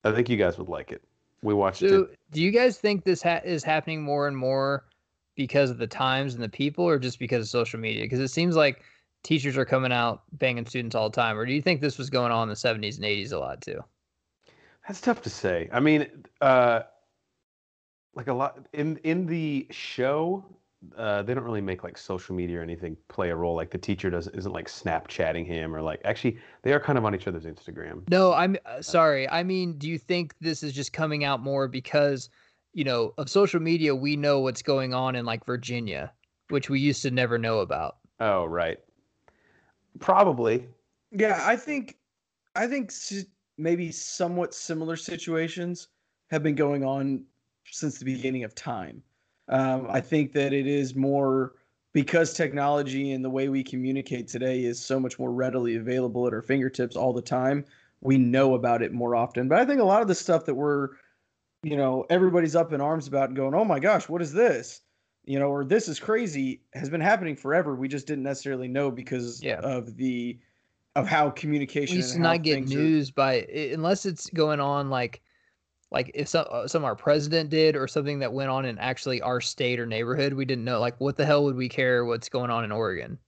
[0.05, 1.03] I think you guys would like it.
[1.41, 2.17] We watched So, it.
[2.31, 4.85] do you guys think this ha- is happening more and more
[5.35, 8.03] because of the times and the people, or just because of social media?
[8.03, 8.83] Because it seems like
[9.23, 11.37] teachers are coming out banging students all the time.
[11.37, 13.61] Or do you think this was going on in the 70s and 80s a lot
[13.61, 13.83] too?
[14.87, 15.69] That's tough to say.
[15.71, 16.07] I mean,
[16.41, 16.81] uh,
[18.15, 20.43] like a lot in in the show,
[20.97, 23.55] uh, they don't really make like social media or anything play a role.
[23.55, 27.05] Like the teacher doesn't isn't like Snapchatting him or like actually they are kind of
[27.05, 28.09] on each other's Instagram.
[28.09, 29.29] No, I'm uh, sorry.
[29.29, 32.29] I mean, do you think this is just coming out more because,
[32.73, 33.93] you know, of social media?
[33.93, 36.11] We know what's going on in like Virginia,
[36.49, 37.97] which we used to never know about.
[38.19, 38.79] Oh right,
[39.99, 40.67] probably.
[41.11, 41.97] Yeah, I think
[42.55, 42.93] I think
[43.57, 45.87] maybe somewhat similar situations
[46.29, 47.23] have been going on
[47.65, 49.01] since the beginning of time.
[49.47, 51.53] Um, I think that it is more
[51.93, 56.33] because technology and the way we communicate today is so much more readily available at
[56.33, 57.65] our fingertips all the time.
[58.01, 59.47] We know about it more often.
[59.47, 60.89] But I think a lot of the stuff that we're,
[61.63, 64.81] you know, everybody's up in arms about and going, oh my gosh, what is this?
[65.29, 67.75] You know, or this is crazy has been happening forever.
[67.75, 69.59] We just didn't necessarily know because Yeah.
[69.59, 70.39] of the
[70.95, 71.97] of how communication.
[71.97, 73.35] We communication used to not get things are- news by
[73.71, 75.21] unless it's going on like,
[75.91, 79.21] like if some uh, some our president did or something that went on in actually
[79.21, 80.33] our state or neighborhood.
[80.33, 80.79] We didn't know.
[80.79, 83.19] Like, what the hell would we care what's going on in Oregon?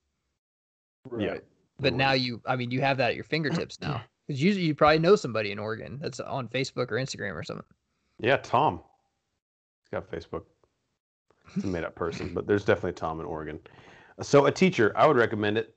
[1.08, 1.44] Right.
[1.80, 4.02] But now you, I mean, you have that at your fingertips now.
[4.28, 7.66] Because usually you probably know somebody in Oregon that's on Facebook or Instagram or something.
[8.20, 8.82] Yeah, Tom.
[9.82, 10.44] He's got Facebook.
[11.56, 13.60] It's a made up person, but there's definitely a Tom in Oregon.
[14.22, 15.76] So a teacher, I would recommend it.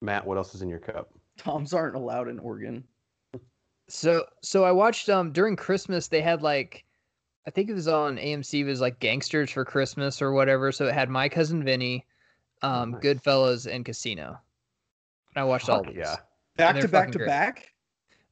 [0.00, 1.10] Matt, what else is in your cup?
[1.38, 2.84] Toms aren't allowed in Oregon.
[3.88, 6.84] So so I watched um during Christmas they had like
[7.46, 10.72] I think it was on AMC it was like Gangsters for Christmas or whatever.
[10.72, 12.06] So it had My Cousin Vinny,
[12.62, 13.00] um, nice.
[13.02, 14.38] Goodfellas, and Casino.
[15.34, 15.96] And I watched all Fuck these.
[15.98, 16.16] yeah.
[16.56, 17.28] Back to back to great.
[17.28, 17.68] back.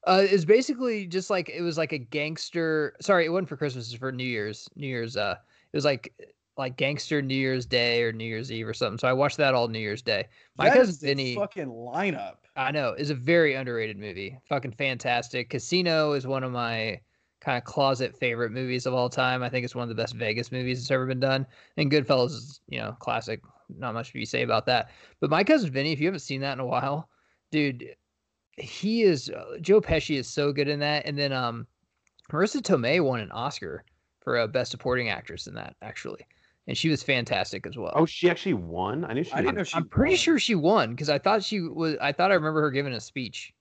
[0.07, 2.95] Uh, it's basically just like it was like a gangster.
[3.01, 3.89] Sorry, it wasn't for Christmas.
[3.89, 4.69] It was for New Year's.
[4.77, 5.17] New Year's.
[5.17, 5.37] Uh,
[5.73, 6.15] it was like
[6.61, 8.99] like gangster New Year's Day or New Year's Eve or something.
[8.99, 10.29] So I watched that all New Year's Day.
[10.57, 11.35] My That cousin Vinny.
[11.35, 12.37] fucking lineup.
[12.57, 14.39] I know is a very underrated movie.
[14.49, 15.51] Fucking fantastic.
[15.51, 17.01] Casino is one of my
[17.41, 19.43] kind of closet favorite movies of all time.
[19.43, 21.47] I think it's one of the best Vegas movies that's ever been done.
[21.79, 23.41] And Goodfellas is, you know, classic.
[23.79, 24.91] Not much to be say about that.
[25.21, 27.09] But my cousin Vinny, if you haven't seen that in a while,
[27.51, 27.95] dude,
[28.59, 31.07] he is uh, Joe Pesci is so good in that.
[31.07, 31.67] And then um,
[32.31, 33.85] Marisa Tomei won an Oscar
[34.21, 36.27] for a best supporting actress in that actually,
[36.67, 37.93] and she was fantastic as well.
[37.95, 39.05] Oh, she actually won.
[39.05, 39.33] I knew she.
[39.33, 39.77] I didn't know she.
[39.77, 41.97] I'm pretty sure she won because I thought she was.
[42.01, 43.53] I thought I remember her giving a speech.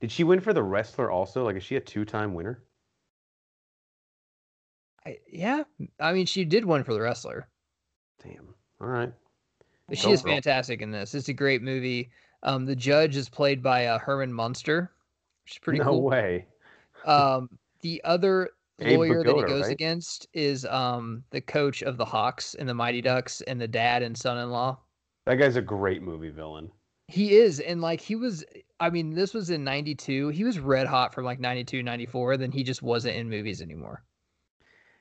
[0.00, 1.44] Did she win for the wrestler also?
[1.44, 2.62] Like, is she a two-time winner?
[5.04, 5.64] I, yeah,
[5.98, 7.48] I mean, she did win for the wrestler.
[8.22, 8.54] Damn.
[8.80, 9.12] All right.
[9.88, 10.34] But Go she is girl.
[10.34, 11.14] fantastic in this.
[11.14, 12.10] It's a great movie.
[12.42, 14.92] Um, the judge is played by uh, Herman Munster,
[15.44, 16.02] which is pretty no cool.
[16.02, 16.46] way.
[17.04, 17.48] Um,
[17.80, 18.50] the other
[18.80, 19.72] Lawyer that he goes right?
[19.72, 24.02] against is um the coach of the Hawks and the Mighty Ducks and the dad
[24.02, 24.78] and son-in-law.
[25.26, 26.70] That guy's a great movie villain.
[27.08, 28.44] He is, and like he was.
[28.80, 30.28] I mean, this was in '92.
[30.28, 32.36] He was red hot from like '92, '94.
[32.36, 34.04] Then he just wasn't in movies anymore.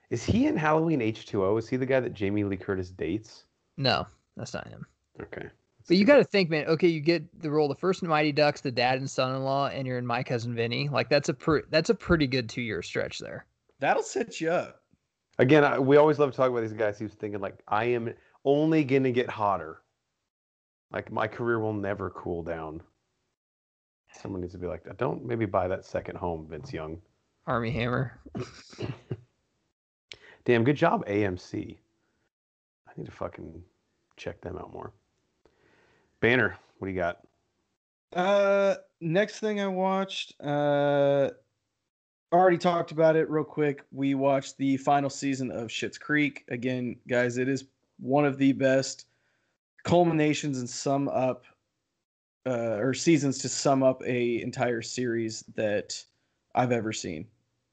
[0.09, 1.59] Is he in Halloween H2O?
[1.59, 3.43] Is he the guy that Jamie Lee Curtis dates?
[3.75, 4.85] No, that's not him.
[5.21, 5.49] Okay.
[5.87, 6.65] But you got to think, man.
[6.67, 9.85] Okay, you get the role, the first in Mighty Ducks, the dad and son-in-law, and
[9.85, 10.89] you're in My Cousin Vinny.
[10.89, 13.45] Like that's a pre- that's a pretty good two-year stretch there.
[13.79, 14.81] That'll set you up.
[15.39, 16.97] Again, I, we always love to talk about these guys.
[16.97, 18.13] He was thinking like, I am
[18.43, 19.81] only gonna get hotter.
[20.91, 22.81] Like my career will never cool down.
[24.21, 26.99] Someone needs to be like, don't maybe buy that second home, Vince Young.
[27.45, 28.19] Armie Hammer.
[30.45, 31.77] Damn, good job, AMC.
[32.87, 33.61] I need to fucking
[34.15, 34.93] check them out more.
[36.19, 37.19] Banner, what do you got?
[38.13, 41.29] Uh, next thing I watched, uh,
[42.31, 43.83] already talked about it real quick.
[43.91, 46.43] We watched the final season of Schitt's Creek.
[46.49, 47.65] Again, guys, it is
[47.99, 49.05] one of the best
[49.83, 51.45] culminations and sum up,
[52.45, 56.01] uh, or seasons to sum up a entire series that
[56.55, 57.27] I've ever seen.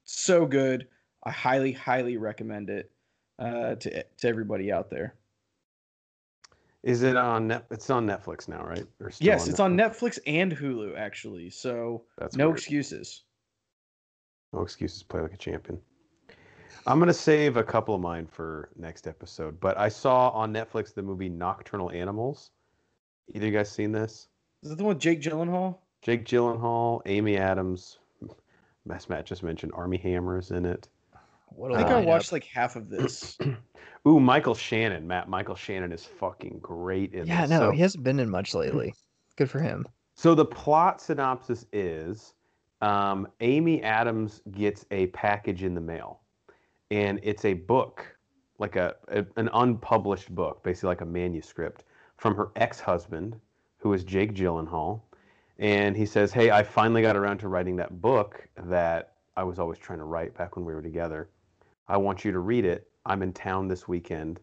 [0.04, 0.88] So good.
[1.24, 2.90] I highly, highly recommend it
[3.38, 5.14] uh, to to everybody out there.
[6.82, 7.64] Is it on net?
[7.70, 8.86] It's on Netflix now, right?
[9.18, 11.48] Yes, it's on Netflix and Hulu actually.
[11.48, 12.58] So That's no weird.
[12.58, 13.22] excuses.
[14.54, 15.02] No excuses.
[15.02, 15.80] Play like a champion.
[16.86, 19.58] I'm gonna save a couple of mine for next episode.
[19.58, 22.50] But I saw on Netflix the movie Nocturnal Animals.
[23.34, 24.28] Either you guys seen this?
[24.62, 25.78] Is that the one with Jake Gyllenhaal?
[26.02, 27.98] Jake Gyllenhaal, Amy Adams,
[28.92, 30.88] as Matt just mentioned, Armie Hammer is in it.
[31.48, 32.06] What I a think I lineup.
[32.06, 33.38] watched like half of this.
[34.06, 35.28] Ooh, Michael Shannon, Matt.
[35.30, 37.50] Michael Shannon is fucking great in Yeah, this.
[37.50, 38.94] no, So- he hasn't been in much lately.
[39.36, 39.86] Good for him.
[40.16, 42.34] So the plot synopsis is
[42.84, 46.20] um, Amy Adams gets a package in the mail,
[46.90, 48.04] and it's a book,
[48.58, 51.84] like a, a an unpublished book, basically like a manuscript
[52.18, 53.40] from her ex-husband,
[53.78, 55.00] who is Jake Gyllenhaal,
[55.58, 59.58] and he says, "Hey, I finally got around to writing that book that I was
[59.58, 61.30] always trying to write back when we were together.
[61.88, 62.90] I want you to read it.
[63.06, 64.40] I'm in town this weekend.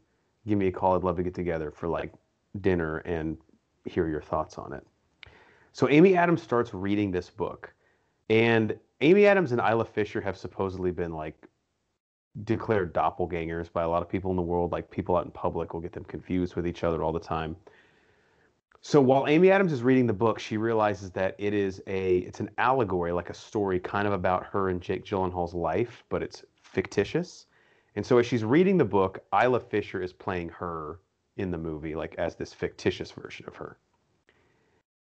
[0.48, 0.96] Give me a call.
[0.96, 2.12] I'd love to get together for like
[2.60, 3.38] dinner and
[3.86, 4.86] hear your thoughts on it."
[5.74, 7.72] So Amy Adams starts reading this book,
[8.30, 11.48] and Amy Adams and Isla Fisher have supposedly been like
[12.43, 14.72] declared doppelgangers by a lot of people in the world.
[14.72, 17.56] Like people out in public will get them confused with each other all the time.
[18.84, 22.39] So while Amy Adams is reading the book, she realizes that it is a it's
[22.39, 26.43] an allegory, like a story kind of about her and Jake Gyllenhaal's life, but it's
[26.61, 27.45] fictitious.
[27.95, 30.99] And so as she's reading the book, Isla Fisher is playing her
[31.38, 33.77] in the movie, like as this fictitious version of her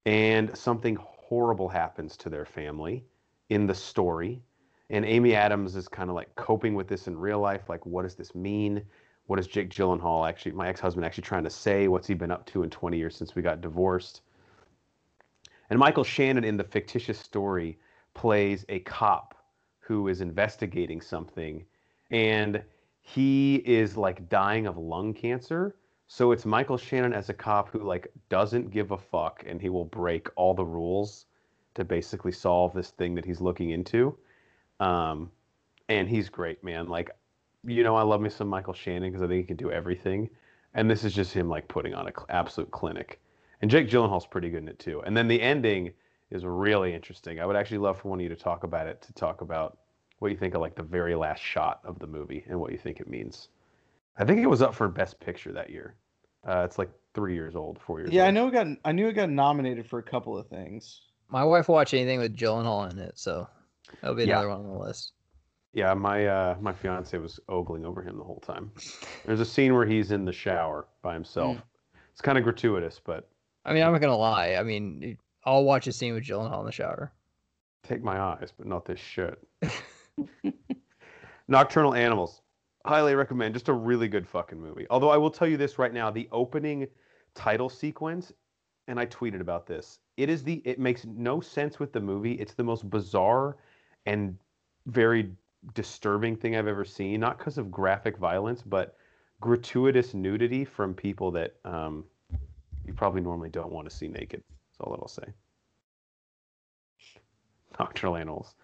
[0.05, 0.97] and something
[1.29, 3.05] horrible happens to their family
[3.49, 4.41] in the story.
[4.89, 7.69] And Amy Adams is kind of like coping with this in real life.
[7.69, 8.83] Like, what does this mean?
[9.27, 11.87] What is Jake Gyllenhaal actually, my ex husband, actually trying to say?
[11.87, 14.21] What's he been up to in 20 years since we got divorced?
[15.69, 17.77] And Michael Shannon in the fictitious story
[18.15, 19.35] plays a cop
[19.81, 21.63] who is investigating something.
[22.09, 22.63] And
[23.01, 25.75] he is like dying of lung cancer.
[26.11, 29.69] So it's Michael Shannon as a cop who like doesn't give a fuck and he
[29.69, 31.27] will break all the rules
[31.75, 34.17] to basically solve this thing that he's looking into.
[34.79, 35.29] Um,
[35.87, 36.87] and he's great, man.
[36.87, 37.11] Like,
[37.63, 40.31] you know, I love me some Michael Shannon because I think he can do everything.
[40.73, 43.19] And this is just him like putting on an absolute clinic.
[43.61, 45.03] And Jake Gyllenhaal's pretty good in it too.
[45.05, 45.91] And then the ending
[46.31, 47.39] is really interesting.
[47.39, 49.77] I would actually love for one of you to talk about it, to talk about
[50.17, 52.79] what you think of like the very last shot of the movie and what you
[52.79, 53.49] think it means.
[54.17, 55.95] I think it was up for Best Picture that year.
[56.47, 58.27] Uh, it's like three years old, four years Yeah, old.
[58.27, 61.01] I know it got I knew it got nominated for a couple of things.
[61.29, 63.47] My wife watched anything with Gyllenhaal in it, so
[64.01, 64.33] that'll be Yeah.
[64.39, 65.13] another one on the list.
[65.73, 68.71] Yeah, my uh, my fiance was ogling over him the whole time.
[69.25, 71.57] There's a scene where he's in the shower by himself.
[72.11, 73.29] It's kind of gratuitous, but
[73.65, 74.55] I mean, I'm not gonna lie.
[74.55, 77.11] I mean, I'll watch a scene with Gyllenhaal in the shower.
[77.83, 79.37] take my eyes, but not this shit.
[81.47, 82.41] Nocturnal Animals.
[82.85, 83.53] Highly recommend.
[83.53, 84.87] Just a really good fucking movie.
[84.89, 86.87] Although I will tell you this right now, the opening
[87.35, 88.31] title sequence,
[88.87, 89.99] and I tweeted about this.
[90.17, 92.33] It is the it makes no sense with the movie.
[92.33, 93.57] It's the most bizarre
[94.05, 94.37] and
[94.87, 95.31] very
[95.73, 97.19] disturbing thing I've ever seen.
[97.19, 98.95] Not because of graphic violence, but
[99.41, 102.05] gratuitous nudity from people that um,
[102.85, 104.41] you probably normally don't want to see naked.
[104.47, 105.33] That's all that I'll say.
[107.79, 108.55] Nocturnal Animals.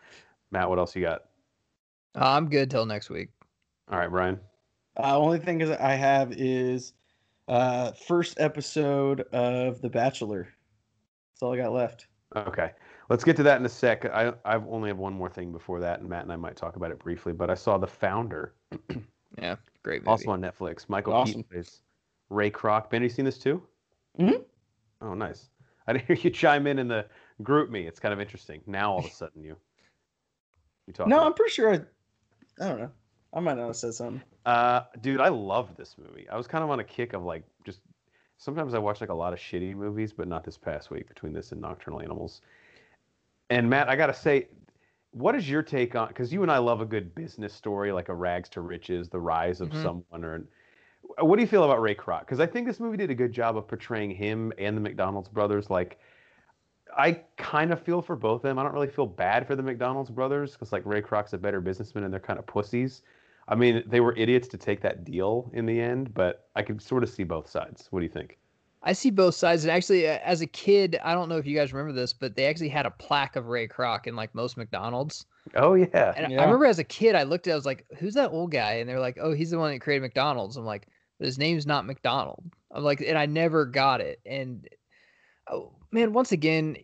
[0.52, 1.26] Matt, what else you got?
[2.16, 3.30] Uh, I'm good till next week.
[3.91, 4.40] All right, Brian.
[4.98, 6.94] Uh, only thing is I have is
[7.48, 10.48] uh, first episode of The Bachelor.
[11.34, 12.07] That's all I got left.
[12.36, 12.72] Okay,
[13.10, 14.06] let's get to that in a sec.
[14.06, 16.76] I I only have one more thing before that, and Matt and I might talk
[16.76, 17.34] about it briefly.
[17.34, 18.53] But I saw The Founder,
[19.38, 20.10] Yeah, great movie.
[20.10, 20.88] also on Netflix.
[20.90, 21.28] Michael Awesome.
[21.28, 21.82] Keaton plays
[22.30, 22.90] Ray Kroc.
[22.90, 23.62] Ben, have you seen this too?
[24.20, 24.44] Mhm.
[25.02, 25.49] Oh, nice.
[25.88, 27.06] I didn't hear you chime in in the
[27.44, 27.86] GroupMe.
[27.86, 28.62] It's kind of interesting.
[28.66, 29.56] Now all of a sudden you
[30.88, 31.07] you talk.
[31.07, 31.82] No, about- I'm pretty sure I.
[32.64, 32.91] I don't know.
[33.36, 34.22] I might not have said something.
[34.45, 36.28] Uh, dude, I love this movie.
[36.30, 37.82] I was kind of on a kick of like just.
[38.38, 41.32] Sometimes I watch like a lot of shitty movies, but not this past week between
[41.34, 42.41] this and Nocturnal Animals.
[43.49, 44.48] And Matt, I gotta say,
[45.12, 46.10] what is your take on?
[46.10, 49.20] Because you and I love a good business story, like a rags to riches, the
[49.20, 49.82] rise of Mhm.
[49.82, 50.44] someone, or.
[51.20, 52.22] What do you feel about Ray Kroc?
[52.22, 55.30] Because I think this movie did a good job of portraying him and the McDonald's
[55.30, 55.70] brothers.
[55.70, 55.99] Like,
[56.98, 58.57] I kind of feel for both of them.
[58.57, 61.62] I don't really feel bad for the McDonald's brothers because like Ray Kroc's a better
[61.62, 63.03] businessman and they're kind of pussies.
[63.47, 66.81] I mean, they were idiots to take that deal in the end, but I could
[66.81, 67.88] sort of see both sides.
[67.91, 68.39] What do you think?
[68.81, 69.63] I see both sides.
[69.63, 72.35] And actually, uh, as a kid, I don't know if you guys remember this, but
[72.35, 75.26] they actually had a plaque of Ray Kroc in like most McDonald's.
[75.55, 76.41] Oh yeah, And Yeah.
[76.41, 78.51] I remember as a kid, I looked at, it, I was like, "Who's that old
[78.51, 80.88] guy?" And they're like, "Oh, he's the one that created McDonald's." I'm like,
[81.19, 84.22] "But his name's not McDonald." I'm like, and I never got it.
[84.26, 84.67] And
[85.49, 86.77] oh man, once again,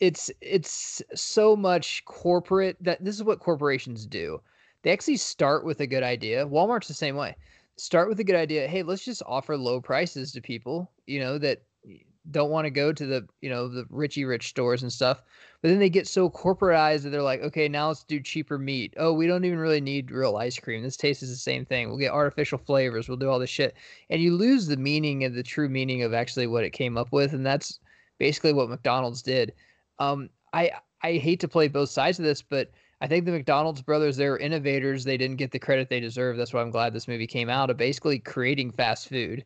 [0.00, 4.40] it's it's so much corporate that this is what corporations do.
[4.86, 6.46] They actually start with a good idea.
[6.46, 7.34] Walmart's the same way.
[7.74, 8.68] Start with a good idea.
[8.68, 11.62] Hey, let's just offer low prices to people, you know, that
[12.30, 15.24] don't want to go to the, you know, the richy rich stores and stuff.
[15.60, 18.94] But then they get so corporatized that they're like, okay, now let's do cheaper meat.
[18.96, 20.84] Oh, we don't even really need real ice cream.
[20.84, 21.88] This tastes the same thing.
[21.88, 23.08] We'll get artificial flavors.
[23.08, 23.74] We'll do all this shit.
[24.08, 27.10] And you lose the meaning and the true meaning of actually what it came up
[27.10, 27.32] with.
[27.32, 27.80] And that's
[28.20, 29.52] basically what McDonald's did.
[29.98, 30.70] Um, I
[31.02, 34.38] I hate to play both sides of this, but I think the McDonald's brothers, they're
[34.38, 35.04] innovators.
[35.04, 36.36] They didn't get the credit they deserve.
[36.36, 39.44] That's why I'm glad this movie came out of basically creating fast food.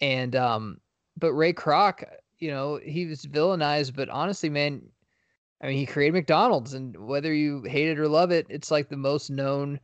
[0.00, 0.80] And um,
[1.16, 2.04] but Ray Kroc,
[2.38, 4.82] you know, he was villainized, but honestly, man,
[5.62, 8.88] I mean, he created McDonald's, and whether you hate it or love it, it's like
[8.88, 9.80] the most known.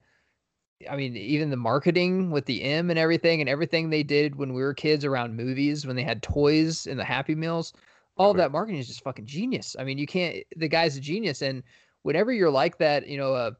[0.88, 4.54] I mean, even the marketing with the M and everything, and everything they did when
[4.54, 7.72] we were kids around movies, when they had toys and the Happy Meals,
[8.16, 9.74] all that marketing is just fucking genius.
[9.78, 10.44] I mean, you can't.
[10.56, 11.62] The guy's a genius, and
[12.04, 13.50] whenever you're like that, you know, uh,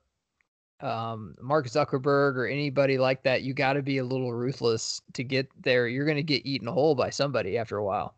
[0.81, 5.25] um, Mark Zuckerberg or anybody like that, you got to be a little ruthless to
[5.25, 5.89] get there.
[5.89, 8.15] You're going to get eaten whole by somebody after a while.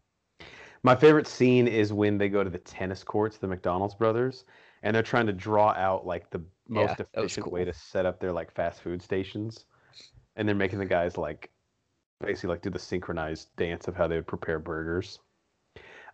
[0.82, 4.44] My favorite scene is when they go to the tennis courts, the McDonald's brothers,
[4.82, 7.52] and they're trying to draw out like the most Yeah, efficient cool.
[7.52, 9.64] way to set up their like fast food stations,
[10.36, 11.50] and they're making the guys like
[12.20, 15.20] basically like do the synchronized dance of how they would prepare burgers.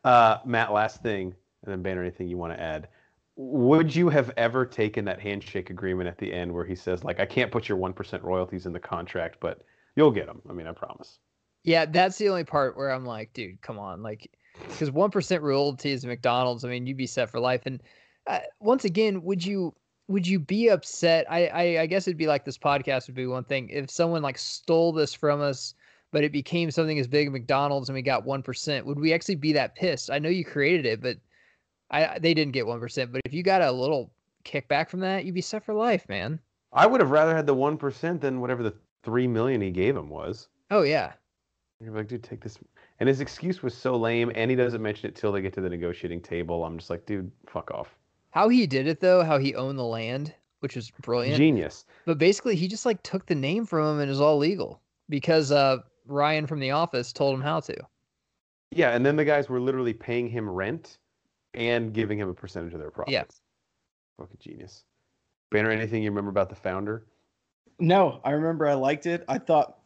[0.05, 1.35] Uh, Matt, last thing,
[1.65, 2.89] and then Banner, anything you want to add?
[3.37, 7.19] Would you have ever taken that handshake agreement at the end where he says like,
[7.19, 9.63] "I can't put your one percent royalties in the contract, but
[9.97, 10.43] you'll get them"?
[10.49, 11.19] I mean, I promise.
[11.65, 14.31] Yeah, that's the only part where I'm like, dude, come on, like,
[14.69, 16.65] because one percent royalties at McDonald's.
[16.65, 17.63] I mean, you'd be set for life.
[17.65, 17.83] And
[18.27, 19.75] uh, once again, would you
[20.09, 21.25] would you be upset?
[21.31, 24.23] I, I I guess it'd be like this podcast would be one thing if someone
[24.23, 25.75] like stole this from us,
[26.11, 28.85] but it became something as big as McDonald's and we got one percent.
[28.85, 30.11] Would we actually be that pissed?
[30.11, 31.17] I know you created it, but
[31.93, 33.13] I they didn't get one percent.
[33.13, 34.11] But if you got a little
[34.45, 36.41] kickback from that, you'd be set for life, man.
[36.73, 39.97] I would have rather had the one percent than whatever the three million he gave
[39.97, 40.49] him was.
[40.71, 41.13] Oh yeah.
[41.81, 42.59] You're like, dude, take this.
[43.01, 45.61] And his excuse was so lame, and he doesn't mention it till they get to
[45.61, 46.65] the negotiating table.
[46.65, 47.97] I'm just like, dude, fuck off.
[48.31, 51.37] How he did it though, how he owned the land, which was brilliant.
[51.37, 51.85] Genius.
[52.07, 54.81] But basically, he just like took the name from him and it was all legal
[55.09, 57.77] because uh, Ryan from The Office told him how to.
[58.71, 60.99] Yeah, and then the guys were literally paying him rent
[61.55, 63.13] and giving him a percentage of their profits.
[63.13, 63.25] Yeah.
[64.19, 64.85] Fucking genius.
[65.51, 67.07] Banner, anything you remember about the founder?
[67.79, 69.25] No, I remember I liked it.
[69.29, 69.79] I thought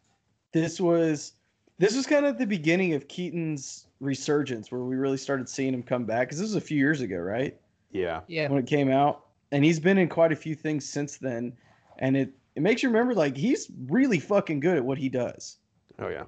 [0.52, 1.32] this was
[1.78, 5.82] this was kind of the beginning of Keaton's resurgence, where we really started seeing him
[5.82, 6.28] come back.
[6.28, 7.58] Because this was a few years ago, right,
[7.90, 8.20] Yeah.
[8.28, 11.52] Yeah, when it came out, and he's been in quite a few things since then,
[11.98, 15.58] and it it makes you remember like he's really fucking good at what he does.
[15.98, 16.24] Oh yeah.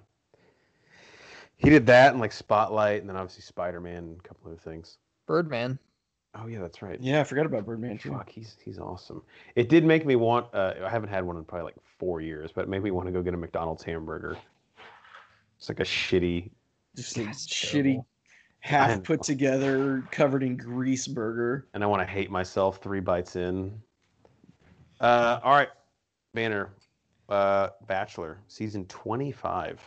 [1.57, 4.61] He did that and like Spotlight, and then obviously Spider Man and a couple other
[4.61, 4.99] things.
[5.29, 5.79] Birdman.
[6.35, 6.99] Oh yeah, that's right.
[7.01, 8.11] Yeah, I forgot about Birdman too.
[8.11, 9.23] Fuck, he's he's awesome.
[9.55, 10.53] It did make me want.
[10.53, 13.07] Uh, I haven't had one in probably like four years, but it made me want
[13.07, 14.37] to go get a McDonald's hamburger.
[15.59, 16.51] It's like a shitty.
[16.97, 18.03] Just a shitty,
[18.61, 21.69] half put together, covered in grease burger.
[21.75, 23.81] and I want to hate myself three bites in.
[25.01, 25.69] Uh, all right,
[26.35, 26.71] Banner,
[27.29, 29.81] uh, Bachelor, season twenty-five,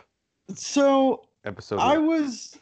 [0.54, 1.78] So episode.
[1.80, 2.06] I one.
[2.06, 2.58] was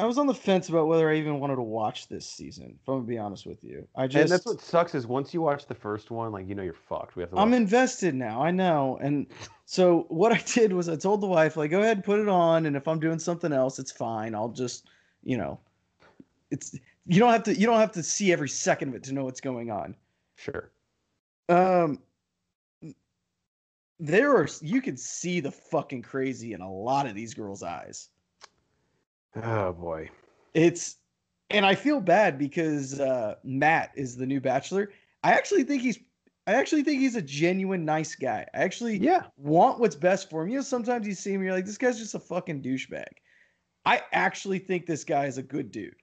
[0.00, 2.78] I was on the fence about whether I even wanted to watch this season.
[2.80, 5.34] If I'm gonna be honest with you, I just and that's what sucks is once
[5.34, 7.16] you watch the first one, like you know you're fucked.
[7.16, 7.36] We have to.
[7.36, 8.42] I'm invested now.
[8.42, 8.98] I know.
[9.02, 9.26] And
[9.66, 12.28] so what I did was I told the wife, like, go ahead and put it
[12.28, 14.34] on, and if I'm doing something else, it's fine.
[14.34, 14.86] I'll just,
[15.22, 15.60] you know,
[16.50, 16.74] it's
[17.06, 19.24] you don't have to you don't have to see every second of it to know
[19.24, 19.94] what's going on.
[20.36, 20.70] sure.
[21.48, 21.98] Um
[23.98, 28.08] there are you can see the fucking crazy in a lot of these girls' eyes.
[29.36, 30.10] Oh boy.
[30.54, 30.96] It's
[31.50, 34.92] and I feel bad because uh Matt is the new bachelor.
[35.22, 35.98] I actually think he's
[36.46, 38.46] I actually think he's a genuine nice guy.
[38.54, 39.26] I actually Yeah.
[39.36, 40.48] want what's best for him.
[40.48, 43.06] You know, sometimes you see him, you're like, this guy's just a fucking douchebag.
[43.84, 45.94] I actually think this guy is a good dude.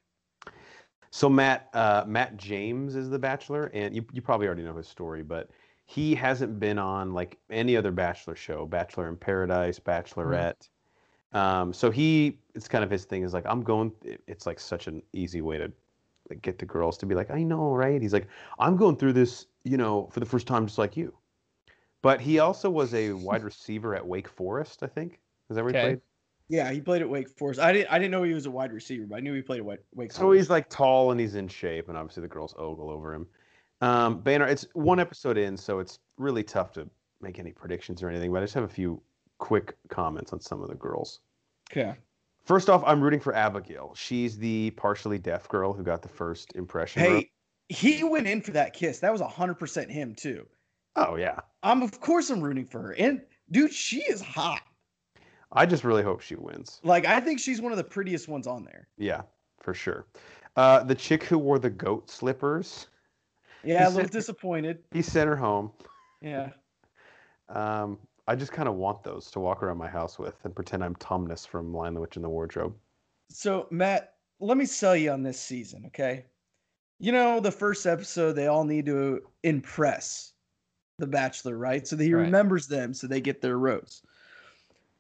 [1.12, 4.88] So Matt uh, Matt James is the Bachelor, and you you probably already know his
[4.88, 5.50] story, but
[5.86, 10.70] he hasn't been on like any other Bachelor show, Bachelor in Paradise, Bachelorette.
[11.34, 13.92] Um, so he it's kind of his thing is like I'm going.
[14.28, 15.72] It's like such an easy way to
[16.30, 18.02] like, get the girls to be like I know, right?
[18.02, 18.28] He's like
[18.60, 21.14] I'm going through this, you know, for the first time, just like you.
[22.02, 25.20] But he also was a wide receiver at Wake Forest, I think.
[25.50, 26.02] Is that where he played?
[26.50, 27.60] Yeah, he played at Wake Forest.
[27.60, 29.60] I didn't I didn't know he was a wide receiver, but I knew he played
[29.60, 30.40] at Wake, Wake So Forest.
[30.40, 33.28] he's like tall and he's in shape, and obviously the girls ogle over him.
[33.82, 36.90] Um, Banner, it's one episode in, so it's really tough to
[37.22, 38.32] make any predictions or anything.
[38.32, 39.02] But I just have a few
[39.38, 41.20] quick comments on some of the girls.
[41.72, 41.96] okay.
[42.48, 43.94] First off, I'm rooting for Abigail.
[43.94, 47.02] She's the partially deaf girl who got the first impression.
[47.02, 47.30] Hey,
[47.68, 49.00] he went in for that kiss.
[49.00, 50.48] That was 100% him too.
[50.96, 52.92] oh yeah, I'm of course I'm rooting for her.
[52.94, 53.22] And
[53.52, 54.62] dude, she is hot.
[55.52, 56.80] I just really hope she wins.
[56.84, 58.88] Like I think she's one of the prettiest ones on there.
[58.98, 59.24] Yeah,
[59.62, 60.08] for sure.
[60.56, 62.88] Uh, the chick who wore the goat slippers,
[63.64, 64.80] Yeah, a little disappointed.
[64.92, 65.72] he sent her home.
[66.22, 66.50] Yeah.
[67.50, 70.84] Um, I just kind of want those to walk around my house with and pretend
[70.84, 72.76] I'm Tumnus from Lion the Witch in the Wardrobe.
[73.30, 76.26] So, Matt, let me sell you on this season, okay?
[77.00, 80.34] You know, the first episode, they all need to impress
[80.98, 81.88] the bachelor, right?
[81.88, 82.24] So that he Right.
[82.26, 84.02] remembers them so they get their rose.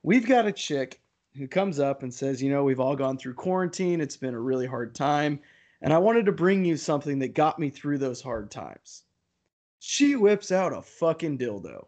[0.03, 1.01] We've got a chick
[1.35, 3.99] who comes up and says, You know, we've all gone through quarantine.
[3.99, 5.39] It's been a really hard time.
[5.81, 9.03] And I wanted to bring you something that got me through those hard times.
[9.79, 11.87] She whips out a fucking dildo.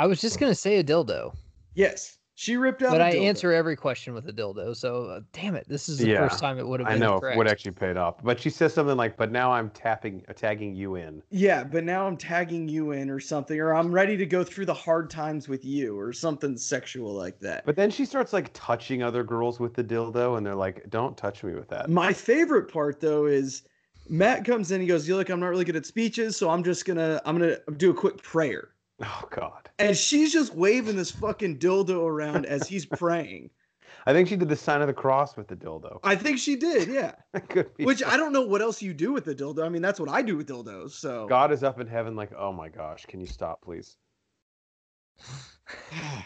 [0.00, 1.34] I was just gonna say a dildo,
[1.74, 3.26] Yes, she ripped out but a I dildo.
[3.26, 4.74] answer every question with a dildo.
[4.74, 7.00] So uh, damn it, this is the Yeah, first time it would have I been
[7.00, 7.36] know it correct.
[7.36, 10.74] would actually paid off, but she says something like, "But now I'm tapping, uh, tagging
[10.74, 14.24] you in." Yeah, but now I'm tagging you in or something, or I'm ready to
[14.24, 17.66] go through the hard times with you, or something sexual like that.
[17.66, 21.14] But then she starts like touching other girls with the dildo, and they're like, "Don't
[21.14, 23.64] touch me with that." My favorite part though is
[24.08, 26.64] Matt comes in, he goes, "You look, I'm not really good at speeches, so I'm
[26.64, 28.70] just gonna I'm gonna do a quick prayer."
[29.02, 33.50] Oh God, And she's just waving this fucking dildo around as he's praying.
[34.06, 36.00] I think she did the sign of the cross with the dildo.
[36.02, 37.14] I think she did, yeah.
[37.78, 39.64] Which I don't know what else you do with the dildo.
[39.64, 40.92] I mean, that's what I do with dildos.
[40.92, 43.96] So God is up in heaven, like, "Oh my gosh, can you stop, please?"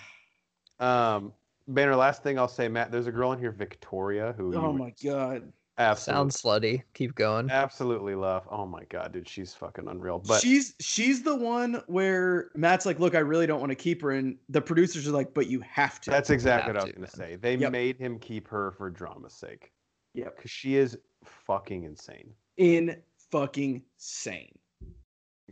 [0.81, 1.33] Um,
[1.69, 1.97] Banner.
[1.97, 2.91] Last thing I'll say, Matt.
[2.91, 5.53] There's a girl in here, Victoria, who oh my god.
[5.79, 6.83] Absolutely, Sounds slutty.
[6.95, 7.51] Keep going.
[7.51, 8.47] absolutely love.
[8.51, 10.19] Oh my God, dude, she's fucking unreal.
[10.21, 14.03] But she's she's the one where Matt's like, look, I really don't want to keep
[14.03, 16.11] her, and the producers are like, but you have to.
[16.11, 17.29] That's exactly what I was to, going to man.
[17.31, 17.37] say.
[17.37, 17.73] They Yep.
[17.73, 19.73] made him keep her for drama's sake
[20.15, 20.37] yep.
[20.37, 22.33] because she is fucking insane.
[22.57, 22.97] In
[23.31, 24.57] fucking sane.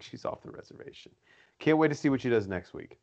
[0.01, 1.13] She's off the reservation.
[1.59, 2.99] Can't wait to see what she does next week.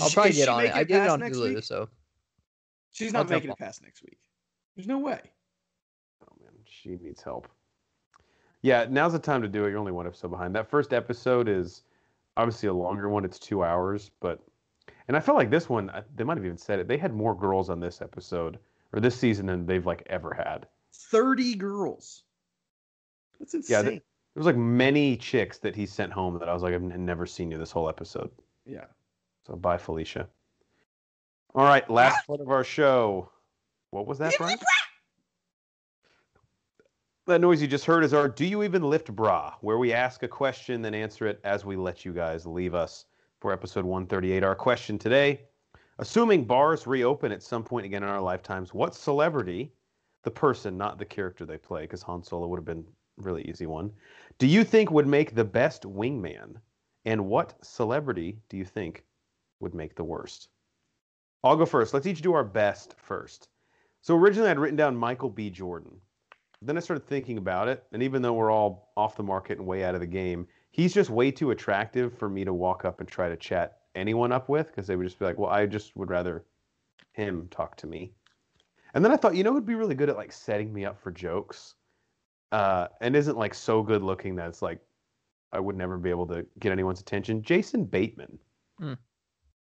[0.00, 0.62] I'll Is probably get on it.
[0.64, 1.64] making I did it on Hulu, week?
[1.64, 1.88] so
[2.92, 4.18] She's I'll not making it past next week.
[4.76, 5.20] There's no way.
[6.70, 7.48] Man, she needs help.
[8.62, 9.70] Yeah, now's the time to do it.
[9.70, 10.54] You're only one episode behind.
[10.54, 11.82] That first episode is
[12.36, 13.24] obviously a longer one.
[13.24, 14.40] It's two hours, but
[15.08, 15.90] and I felt like this one.
[16.14, 16.86] They might have even said it.
[16.88, 18.58] They had more girls on this episode
[18.92, 20.66] or this season than they've like ever had.
[20.92, 22.24] Thirty girls.
[23.38, 23.74] That's insane.
[23.76, 24.02] Yeah, th-
[24.34, 27.04] There was like many chicks that he sent home that I was like, I've n-
[27.06, 28.30] never seen you this whole episode.
[28.66, 28.84] yeah.
[29.46, 30.28] So bye, Felicia.
[31.54, 33.30] All right, last part of our show.
[33.90, 34.58] What was that, Brian?
[37.30, 40.24] That noise you just heard is our Do You Even Lift Bra, where we ask
[40.24, 43.04] a question, then answer it as we let you guys leave us
[43.40, 44.42] for episode 138.
[44.42, 45.42] Our question today
[46.00, 49.70] Assuming bars reopen at some point again in our lifetimes, what celebrity,
[50.24, 52.84] the person, not the character they play, because Han Solo would have been
[53.20, 53.92] a really easy one,
[54.38, 56.56] do you think would make the best wingman?
[57.04, 59.04] And what celebrity do you think
[59.60, 60.48] would make the worst?
[61.44, 61.94] I'll go first.
[61.94, 63.50] Let's each do our best first.
[64.00, 65.48] So originally I'd written down Michael B.
[65.48, 66.00] Jordan.
[66.62, 69.66] Then I started thinking about it, and even though we're all off the market and
[69.66, 73.00] way out of the game, he's just way too attractive for me to walk up
[73.00, 75.66] and try to chat anyone up with because they would just be like, "Well, I
[75.66, 76.44] just would rather
[77.12, 78.12] him talk to me."
[78.92, 81.00] And then I thought, you know, who'd be really good at like setting me up
[81.00, 81.76] for jokes,
[82.52, 84.80] uh, and isn't like so good looking that it's like
[85.52, 87.42] I would never be able to get anyone's attention.
[87.42, 88.38] Jason Bateman.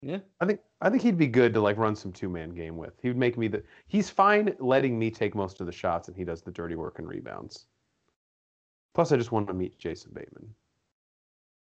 [0.02, 0.18] Yeah.
[0.40, 2.94] I think I think he'd be good to like run some two man game with.
[3.02, 3.62] He would make me the.
[3.86, 6.98] He's fine letting me take most of the shots, and he does the dirty work
[6.98, 7.66] and rebounds.
[8.94, 10.54] Plus, I just want to meet Jason Bateman.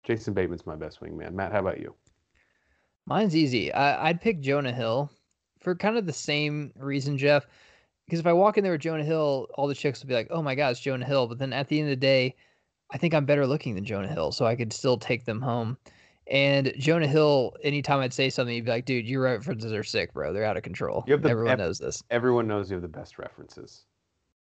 [0.05, 1.35] Jason Bateman's my best wingman.
[1.35, 1.95] Matt, how about you?
[3.07, 3.73] Mine's easy.
[3.73, 5.11] I, I'd pick Jonah Hill
[5.61, 7.47] for kind of the same reason, Jeff.
[8.07, 10.29] Because if I walk in there with Jonah Hill, all the chicks will be like,
[10.31, 12.35] "Oh my God, it's Jonah Hill." But then at the end of the day,
[12.91, 15.77] I think I'm better looking than Jonah Hill, so I could still take them home.
[16.29, 20.13] And Jonah Hill, anytime I'd say something, he'd be like, "Dude, your references are sick,
[20.13, 20.33] bro.
[20.33, 22.03] They're out of control." You have the- Everyone ev- knows this.
[22.11, 23.85] Everyone knows you have the best references.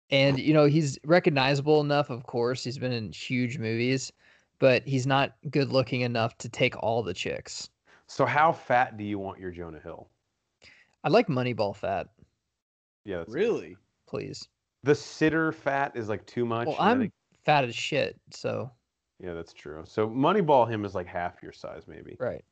[0.10, 2.64] And you know, he's recognizable enough, of course.
[2.64, 4.12] He's been in huge movies,
[4.60, 7.70] but he's not good looking enough to take all the chicks.
[8.08, 10.08] So, how fat do you want your Jonah Hill?
[11.04, 12.08] I like Moneyball fat,
[13.04, 13.78] Yeah, that's Really?
[14.08, 14.48] please.
[14.84, 16.68] The sitter fat is like too much.
[16.68, 18.72] Well, and I I'm think- fat as shit, so
[19.20, 19.84] yeah, that's true.
[19.88, 22.16] So Moneyball him is like half your size, maybe.
[22.20, 22.44] right.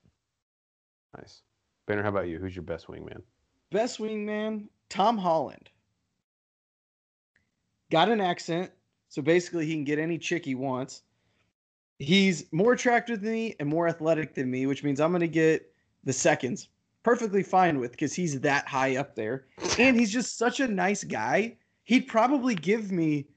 [1.17, 1.41] Nice.
[1.85, 2.39] Banner, how about you?
[2.39, 3.21] Who's your best wingman?
[3.71, 5.69] Best wingman, Tom Holland.
[7.91, 8.71] Got an accent,
[9.09, 11.03] so basically he can get any chick he wants.
[11.99, 15.27] He's more attractive than me and more athletic than me, which means I'm going to
[15.27, 15.71] get
[16.03, 16.69] the seconds.
[17.03, 19.45] Perfectly fine with because he's that high up there.
[19.77, 21.57] And he's just such a nice guy.
[21.83, 23.27] He'd probably give me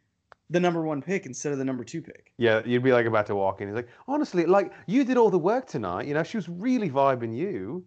[0.50, 2.32] the number one pick instead of the number two pick.
[2.38, 3.68] Yeah, you'd be like about to walk in.
[3.68, 6.06] He's like, honestly, like you did all the work tonight.
[6.06, 7.84] You know, she was really vibing you.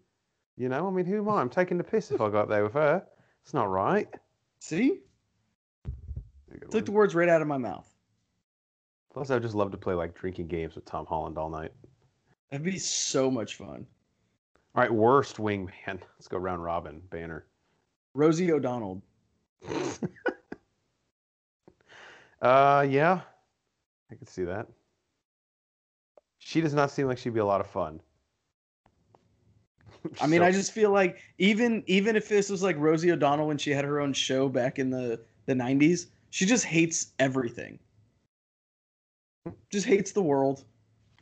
[0.58, 1.40] You know, I mean, who am I?
[1.40, 3.04] I'm taking the piss if I got there with her.
[3.44, 4.08] It's not right.
[4.60, 5.00] See?
[6.70, 7.88] Took the words right out of my mouth.
[9.14, 11.72] Plus, I would just love to play like drinking games with Tom Holland all night.
[12.52, 13.86] That'd be so much fun.
[14.76, 15.70] All right, worst wingman.
[15.88, 17.02] Let's go round robin.
[17.10, 17.46] Banner.
[18.14, 19.02] Rosie O'Donnell.
[22.42, 23.22] Uh, yeah,
[24.12, 24.68] I could see that.
[26.38, 28.00] She does not seem like she'd be a lot of fun.
[30.22, 33.48] I mean, So- I just feel like even even if this was like Rosie O'Donnell
[33.48, 37.80] when she had her own show back in the the '90s, she just hates everything.
[39.72, 40.64] Just hates the world.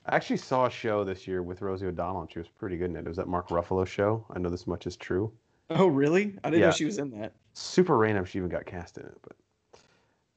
[0.06, 2.92] I actually saw a show this year with Rosie O'Donnell, and she was pretty good
[2.92, 3.02] in it.
[3.02, 4.26] It was that Mark Ruffalo show.
[4.30, 5.32] I know this much is true.
[5.70, 6.36] Oh, really?
[6.44, 6.68] I didn't Yeah.
[6.68, 7.34] know she was in that.
[7.54, 8.24] Super random.
[8.24, 9.18] She even got cast in it.
[9.22, 9.36] But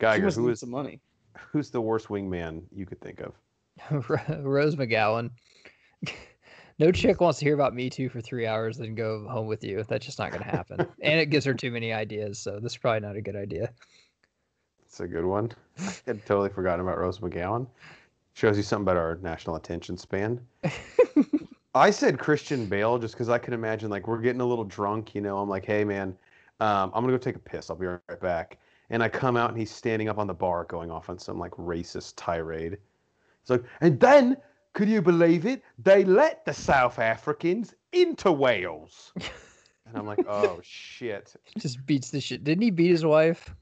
[0.00, 0.98] Geiger, who is some money.
[1.52, 3.34] who's the worst wingman you could think of?
[4.42, 5.30] Rose McGowan.
[6.78, 9.62] no chick wants to hear about Me Too for three hours, then go home with
[9.62, 9.84] you.
[9.86, 10.80] That's just not going to happen.
[11.02, 12.38] and it gives her too many ideas.
[12.38, 13.70] So this is probably not a good idea.
[14.84, 15.52] It's a good one.
[15.78, 17.66] I had totally forgotten about Rose McGowan.
[18.32, 20.40] Shows you something about our national attention span.
[21.74, 25.14] I said Christian Bale just because I could imagine like we're getting a little drunk,
[25.14, 25.38] you know.
[25.38, 26.16] I'm like, hey man,
[26.58, 27.70] um, I'm gonna go take a piss.
[27.70, 28.58] I'll be right back.
[28.90, 31.38] And I come out and he's standing up on the bar going off on some
[31.38, 32.76] like racist tirade.
[33.40, 34.36] It's like, and then
[34.72, 35.62] could you believe it?
[35.78, 39.12] They let the South Africans into Wales.
[39.86, 41.34] and I'm like, oh shit.
[41.58, 42.44] Just beats the shit.
[42.44, 43.54] Didn't he beat his wife?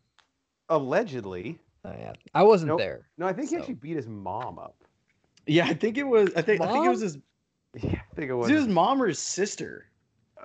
[0.68, 1.58] Allegedly.
[1.84, 2.12] Oh, yeah.
[2.34, 2.78] I wasn't Nope.
[2.78, 3.08] there.
[3.16, 4.76] No, I think he actually beat his mom up.
[5.46, 6.30] Yeah, I think it was.
[6.36, 6.60] I think.
[6.60, 7.18] I think it was his.
[7.74, 8.60] Yeah, I think it Was was.
[8.60, 9.84] his mom or his sister?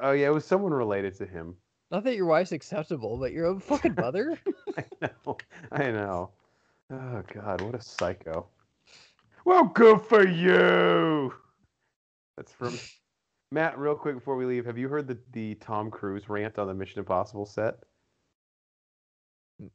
[0.02, 1.56] Oh yeah, it was someone related to him.
[1.94, 4.40] Not that your wife's acceptable, but your own fucking mother?
[4.78, 5.38] I know.
[5.72, 6.32] I know.
[6.91, 8.48] Oh god, what a psycho.
[9.45, 11.32] Well, good for you.
[12.36, 12.80] That's from
[13.52, 13.78] Matt.
[13.78, 16.74] Real quick before we leave, have you heard the the Tom Cruise rant on the
[16.74, 17.76] Mission Impossible set?
[19.61, 19.70] Mm,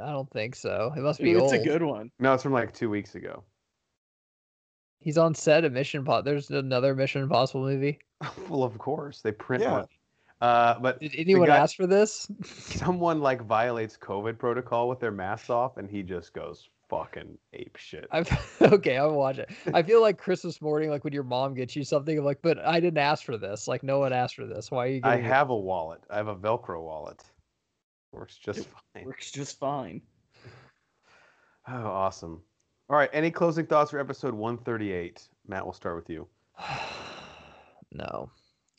[0.00, 0.92] I don't think so.
[0.96, 1.52] It must be It's old.
[1.52, 2.12] a good one.
[2.20, 3.42] No, it's from like two weeks ago.
[5.00, 6.22] He's on set of Mission Impossible.
[6.30, 7.98] There's another Mission Impossible movie.
[8.48, 9.70] well, of course they print Yeah.
[9.72, 9.88] money.
[10.40, 12.30] Uh, but Did anyone guy- ask for this?
[12.44, 17.76] someone like violates COVID protocol with their masks off, and he just goes fucking ape
[17.76, 18.06] shit.
[18.12, 18.24] I'm,
[18.60, 19.50] okay, I'll watch it.
[19.72, 22.58] I feel like Christmas morning, like when your mom gets you something, I'm like, but
[22.58, 23.66] I didn't ask for this.
[23.66, 24.70] Like no one asked for this.
[24.70, 25.00] Why are you?
[25.04, 26.02] I Getting it?" have a wallet.
[26.10, 27.22] I have a Velcro wallet.
[28.12, 29.04] Works just It fine.
[29.04, 30.02] Works just fine.
[31.68, 32.40] Oh, awesome.
[32.88, 33.10] All right.
[33.12, 35.26] Any closing thoughts for episode 138?
[35.48, 36.28] Matt, we'll start with you.
[37.92, 38.30] no,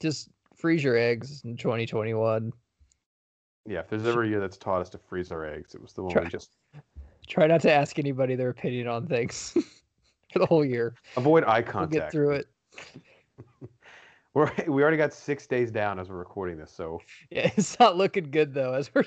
[0.01, 2.51] just freeze your eggs in 2021.
[3.65, 5.93] Yeah, if there's ever a year that's taught us to freeze our eggs, it was
[5.93, 6.51] the one Try- we just
[7.27, 9.51] Try not to ask anybody their opinion on things
[10.31, 10.95] for the whole year.
[11.17, 11.91] avoid eye We'll contact.
[11.91, 12.47] get through it.
[14.34, 17.01] We're, we already got six days down as we're recording this, so
[17.31, 19.03] Yeah, it's not looking good though, as we're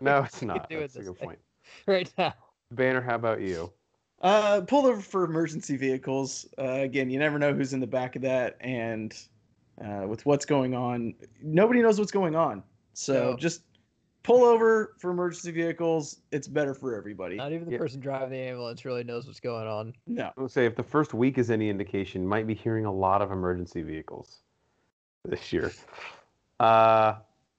[0.00, 0.68] no, it's not.
[0.68, 1.38] do it That's a good point.
[1.86, 2.34] right now.
[2.72, 3.72] Banner, how about you?
[4.22, 6.46] Uh, pull over for emergency vehicles.
[6.58, 9.16] Uh, again, you never know who's in the back of that, and
[9.80, 12.62] uh, with what's going on, nobody knows what's going on.
[12.92, 13.36] So No.
[13.36, 13.62] just
[14.22, 16.20] pull over for emergency vehicles.
[16.30, 17.36] It's better for everybody.
[17.36, 17.78] Not even the Yeah.
[17.78, 19.94] person driving the ambulance really knows what's going on.
[20.06, 20.30] No.
[20.36, 23.22] I would say if the first week is any indication, might be hearing a lot
[23.22, 24.42] of emergency vehicles
[25.24, 25.72] this year.
[26.60, 27.14] Uh,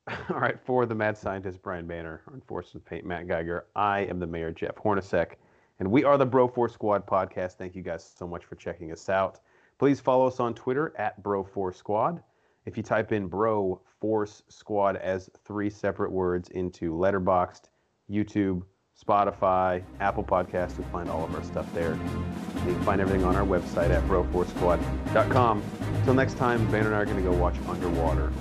[0.30, 4.28] all right, for the mad scientist Brian Banner, enforcement paint Matt Geiger, I am the
[4.28, 5.34] mayor Jeff Hornacek,
[5.80, 7.54] and we are the Bro Force Squad podcast.
[7.54, 9.40] Thank you guys so much for checking us out.
[9.84, 12.24] Please follow us on Twitter at Bro Force Squad.
[12.66, 17.64] If you type in Bro Force Squad as three separate words into Letterboxd,
[18.10, 18.64] YouTube,
[18.98, 21.92] Spotify, Apple Podcasts, you'll find all of our stuff there.
[21.92, 25.62] And you can find everything on our website at broforcesquad.com.
[25.96, 28.32] Until next time, Banner and I are going to go watch Underwater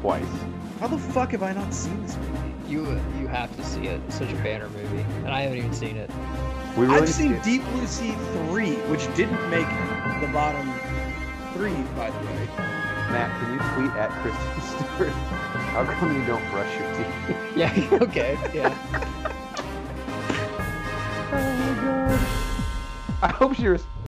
[0.00, 0.24] twice.
[0.78, 2.54] How the fuck have I not seen this movie?
[2.68, 4.00] You you have to see it.
[4.06, 6.10] It's such a banner movie, and I haven't even seen it.
[6.76, 8.12] We really I've seen get- Deep Blue Sea
[8.50, 9.66] 3, which didn't make
[10.20, 10.72] the bottom
[11.54, 12.46] three, by the way.
[13.12, 15.12] Matt, can you tweet at Kristen Stewart?
[15.72, 17.36] How come you don't brush your teeth?
[17.56, 17.72] Yeah.
[18.02, 18.38] Okay.
[18.52, 18.74] Yeah.
[21.32, 22.20] Oh my god.
[23.22, 23.86] I hope she res-